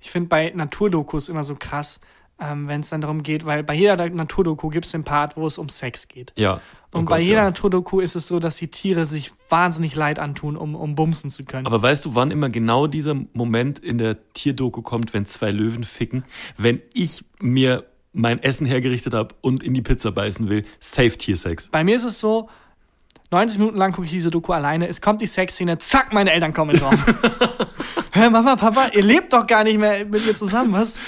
Ich 0.00 0.10
finde 0.10 0.28
bei 0.28 0.50
Naturdokus 0.54 1.28
immer 1.28 1.44
so 1.44 1.56
krass, 1.56 2.00
ähm, 2.40 2.68
wenn 2.68 2.80
es 2.80 2.90
dann 2.90 3.00
darum 3.00 3.22
geht, 3.22 3.44
weil 3.46 3.64
bei 3.64 3.74
jeder 3.74 4.08
Naturdoku 4.08 4.68
gibt 4.68 4.86
es 4.86 4.92
den 4.92 5.04
Part, 5.04 5.36
wo 5.36 5.46
es 5.46 5.58
um 5.58 5.68
Sex 5.68 6.08
geht. 6.08 6.32
Ja. 6.36 6.60
Und 6.90 7.02
Oh 7.02 7.10
bei 7.10 7.18
Gott, 7.18 7.26
jeder 7.26 7.38
ja. 7.38 7.44
Naturdoku 7.44 8.00
ist 8.00 8.14
es 8.14 8.28
so, 8.28 8.38
dass 8.38 8.56
die 8.56 8.68
Tiere 8.68 9.06
sich 9.06 9.32
wahnsinnig 9.48 9.94
leid 9.94 10.18
antun, 10.18 10.56
um, 10.56 10.74
um 10.74 10.94
bumsen 10.94 11.30
zu 11.30 11.44
können. 11.44 11.66
Aber 11.66 11.82
weißt 11.82 12.04
du, 12.04 12.14
wann 12.14 12.30
immer 12.30 12.48
genau 12.48 12.86
dieser 12.86 13.14
Moment 13.32 13.78
in 13.78 13.98
der 13.98 14.32
Tierdoku 14.32 14.82
kommt, 14.82 15.12
wenn 15.12 15.26
zwei 15.26 15.50
Löwen 15.50 15.84
ficken? 15.84 16.24
Wenn 16.56 16.80
ich 16.94 17.24
mir 17.40 17.84
mein 18.12 18.42
Essen 18.42 18.66
hergerichtet 18.66 19.14
habe 19.14 19.34
und 19.42 19.62
in 19.62 19.74
die 19.74 19.82
Pizza 19.82 20.12
beißen 20.12 20.48
will, 20.48 20.64
safe 20.80 21.16
Tiersex. 21.16 21.68
bei 21.68 21.84
mir 21.84 21.96
ist 21.96 22.04
es 22.04 22.18
so, 22.18 22.48
90 23.30 23.58
Minuten 23.58 23.78
lang 23.78 23.92
gucke 23.92 24.06
ich 24.06 24.12
diese 24.12 24.30
Doku 24.30 24.52
alleine, 24.52 24.88
es 24.88 25.00
kommt 25.00 25.20
die 25.20 25.26
Sexszene, 25.26 25.78
zack, 25.78 26.12
meine 26.12 26.32
Eltern 26.32 26.52
kommen 26.52 26.70
in 26.70 26.76
den 26.78 26.86
Raum. 26.86 26.98
Hä, 28.12 28.30
Mama, 28.30 28.56
Papa, 28.56 28.88
ihr 28.94 29.02
lebt 29.02 29.32
doch 29.32 29.46
gar 29.46 29.64
nicht 29.64 29.78
mehr 29.78 30.04
mit 30.04 30.26
mir 30.26 30.34
zusammen, 30.34 30.72
was? 30.72 30.98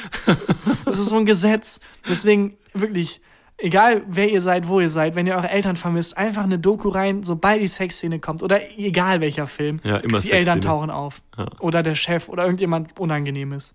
Das 0.85 0.99
ist 0.99 1.09
so 1.09 1.17
ein 1.17 1.25
Gesetz. 1.25 1.81
Deswegen 2.09 2.55
wirklich, 2.75 3.21
egal 3.59 4.03
wer 4.07 4.29
ihr 4.31 4.41
seid, 4.41 4.69
wo 4.69 4.81
ihr 4.81 4.91
seid, 4.91 5.17
wenn 5.17 5.27
ihr 5.27 5.35
eure 5.35 5.49
Eltern 5.49 5.77
vermisst, 5.77 6.17
einfach 6.19 6.45
eine 6.45 6.59
Doku 6.59 6.89
rein, 6.89 7.25
sobald 7.25 7.63
die 7.63 7.69
Sexszene 7.69 8.21
kommt 8.21 8.43
oder 8.43 8.61
egal 8.79 9.21
welcher 9.21 9.47
Film. 9.47 9.81
Ja, 9.83 9.97
immer 9.97 10.21
Die. 10.21 10.31
Eltern 10.31 10.61
tauchen 10.61 10.91
auf. 10.91 11.23
Ja. 11.37 11.47
Oder 11.61 11.83
der 11.83 11.95
Chef 11.95 12.29
oder 12.29 12.45
irgendjemand 12.45 13.01
Unangenehmes. 13.01 13.75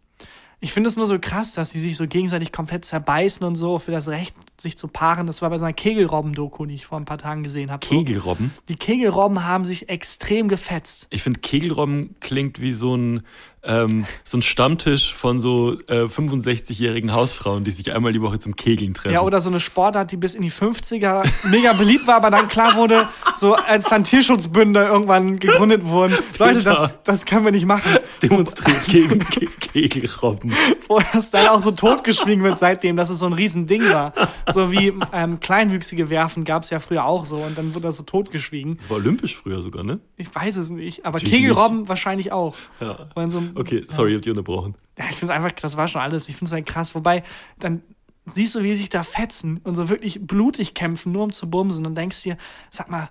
Ich 0.59 0.73
finde 0.73 0.89
es 0.89 0.95
nur 0.95 1.07
so 1.07 1.19
krass, 1.19 1.51
dass 1.51 1.71
sie 1.71 1.79
sich 1.79 1.97
so 1.97 2.07
gegenseitig 2.07 2.51
komplett 2.51 2.85
zerbeißen 2.85 3.45
und 3.45 3.55
so 3.55 3.77
für 3.79 3.91
das 3.91 4.07
Recht, 4.07 4.33
sich 4.59 4.77
zu 4.77 4.87
paaren. 4.87 5.27
Das 5.27 5.41
war 5.41 5.49
bei 5.49 5.57
so 5.57 5.65
einer 5.65 5.73
Kegelrobben-Doku, 5.73 6.65
die 6.65 6.75
ich 6.75 6.85
vor 6.85 6.97
ein 6.97 7.05
paar 7.05 7.17
Tagen 7.17 7.43
gesehen 7.43 7.71
habe. 7.71 7.85
Kegelrobben? 7.85 8.51
Die 8.69 8.75
Kegelrobben 8.75 9.43
haben 9.43 9.65
sich 9.65 9.89
extrem 9.89 10.47
gefetzt. 10.47 11.07
Ich 11.09 11.23
finde, 11.23 11.39
Kegelrobben 11.41 12.15
klingt 12.19 12.61
wie 12.61 12.73
so 12.73 12.95
ein, 12.95 13.23
ähm, 13.65 14.05
so 14.23 14.37
ein 14.37 14.41
Stammtisch 14.41 15.13
von 15.13 15.39
so 15.41 15.77
äh, 15.87 16.03
65-jährigen 16.03 17.13
Hausfrauen, 17.13 17.63
die 17.63 17.71
sich 17.71 17.93
einmal 17.93 18.13
die 18.13 18.21
Woche 18.21 18.39
zum 18.39 18.55
Kegeln 18.55 18.93
treffen. 18.93 19.13
Ja, 19.13 19.21
oder 19.21 19.41
so 19.41 19.49
eine 19.49 19.59
Sportart, 19.59 20.11
die 20.11 20.17
bis 20.17 20.33
in 20.33 20.41
die 20.41 20.51
50er 20.51 21.23
mega 21.49 21.73
beliebt 21.73 22.07
war, 22.07 22.15
aber 22.15 22.31
dann 22.31 22.47
klar 22.47 22.75
wurde, 22.75 23.07
so 23.35 23.53
als 23.53 23.85
dann 23.89 24.03
Tierschutzbünde 24.03 24.83
irgendwann 24.85 25.39
gegründet 25.39 25.85
wurden, 25.85 26.17
Leute, 26.39 26.59
das, 26.59 27.01
das 27.03 27.25
können 27.25 27.45
wir 27.45 27.51
nicht 27.51 27.65
machen. 27.65 27.97
Demonstriert 28.21 28.85
gegen 28.85 29.19
Ke 29.19 29.47
Kegelrobben. 29.59 30.53
Wo 30.87 31.01
das 31.13 31.31
dann 31.31 31.47
auch 31.47 31.61
so 31.61 31.71
totgeschwiegen 31.71 32.43
wird 32.43 32.59
seitdem, 32.59 32.95
dass 32.95 33.09
es 33.09 33.19
so 33.19 33.25
ein 33.25 33.33
Riesending 33.33 33.89
war. 33.89 34.13
So 34.53 34.71
wie 34.71 34.93
ähm, 35.11 35.39
kleinwüchsige 35.39 36.09
Werfen 36.09 36.45
gab 36.45 36.63
es 36.63 36.69
ja 36.69 36.79
früher 36.79 37.05
auch 37.05 37.25
so 37.25 37.37
und 37.37 37.57
dann 37.57 37.73
wurde 37.73 37.87
das 37.87 37.97
so 37.97 38.03
totgeschwiegen. 38.03 38.77
Das 38.77 38.89
war 38.89 38.97
olympisch 38.97 39.35
früher 39.35 39.61
sogar, 39.61 39.83
ne? 39.83 39.99
Ich 40.17 40.33
weiß 40.33 40.57
es 40.57 40.69
nicht, 40.69 41.05
aber 41.05 41.17
Natürlich 41.17 41.41
Kegelrobben 41.41 41.89
wahrscheinlich 41.89 42.31
auch. 42.31 42.55
Ja. 42.79 43.09
Weil 43.15 43.31
so, 43.31 43.41
Okay, 43.55 43.85
sorry, 43.89 44.11
ich 44.11 44.15
hab 44.15 44.21
dich 44.21 44.31
unterbrochen. 44.31 44.75
Ja, 44.97 45.05
ich 45.09 45.17
finde 45.17 45.33
es 45.33 45.37
einfach, 45.37 45.51
das 45.53 45.77
war 45.77 45.87
schon 45.87 46.01
alles. 46.01 46.29
Ich 46.29 46.35
finde 46.35 46.49
es 46.49 46.51
halt 46.51 46.65
krass. 46.65 46.95
Wobei, 46.95 47.23
dann 47.59 47.81
siehst 48.25 48.55
du, 48.55 48.63
wie 48.63 48.69
sie 48.69 48.81
sich 48.81 48.89
da 48.89 49.03
fetzen 49.03 49.59
und 49.63 49.75
so 49.75 49.89
wirklich 49.89 50.21
blutig 50.21 50.73
kämpfen, 50.73 51.11
nur 51.11 51.23
um 51.23 51.31
zu 51.31 51.49
bumsen 51.49 51.85
und 51.85 51.95
denkst 51.95 52.23
dir, 52.23 52.37
sag 52.71 52.89
mal, 52.89 53.09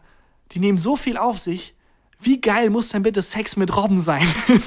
die 0.53 0.59
nehmen 0.59 0.79
so 0.79 0.97
viel 0.97 1.17
auf 1.17 1.39
sich. 1.39 1.75
Wie 2.21 2.41
geil 2.41 2.71
muss 2.71 2.91
denn 2.91 3.03
bitte 3.03 3.23
Sex 3.23 3.57
mit 3.57 3.77
Robben 3.77 3.99
sein? 3.99 4.27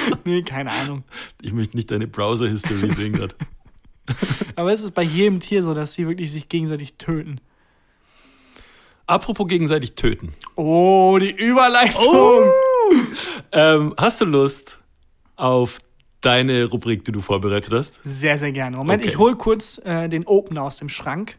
Nee, 0.24 0.42
keine 0.42 0.70
Ahnung. 0.70 1.04
Ich 1.42 1.52
möchte 1.52 1.76
nicht 1.76 1.90
deine 1.90 2.06
Browser-History 2.06 2.88
sehen 2.94 3.12
gerade. 3.12 3.34
Aber 4.56 4.72
es 4.72 4.82
ist 4.82 4.92
bei 4.92 5.02
jedem 5.02 5.40
Tier 5.40 5.62
so, 5.62 5.74
dass 5.74 5.94
sie 5.94 6.06
wirklich 6.06 6.32
sich 6.32 6.48
gegenseitig 6.48 6.94
töten. 6.94 7.40
Apropos 9.06 9.48
gegenseitig 9.48 9.94
töten. 9.94 10.34
Oh, 10.56 11.18
die 11.20 11.30
Überleitung. 11.30 12.04
Oh. 12.06 12.69
Ähm, 13.52 13.94
hast 13.96 14.20
du 14.20 14.24
Lust 14.26 14.78
auf 15.36 15.78
deine 16.20 16.66
Rubrik, 16.66 17.04
die 17.04 17.10
du 17.12 17.20
vorbereitet 17.20 17.72
hast? 17.72 17.98
Sehr, 18.04 18.38
sehr 18.38 18.52
gerne. 18.52 18.76
Moment, 18.76 19.02
Okay. 19.02 19.10
ich 19.10 19.18
hole 19.18 19.34
kurz 19.36 19.80
äh, 19.84 20.08
den 20.08 20.24
Opener 20.26 20.62
aus 20.62 20.76
dem 20.76 20.88
Schrank. 20.88 21.36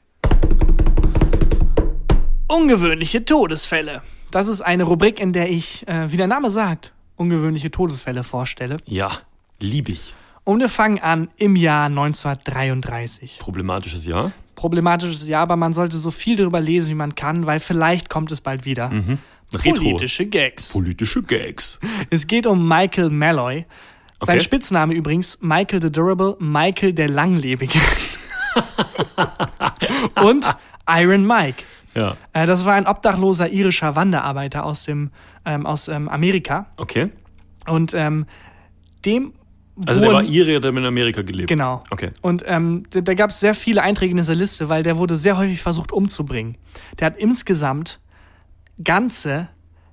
Ungewöhnliche 2.47 3.23
Todesfälle. 3.23 4.01
Das 4.31 4.47
ist 4.47 4.61
eine 4.61 4.83
Rubrik, 4.83 5.19
in 5.19 5.31
der 5.31 5.49
ich, 5.49 5.87
äh, 5.87 6.11
wie 6.11 6.17
der 6.17 6.27
Name 6.27 6.51
sagt, 6.51 6.93
ungewöhnliche 7.15 7.71
Todesfälle 7.71 8.23
vorstelle. 8.23 8.77
Ja, 8.85 9.11
lieb 9.59 9.87
ich. 9.89 10.13
Und 10.43 10.59
wir 10.59 10.69
fangen 10.69 10.99
an 10.99 11.29
im 11.37 11.55
Jahr 11.55 11.85
1933. 11.85 13.37
Problematisches 13.39 14.05
Jahr. 14.05 14.31
Problematisches 14.55 15.27
Jahr, 15.27 15.43
aber 15.43 15.55
man 15.55 15.71
sollte 15.73 15.97
so 15.97 16.11
viel 16.11 16.35
darüber 16.35 16.59
lesen, 16.59 16.89
wie 16.89 16.95
man 16.95 17.15
kann, 17.15 17.45
weil 17.45 17.59
vielleicht 17.59 18.09
kommt 18.09 18.31
es 18.31 18.41
bald 18.41 18.65
wieder. 18.65 18.89
Mhm. 18.89 19.17
Retro. 19.53 19.83
Politische 19.83 20.25
Gags. 20.25 20.71
Politische 20.71 21.23
Gags. 21.23 21.79
Es 22.09 22.27
geht 22.27 22.47
um 22.47 22.67
Michael 22.67 23.09
Malloy. 23.09 23.65
Sein 24.23 24.35
Okay. 24.37 24.39
Spitzname 24.39 24.93
übrigens 24.93 25.39
Michael 25.41 25.81
the 25.81 25.91
Durable, 25.91 26.37
Michael 26.39 26.93
der 26.93 27.09
Langlebige. 27.09 27.79
Und 30.23 30.45
Iron 30.87 31.25
Mike. 31.25 31.63
Ja. 31.95 32.17
Äh, 32.33 32.45
das 32.45 32.65
war 32.65 32.73
ein 32.75 32.87
obdachloser 32.87 33.49
irischer 33.49 33.95
Wanderarbeiter 33.95 34.63
aus, 34.63 34.83
dem, 34.85 35.11
ähm, 35.45 35.65
aus 35.65 35.87
ähm, 35.87 36.07
Amerika. 36.07 36.67
Okay. 36.77 37.09
Und 37.67 37.93
ähm, 37.93 38.25
dem. 39.05 39.33
Also 39.85 40.01
der 40.01 40.13
war 40.13 40.23
Ire, 40.23 40.59
der 40.59 40.71
hat 40.71 40.77
in 40.77 40.85
Amerika 40.85 41.21
gelebt. 41.23 41.49
Genau. 41.49 41.83
Okay. 41.89 42.11
Und 42.21 42.43
ähm, 42.45 42.83
da, 42.91 43.01
da 43.01 43.13
gab 43.13 43.31
es 43.31 43.39
sehr 43.39 43.55
viele 43.55 43.81
Einträge 43.81 44.11
in 44.11 44.17
dieser 44.17 44.35
Liste, 44.35 44.69
weil 44.69 44.83
der 44.83 44.97
wurde 44.97 45.17
sehr 45.17 45.37
häufig 45.37 45.61
versucht 45.61 45.91
umzubringen. 45.91 46.57
Der 46.99 47.07
hat 47.07 47.17
insgesamt 47.17 47.99
ganze 48.83 49.49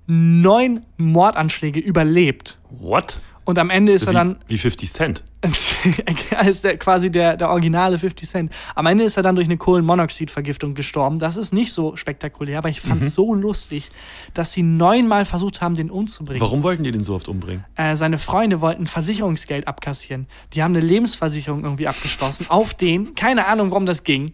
neun 0.06 0.84
Mordanschläge 0.96 1.80
überlebt. 1.80 2.58
What? 2.70 3.20
Und 3.44 3.58
am 3.58 3.70
Ende 3.70 3.92
ist 3.92 4.06
er 4.06 4.12
dann 4.12 4.36
Wie, 4.46 4.54
wie 4.54 4.58
50 4.58 4.92
Cent. 4.92 5.24
ist 6.46 6.64
der, 6.64 6.76
quasi 6.76 7.10
der, 7.10 7.36
der 7.38 7.48
originale 7.48 7.98
50 7.98 8.28
Cent. 8.28 8.52
Am 8.74 8.84
Ende 8.84 9.04
ist 9.04 9.16
er 9.16 9.22
dann 9.22 9.36
durch 9.36 9.46
eine 9.46 9.56
Kohlenmonoxidvergiftung 9.56 10.74
gestorben. 10.74 11.18
Das 11.18 11.36
ist 11.38 11.54
nicht 11.54 11.72
so 11.72 11.96
spektakulär, 11.96 12.58
aber 12.58 12.68
ich 12.68 12.82
fand 12.82 13.00
Mhm. 13.00 13.06
es 13.06 13.14
so 13.14 13.34
lustig, 13.34 13.90
dass 14.34 14.52
sie 14.52 14.62
neunmal 14.62 15.24
versucht 15.24 15.62
haben, 15.62 15.74
den 15.74 15.90
umzubringen. 15.90 16.42
Warum 16.42 16.62
wollten 16.62 16.84
die 16.84 16.90
den 16.90 17.04
so 17.04 17.14
oft 17.14 17.26
umbringen? 17.28 17.64
Äh, 17.76 17.96
seine 17.96 18.18
Freunde 18.18 18.60
wollten 18.60 18.86
Versicherungsgeld 18.86 19.66
abkassieren. 19.66 20.26
Die 20.52 20.62
haben 20.62 20.76
eine 20.76 20.84
Lebensversicherung 20.84 21.64
irgendwie 21.64 21.88
abgeschlossen. 21.88 22.46
Auf 22.50 22.74
den, 22.74 23.14
keine 23.14 23.46
Ahnung, 23.46 23.70
warum 23.70 23.86
das 23.86 24.04
ging. 24.04 24.32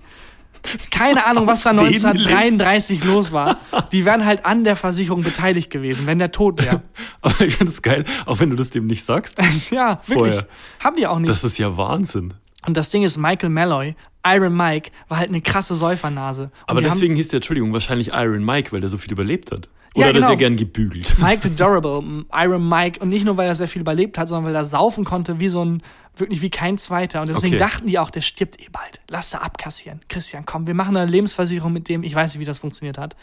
Keine 0.90 1.26
Ahnung, 1.26 1.46
was 1.46 1.62
da 1.62 1.70
Auf 1.70 1.76
den 1.78 1.86
1933 1.88 3.04
los 3.04 3.32
war. 3.32 3.58
Die 3.92 4.04
wären 4.04 4.24
halt 4.24 4.44
an 4.44 4.64
der 4.64 4.76
Versicherung 4.76 5.22
beteiligt 5.22 5.70
gewesen, 5.70 6.06
wenn 6.06 6.18
der 6.18 6.32
tot 6.32 6.62
wäre. 6.62 6.82
Aber 7.20 7.40
ich 7.40 7.56
finde 7.56 7.72
es 7.72 7.82
geil, 7.82 8.04
auch 8.26 8.40
wenn 8.40 8.50
du 8.50 8.56
das 8.56 8.70
dem 8.70 8.86
nicht 8.86 9.04
sagst. 9.04 9.38
ja, 9.70 10.00
wirklich. 10.06 10.16
Vorher. 10.34 10.46
Haben 10.82 10.96
die 10.96 11.06
auch 11.06 11.18
nicht. 11.18 11.28
Das 11.28 11.44
ist 11.44 11.58
ja 11.58 11.76
Wahnsinn. 11.76 12.34
Und 12.66 12.76
das 12.76 12.88
Ding 12.90 13.02
ist, 13.02 13.18
Michael 13.18 13.50
Malloy, 13.50 13.94
Iron 14.26 14.56
Mike, 14.56 14.90
war 15.08 15.18
halt 15.18 15.28
eine 15.28 15.42
krasse 15.42 15.74
Säufernase. 15.74 16.44
Und 16.44 16.50
Aber 16.66 16.80
die 16.80 16.86
haben- 16.86 16.94
deswegen 16.94 17.16
hieß 17.16 17.28
der, 17.28 17.38
Entschuldigung, 17.38 17.72
wahrscheinlich 17.74 18.08
Iron 18.14 18.42
Mike, 18.44 18.72
weil 18.72 18.80
der 18.80 18.88
so 18.88 18.96
viel 18.96 19.12
überlebt 19.12 19.52
hat. 19.52 19.68
Ja, 19.96 20.06
Oder 20.06 20.14
dass 20.14 20.22
genau. 20.22 20.32
er 20.32 20.36
gern 20.38 20.56
gebügelt. 20.56 21.14
Mike 21.20 21.48
the 21.48 21.54
Durable, 21.54 22.24
Iron 22.32 22.68
Mike. 22.68 22.98
Und 23.00 23.10
nicht 23.10 23.24
nur, 23.24 23.36
weil 23.36 23.46
er 23.46 23.54
sehr 23.54 23.68
viel 23.68 23.82
überlebt 23.82 24.18
hat, 24.18 24.28
sondern 24.28 24.46
weil 24.46 24.54
er 24.56 24.64
saufen 24.64 25.04
konnte 25.04 25.38
wie 25.38 25.48
so 25.48 25.64
ein, 25.64 25.82
wirklich 26.16 26.42
wie 26.42 26.50
kein 26.50 26.78
Zweiter. 26.78 27.20
Und 27.20 27.28
deswegen 27.28 27.54
Okay. 27.54 27.58
dachten 27.64 27.86
die 27.86 27.98
auch, 27.98 28.10
der 28.10 28.20
stirbt 28.20 28.60
eh 28.60 28.68
bald. 28.70 29.00
Lass 29.08 29.30
da 29.30 29.38
abkassieren. 29.38 30.00
Christian, 30.08 30.44
komm, 30.46 30.66
wir 30.66 30.74
machen 30.74 30.96
eine 30.96 31.10
Lebensversicherung 31.10 31.72
mit 31.72 31.88
dem. 31.88 32.02
Ich 32.02 32.14
weiß 32.14 32.34
nicht, 32.34 32.40
wie 32.40 32.44
das 32.44 32.58
funktioniert 32.58 32.98
hat. 32.98 33.16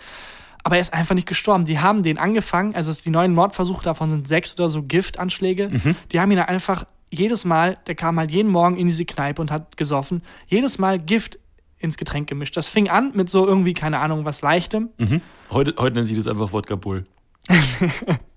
Aber 0.64 0.76
er 0.76 0.82
ist 0.82 0.94
einfach 0.94 1.16
nicht 1.16 1.28
gestorben. 1.28 1.66
Die 1.66 1.80
haben 1.80 2.04
den 2.04 2.18
angefangen, 2.20 2.76
also 2.76 2.92
die 2.94 3.10
neuen 3.10 3.34
Mordversuche 3.34 3.84
davon 3.84 4.12
sind 4.12 4.28
sechs 4.28 4.54
oder 4.54 4.70
so 4.70 4.84
Giftanschläge. 4.84 5.96
Die 6.12 6.20
haben 6.20 6.30
ihn 6.32 6.38
dann 6.38 6.48
einfach 6.48 6.86
jedes 7.10 7.46
Mal, 7.46 7.78
der 7.88 7.96
kam 7.96 8.20
halt 8.20 8.30
jeden 8.32 8.50
Morgen 8.52 8.78
in 8.78 8.86
diese 8.88 9.04
Kneipe 9.06 9.42
und 9.42 9.50
hat 9.52 9.76
gesoffen, 9.76 10.22
jedes 10.48 10.78
Mal 10.78 11.00
Gift 11.00 11.40
ins 11.80 11.98
Getränk 11.98 12.30
gemischt. 12.30 12.56
Das 12.56 12.68
fing 12.68 12.90
an 12.90 13.12
mit 13.16 13.30
so 13.30 13.48
irgendwie, 13.48 13.74
keine 13.74 13.98
Ahnung, 14.00 14.24
was 14.24 14.44
Leichtem. 14.44 14.90
Mhm. 15.00 15.22
Heute, 15.50 15.74
heute 15.80 15.96
nennen 15.96 16.06
sie 16.06 16.16
das 16.16 16.28
einfach 16.28 16.54
Wodka 16.54 16.76
Bull. 16.76 17.06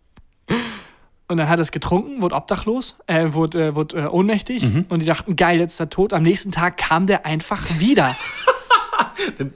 Und 1.26 1.38
dann 1.38 1.48
hat 1.48 1.58
er 1.58 1.62
es 1.62 1.72
getrunken, 1.72 2.20
wurde 2.20 2.34
obdachlos, 2.34 2.96
äh, 3.06 3.32
wurde, 3.32 3.68
äh, 3.68 3.74
wurde 3.74 3.96
äh, 3.96 4.06
ohnmächtig. 4.06 4.62
Mhm. 4.62 4.86
Und 4.88 5.00
die 5.00 5.06
dachten, 5.06 5.36
geil, 5.36 5.58
jetzt 5.58 5.74
ist 5.74 5.80
er 5.80 5.88
tot. 5.88 6.12
Am 6.12 6.22
nächsten 6.22 6.52
Tag 6.52 6.76
kam 6.76 7.06
der 7.06 7.24
einfach 7.24 7.78
wieder. 7.78 8.14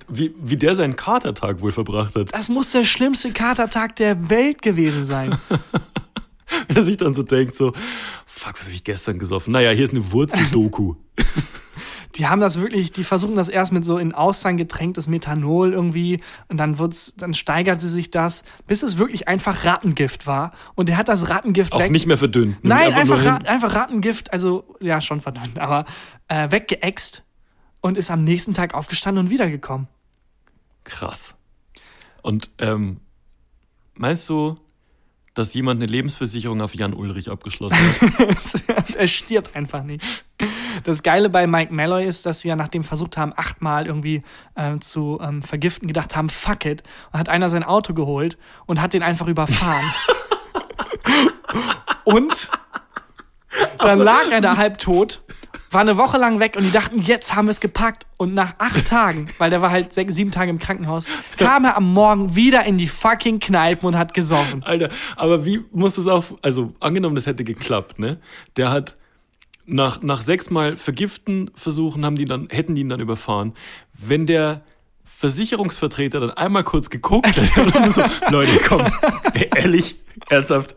Wie, 0.08 0.34
wie 0.40 0.56
der 0.56 0.74
seinen 0.74 0.96
Katertag 0.96 1.60
wohl 1.60 1.72
verbracht 1.72 2.14
hat. 2.16 2.32
Das 2.32 2.48
muss 2.48 2.70
der 2.72 2.84
schlimmste 2.84 3.32
Katertag 3.32 3.96
der 3.96 4.30
Welt 4.30 4.62
gewesen 4.62 5.04
sein. 5.04 5.36
Wenn 6.68 6.76
er 6.76 6.84
sich 6.84 6.96
dann 6.96 7.14
so 7.14 7.22
denkt, 7.22 7.56
so, 7.56 7.72
fuck, 8.26 8.54
was 8.54 8.62
habe 8.62 8.72
ich 8.72 8.84
gestern 8.84 9.18
gesoffen? 9.18 9.52
Naja, 9.52 9.70
hier 9.70 9.84
ist 9.84 9.92
eine 9.92 10.10
Wurzeldoku. 10.12 10.94
Die 12.18 12.26
haben 12.26 12.40
das 12.40 12.60
wirklich, 12.60 12.90
die 12.92 13.04
versuchen 13.04 13.36
das 13.36 13.48
erst 13.48 13.72
mit 13.72 13.84
so 13.84 13.96
in 13.96 14.12
Austern 14.12 14.56
getränktes 14.56 15.06
Methanol 15.06 15.72
irgendwie 15.72 16.20
und 16.48 16.56
dann 16.56 16.78
wird's, 16.78 17.14
dann 17.16 17.32
steigerte 17.32 17.86
sich 17.86 18.10
das, 18.10 18.42
bis 18.66 18.82
es 18.82 18.98
wirklich 18.98 19.28
einfach 19.28 19.64
Rattengift 19.64 20.26
war. 20.26 20.52
Und 20.74 20.88
der 20.88 20.96
hat 20.96 21.08
das 21.08 21.28
Rattengift 21.28 21.72
Auch 21.72 21.78
weg. 21.78 21.92
nicht 21.92 22.06
mehr 22.06 22.18
verdünnt. 22.18 22.56
Nein, 22.62 22.92
einfach, 22.92 23.24
Ra 23.24 23.36
einfach 23.36 23.72
Rattengift, 23.74 24.32
also 24.32 24.64
ja, 24.80 25.00
schon 25.00 25.20
verdammt, 25.20 25.58
aber 25.60 25.84
äh, 26.26 26.50
weggeäxt 26.50 27.22
und 27.80 27.96
ist 27.96 28.10
am 28.10 28.24
nächsten 28.24 28.52
Tag 28.52 28.74
aufgestanden 28.74 29.26
und 29.26 29.30
wiedergekommen. 29.30 29.86
Krass. 30.82 31.34
Und 32.22 32.50
ähm, 32.58 32.98
meinst 33.94 34.28
du, 34.28 34.56
dass 35.38 35.54
jemand 35.54 35.80
eine 35.80 35.90
Lebensversicherung 35.90 36.60
auf 36.60 36.74
Jan 36.74 36.92
Ulrich 36.92 37.30
abgeschlossen 37.30 37.78
hat? 37.78 38.94
er 38.96 39.06
stirbt 39.06 39.54
einfach 39.54 39.84
nicht. 39.84 40.24
Das 40.82 41.04
Geile 41.04 41.30
bei 41.30 41.46
Mike 41.46 41.72
Malloy 41.72 42.04
ist, 42.06 42.26
dass 42.26 42.40
sie 42.40 42.48
ja 42.48 42.56
nachdem 42.56 42.82
versucht 42.82 43.16
haben, 43.16 43.32
achtmal 43.36 43.86
irgendwie 43.86 44.22
ähm, 44.56 44.80
zu 44.80 45.20
ähm, 45.22 45.40
vergiften, 45.42 45.86
gedacht 45.86 46.16
haben, 46.16 46.28
fuck 46.28 46.64
it. 46.64 46.82
Und 47.12 47.20
hat 47.20 47.28
einer 47.28 47.50
sein 47.50 47.62
Auto 47.62 47.94
geholt 47.94 48.36
und 48.66 48.80
hat 48.80 48.94
den 48.94 49.04
einfach 49.04 49.28
überfahren. 49.28 49.84
und 52.04 52.50
dann 53.78 53.98
lag 54.00 54.30
er 54.32 54.40
da 54.40 54.56
halbtot, 54.56 55.22
war 55.70 55.80
eine 55.80 55.96
Woche 55.96 56.18
lang 56.18 56.40
weg 56.40 56.54
und 56.56 56.64
die 56.64 56.72
dachten, 56.72 57.00
jetzt 57.00 57.34
haben 57.34 57.46
wir 57.46 57.50
es 57.50 57.60
gepackt. 57.60 58.06
Und 58.16 58.34
nach 58.34 58.54
acht 58.58 58.86
Tagen, 58.86 59.28
weil 59.38 59.50
der 59.50 59.62
war 59.62 59.70
halt 59.70 59.94
sechs, 59.94 60.14
sieben 60.16 60.30
Tage 60.30 60.50
im 60.50 60.58
Krankenhaus, 60.58 61.06
kam 61.36 61.64
er 61.64 61.76
am 61.76 61.92
Morgen 61.92 62.34
wieder 62.34 62.64
in 62.64 62.78
die 62.78 62.88
fucking 62.88 63.38
Kneipen 63.38 63.86
und 63.86 63.96
hat 63.96 64.12
gesoffen. 64.12 64.62
Alter, 64.64 64.90
aber 65.16 65.44
wie 65.44 65.64
muss 65.72 65.94
das 65.94 66.08
auch, 66.08 66.24
also 66.42 66.74
angenommen, 66.80 67.14
das 67.14 67.26
hätte 67.26 67.44
geklappt, 67.44 67.98
ne? 67.98 68.18
Der 68.56 68.70
hat 68.70 68.96
nach, 69.66 70.02
nach 70.02 70.20
sechsmal 70.20 70.76
Vergiften 70.76 71.50
versuchen, 71.54 72.04
haben 72.04 72.16
die 72.16 72.24
dann, 72.24 72.48
hätten 72.50 72.74
die 72.74 72.80
ihn 72.80 72.88
dann 72.88 73.00
überfahren. 73.00 73.54
Wenn 73.92 74.26
der 74.26 74.62
Versicherungsvertreter 75.04 76.20
dann 76.20 76.30
einmal 76.30 76.64
kurz 76.64 76.90
geguckt 76.90 77.26
hätte 77.54 77.78
und 77.78 77.94
so, 77.94 78.02
Leute, 78.30 78.58
komm, 78.66 78.82
ehrlich, 79.54 79.96
ernsthaft, 80.28 80.76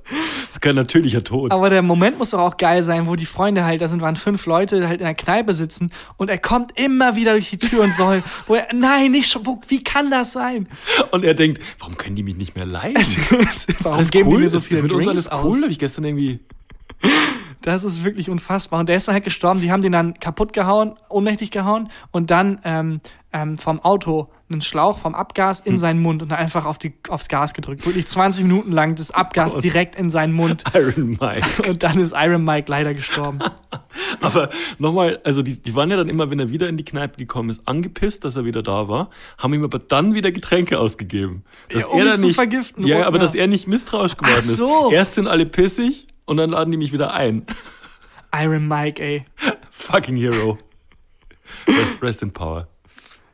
das 0.51 0.57
ist 0.57 0.61
kein 0.63 0.75
natürlicher 0.75 1.23
Tod. 1.23 1.49
Aber 1.53 1.69
der 1.69 1.81
Moment 1.81 2.17
muss 2.17 2.31
doch 2.31 2.39
auch 2.39 2.57
geil 2.57 2.83
sein, 2.83 3.07
wo 3.07 3.15
die 3.15 3.25
Freunde 3.25 3.63
halt, 3.63 3.79
da 3.79 3.87
sind 3.87 4.01
waren 4.01 4.17
fünf 4.17 4.45
Leute, 4.45 4.85
halt 4.85 4.99
in 4.99 5.05
der 5.05 5.15
Kneipe 5.15 5.53
sitzen 5.53 5.93
und 6.17 6.29
er 6.29 6.39
kommt 6.39 6.77
immer 6.77 7.15
wieder 7.15 7.31
durch 7.31 7.51
die 7.51 7.57
Tür 7.57 7.85
und 7.85 7.95
soll, 7.95 8.21
wo 8.47 8.55
er, 8.55 8.67
nein, 8.73 9.11
nicht 9.11 9.31
schon, 9.31 9.45
wo, 9.45 9.61
wie 9.69 9.81
kann 9.81 10.11
das 10.11 10.33
sein? 10.33 10.67
Und 11.11 11.23
er 11.23 11.35
denkt, 11.35 11.63
warum 11.79 11.95
können 11.95 12.17
die 12.17 12.23
mich 12.23 12.35
nicht 12.35 12.57
mehr 12.57 12.65
leiden? 12.65 13.01
Warum 13.79 13.95
Alles 13.95 14.11
geben 14.11 14.27
cool, 14.27 14.39
die 14.39 14.43
mir 14.43 14.49
so 14.49 14.57
ist, 14.57 14.65
viele 14.65 14.81
ist 14.81 14.83
mit 14.83 14.91
uns 14.91 15.07
alles 15.07 15.29
cool, 15.31 15.63
aus? 15.63 15.69
ich 15.69 15.79
gestern 15.79 16.03
irgendwie 16.03 16.41
Das 17.61 17.85
ist 17.85 18.03
wirklich 18.03 18.29
unfassbar. 18.29 18.81
Und 18.81 18.89
der 18.89 18.97
ist 18.97 19.07
dann 19.07 19.13
halt 19.13 19.23
gestorben. 19.23 19.61
Die 19.61 19.71
haben 19.71 19.81
den 19.81 19.93
dann 19.93 20.15
kaputt 20.15 20.51
gehauen, 20.51 20.97
ohnmächtig 21.07 21.51
gehauen 21.51 21.89
und 22.11 22.29
dann 22.29 22.59
ähm, 22.65 22.99
ähm, 23.33 23.57
vom 23.57 23.79
Auto 23.79 24.29
einen 24.51 24.61
Schlauch 24.61 24.97
vom 24.97 25.15
Abgas 25.15 25.59
Hm. 25.63 25.73
in 25.73 25.79
seinen 25.79 26.01
Mund 26.01 26.21
und 26.21 26.29
dann 26.31 26.39
einfach 26.39 26.65
auf 26.65 26.77
die, 26.77 26.93
aufs 27.07 27.29
Gas 27.29 27.53
gedrückt. 27.53 27.85
Wirklich 27.85 28.05
20 28.07 28.43
Minuten 28.43 28.73
lang 28.73 28.95
das 28.95 29.11
Abgas 29.11 29.55
Oh 29.55 29.61
direkt 29.61 29.95
in 29.95 30.09
seinen 30.09 30.33
Mund. 30.33 30.65
Iron 30.73 31.17
Mike. 31.21 31.45
Und 31.69 31.83
dann 31.83 31.97
ist 31.99 32.13
Iron 32.15 32.43
Mike 32.43 32.69
leider 32.69 32.93
gestorben. 32.93 33.39
Aber 34.21 34.49
nochmal, 34.77 35.21
also 35.23 35.41
die, 35.41 35.61
die 35.61 35.73
waren 35.73 35.89
ja 35.89 35.95
dann 35.95 36.09
immer, 36.09 36.29
wenn 36.29 36.39
er 36.39 36.49
wieder 36.49 36.67
in 36.67 36.75
die 36.75 36.83
Kneipe 36.83 37.17
gekommen 37.17 37.49
ist, 37.49 37.65
angepisst, 37.65 38.25
dass 38.25 38.35
er 38.35 38.43
wieder 38.43 38.61
da 38.61 38.89
war, 38.89 39.09
haben 39.37 39.53
ihm 39.53 39.63
aber 39.63 39.79
dann 39.79 40.13
wieder 40.13 40.31
Getränke 40.31 40.77
ausgegeben. 40.79 41.43
Dass 41.69 41.83
Ja, 41.83 41.87
um 41.87 41.99
ihn 41.99 42.05
dann 42.05 42.19
nicht, 42.21 42.35
vergiften, 42.35 42.85
Ja, 42.85 43.07
aber 43.07 43.19
dass 43.19 43.33
er 43.35 43.47
nicht 43.47 43.67
misstrauisch 43.67 44.17
geworden 44.17 44.35
Ach 44.37 44.43
so. 44.43 44.87
ist. 44.89 44.93
Erst 44.93 45.15
sind 45.15 45.27
alle 45.27 45.45
pissig 45.45 46.07
und 46.25 46.37
dann 46.37 46.49
laden 46.49 46.71
die 46.71 46.77
mich 46.77 46.91
wieder 46.91 47.13
ein. 47.13 47.45
Iron 48.35 48.67
Mike, 48.67 49.01
ey. 49.01 49.25
Fucking 49.71 50.17
Hero. 50.17 50.57
Rest, 51.67 52.01
rest 52.01 52.21
in 52.21 52.31
Power. 52.31 52.67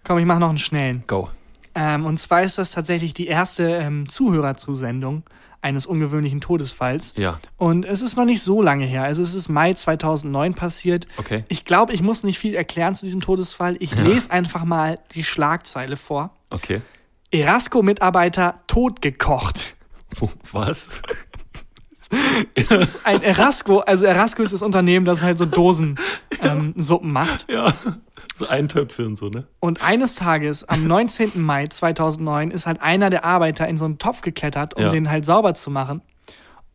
Komm, 0.08 0.20
ich 0.20 0.26
mach 0.26 0.40
noch 0.40 0.48
einen 0.48 0.58
schnellen. 0.58 1.04
Go. 1.06 1.30
Ähm, 1.76 2.06
und 2.06 2.18
zwar 2.18 2.42
ist 2.42 2.58
das 2.58 2.72
tatsächlich 2.72 3.14
die 3.14 3.28
erste 3.28 3.64
ähm, 3.64 4.08
Zuhörerzusendung 4.08 5.24
eines 5.62 5.86
ungewöhnlichen 5.86 6.40
Todesfalls. 6.40 7.14
Ja, 7.18 7.40
Und 7.58 7.84
es 7.84 8.02
ist 8.02 8.16
noch 8.16 8.24
nicht 8.24 8.42
so 8.42 8.62
lange 8.62 8.86
her. 8.86 9.04
Also 9.04 9.22
es 9.22 9.34
ist 9.34 9.50
Mai 9.50 9.74
2009 9.74 10.54
passiert. 10.54 11.08
okay. 11.18 11.44
Ich 11.50 11.66
glaube, 11.66 11.94
ich 11.94 12.02
muss 12.02 12.24
nicht 12.24 12.40
viel 12.40 12.56
erklären 12.56 12.96
zu 12.96 13.04
diesem 13.04 13.20
Todesfall. 13.20 13.76
Ich 13.80 13.94
lese 13.98 14.32
einfach 14.32 14.64
mal 14.64 14.98
die 15.12 15.26
Schlagzeile 15.26 15.98
vor. 15.98 16.32
Okay. 16.52 16.82
Erasco-Mitarbeiter 17.32 18.62
totgekocht. 18.68 19.76
Was? 20.54 20.88
Ein 23.04 23.22
Erasco, 23.24 23.80
also 23.80 24.06
Erasco 24.06 24.42
ist 24.42 24.54
das 24.54 24.62
Unternehmen, 24.62 25.06
das 25.06 25.22
halt 25.22 25.38
so 25.38 25.46
Dosen 25.46 26.00
ähm, 26.42 26.74
Suppen 26.78 27.12
macht. 27.12 27.46
Ja. 27.50 27.74
So 28.36 28.48
Eintöpfe 28.48 29.06
und 29.06 29.18
so, 29.18 29.30
ne? 29.30 29.46
Und 29.60 29.84
eines 29.84 30.16
Tages, 30.16 30.64
am 30.64 30.84
19. 30.88 31.32
Mai 31.42 31.66
2009, 31.68 32.52
ist 32.52 32.66
halt 32.68 32.82
einer 32.82 33.10
der 33.10 33.26
Arbeiter 33.26 33.68
in 33.68 33.78
so 33.78 33.86
einen 33.86 33.98
Topf 33.98 34.22
geklettert, 34.22 34.76
um 34.76 34.84
Ja. 34.84 34.90
den 34.90 35.10
halt 35.10 35.26
sauber 35.26 35.54
zu 35.54 35.70
machen. 35.72 36.02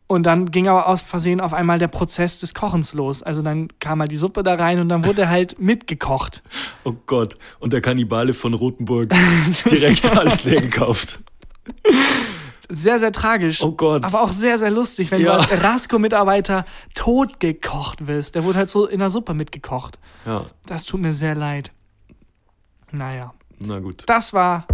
Und 0.07 0.23
dann 0.23 0.51
ging 0.51 0.67
aber 0.67 0.87
aus 0.87 1.01
Versehen 1.01 1.39
auf 1.41 1.53
einmal 1.53 1.79
der 1.79 1.87
Prozess 1.87 2.39
des 2.41 2.53
Kochens 2.53 2.93
los. 2.93 3.23
Also 3.23 3.41
dann 3.41 3.69
kam 3.79 3.99
halt 4.01 4.11
die 4.11 4.17
Suppe 4.17 4.43
da 4.43 4.55
rein 4.55 4.79
und 4.79 4.89
dann 4.89 5.05
wurde 5.05 5.29
halt 5.29 5.57
mitgekocht. 5.59 6.43
Oh 6.83 6.93
Gott. 7.07 7.37
Und 7.59 7.73
der 7.73 7.81
Kannibale 7.81 8.33
von 8.33 8.53
Rotenburg 8.53 9.09
direkt 9.71 10.05
alles 10.17 10.43
leer 10.43 10.61
gekauft. 10.61 11.19
Sehr, 12.69 12.99
sehr 12.99 13.11
tragisch. 13.11 13.61
Oh 13.61 13.71
Gott. 13.73 14.03
Aber 14.03 14.21
auch 14.21 14.31
sehr, 14.31 14.57
sehr 14.59 14.71
lustig, 14.71 15.11
wenn 15.11 15.21
Ja. 15.21 15.33
du 15.35 15.41
als 15.41 15.51
Erasco-Mitarbeiter 15.51 16.65
totgekocht 16.95 18.07
wirst. 18.07 18.35
Der 18.35 18.43
wurde 18.43 18.57
halt 18.59 18.69
so 18.69 18.87
in 18.87 18.99
der 18.99 19.09
Suppe 19.09 19.33
mitgekocht. 19.33 19.99
Ja, 20.25 20.45
Das 20.65 20.85
tut 20.85 21.01
mir 21.01 21.13
sehr 21.13 21.35
leid. 21.35 21.71
Naja. 22.91 23.33
na 23.59 23.79
gut. 23.79 24.03
Das 24.07 24.33
war 24.33 24.65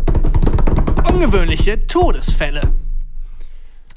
ungewöhnliche 1.12 1.88
Todesfälle. 1.88 2.62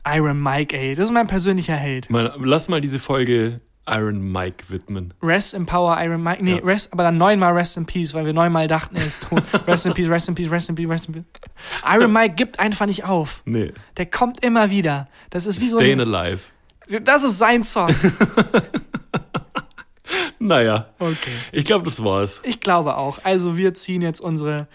Iron 0.07 0.43
Mike, 0.43 0.76
ey, 0.76 0.95
das 0.95 1.07
ist 1.07 1.12
mein 1.12 1.26
persönlicher 1.26 1.76
Held. 1.76 2.11
Mal, 2.11 2.34
lass 2.40 2.68
mal 2.68 2.80
diese 2.80 2.99
Folge 2.99 3.61
Iron 3.89 4.30
Mike 4.30 4.66
widmen. 4.68 5.12
Rest 5.22 5.55
in 5.55 5.66
Power, 5.66 5.97
Iron 6.01 6.22
Mike. 6.22 6.43
Nee, 6.43 6.57
Ja. 6.59 6.64
Rest, 6.64 6.93
aber 6.93 7.03
dann 7.03 7.16
neunmal 7.16 7.53
Rest 7.53 7.76
in 7.76 7.85
Peace, 7.85 8.14
weil 8.14 8.24
wir 8.24 8.33
neunmal 8.33 8.68
dachten, 8.68 8.95
er 8.97 9.05
ist 9.07 9.22
tot. 9.28 9.43
Rest 9.66 9.87
in 9.87 9.95
Peace, 9.95 10.09
Rest 10.09 10.28
in 10.28 10.35
Peace, 10.37 10.51
Rest 10.51 10.68
in 10.68 10.74
Peace, 10.76 10.89
Rest 10.89 11.09
in 11.09 11.14
Peace. 11.14 11.24
Iron 11.85 12.12
Mike 12.12 12.35
gibt 12.37 12.61
einfach 12.61 12.87
nicht 12.87 13.05
auf. 13.05 13.43
Nee. 13.45 13.72
Der 13.97 14.07
kommt 14.07 14.45
immer 14.45 14.70
wieder. 14.70 15.09
Das 15.30 15.47
ist 15.47 15.61
wie 15.61 15.68
so 15.68 15.78
Stayin' 15.78 16.01
Alive. 16.01 16.43
Das 17.03 17.22
ist 17.24 17.39
sein 17.39 17.62
Song. 17.64 17.95
Naja, 20.39 20.87
Okay. 20.99 21.30
ich 21.53 21.64
glaube, 21.64 21.85
das 21.85 22.03
war's. 22.03 22.41
Ich 22.43 22.61
glaube 22.61 22.97
auch. 22.97 23.20
Also 23.24 23.57
wir 23.57 23.74
ziehen 23.74 24.03
jetzt 24.03 24.20
unsere 24.20 24.66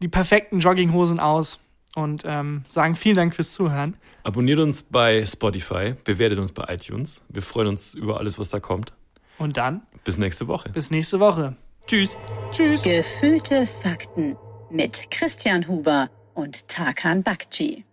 die 0.00 0.08
perfekten 0.08 0.60
Jogginghosen 0.60 1.18
aus 1.20 1.58
und 1.96 2.22
ähm, 2.24 2.62
sagen 2.68 2.94
vielen 2.94 3.16
Dank 3.16 3.34
fürs 3.34 3.52
Zuhören. 3.52 3.96
Abonniert 4.22 4.58
uns 4.58 4.82
bei 4.82 5.24
Spotify, 5.26 5.94
bewertet 6.04 6.38
uns 6.38 6.52
bei 6.52 6.64
iTunes. 6.74 7.20
Wir 7.28 7.42
freuen 7.42 7.68
uns 7.68 7.94
über 7.94 8.18
alles, 8.18 8.38
was 8.38 8.48
da 8.50 8.60
kommt. 8.60 8.92
Und 9.38 9.56
dann 9.56 9.82
Bis 10.04 10.18
nächste 10.18 10.48
Woche. 10.48 10.68
bis 10.70 10.90
nächste 10.90 11.18
Woche. 11.20 11.56
Tschüss. 11.86 12.16
Tschüss. 12.52 12.82
Gefühlte 12.82 13.66
Fakten 13.66 14.36
mit 14.70 15.10
Christian 15.10 15.66
Huber 15.66 16.10
und 16.34 16.68
Tarkan 16.68 17.22
Bakci. 17.22 17.84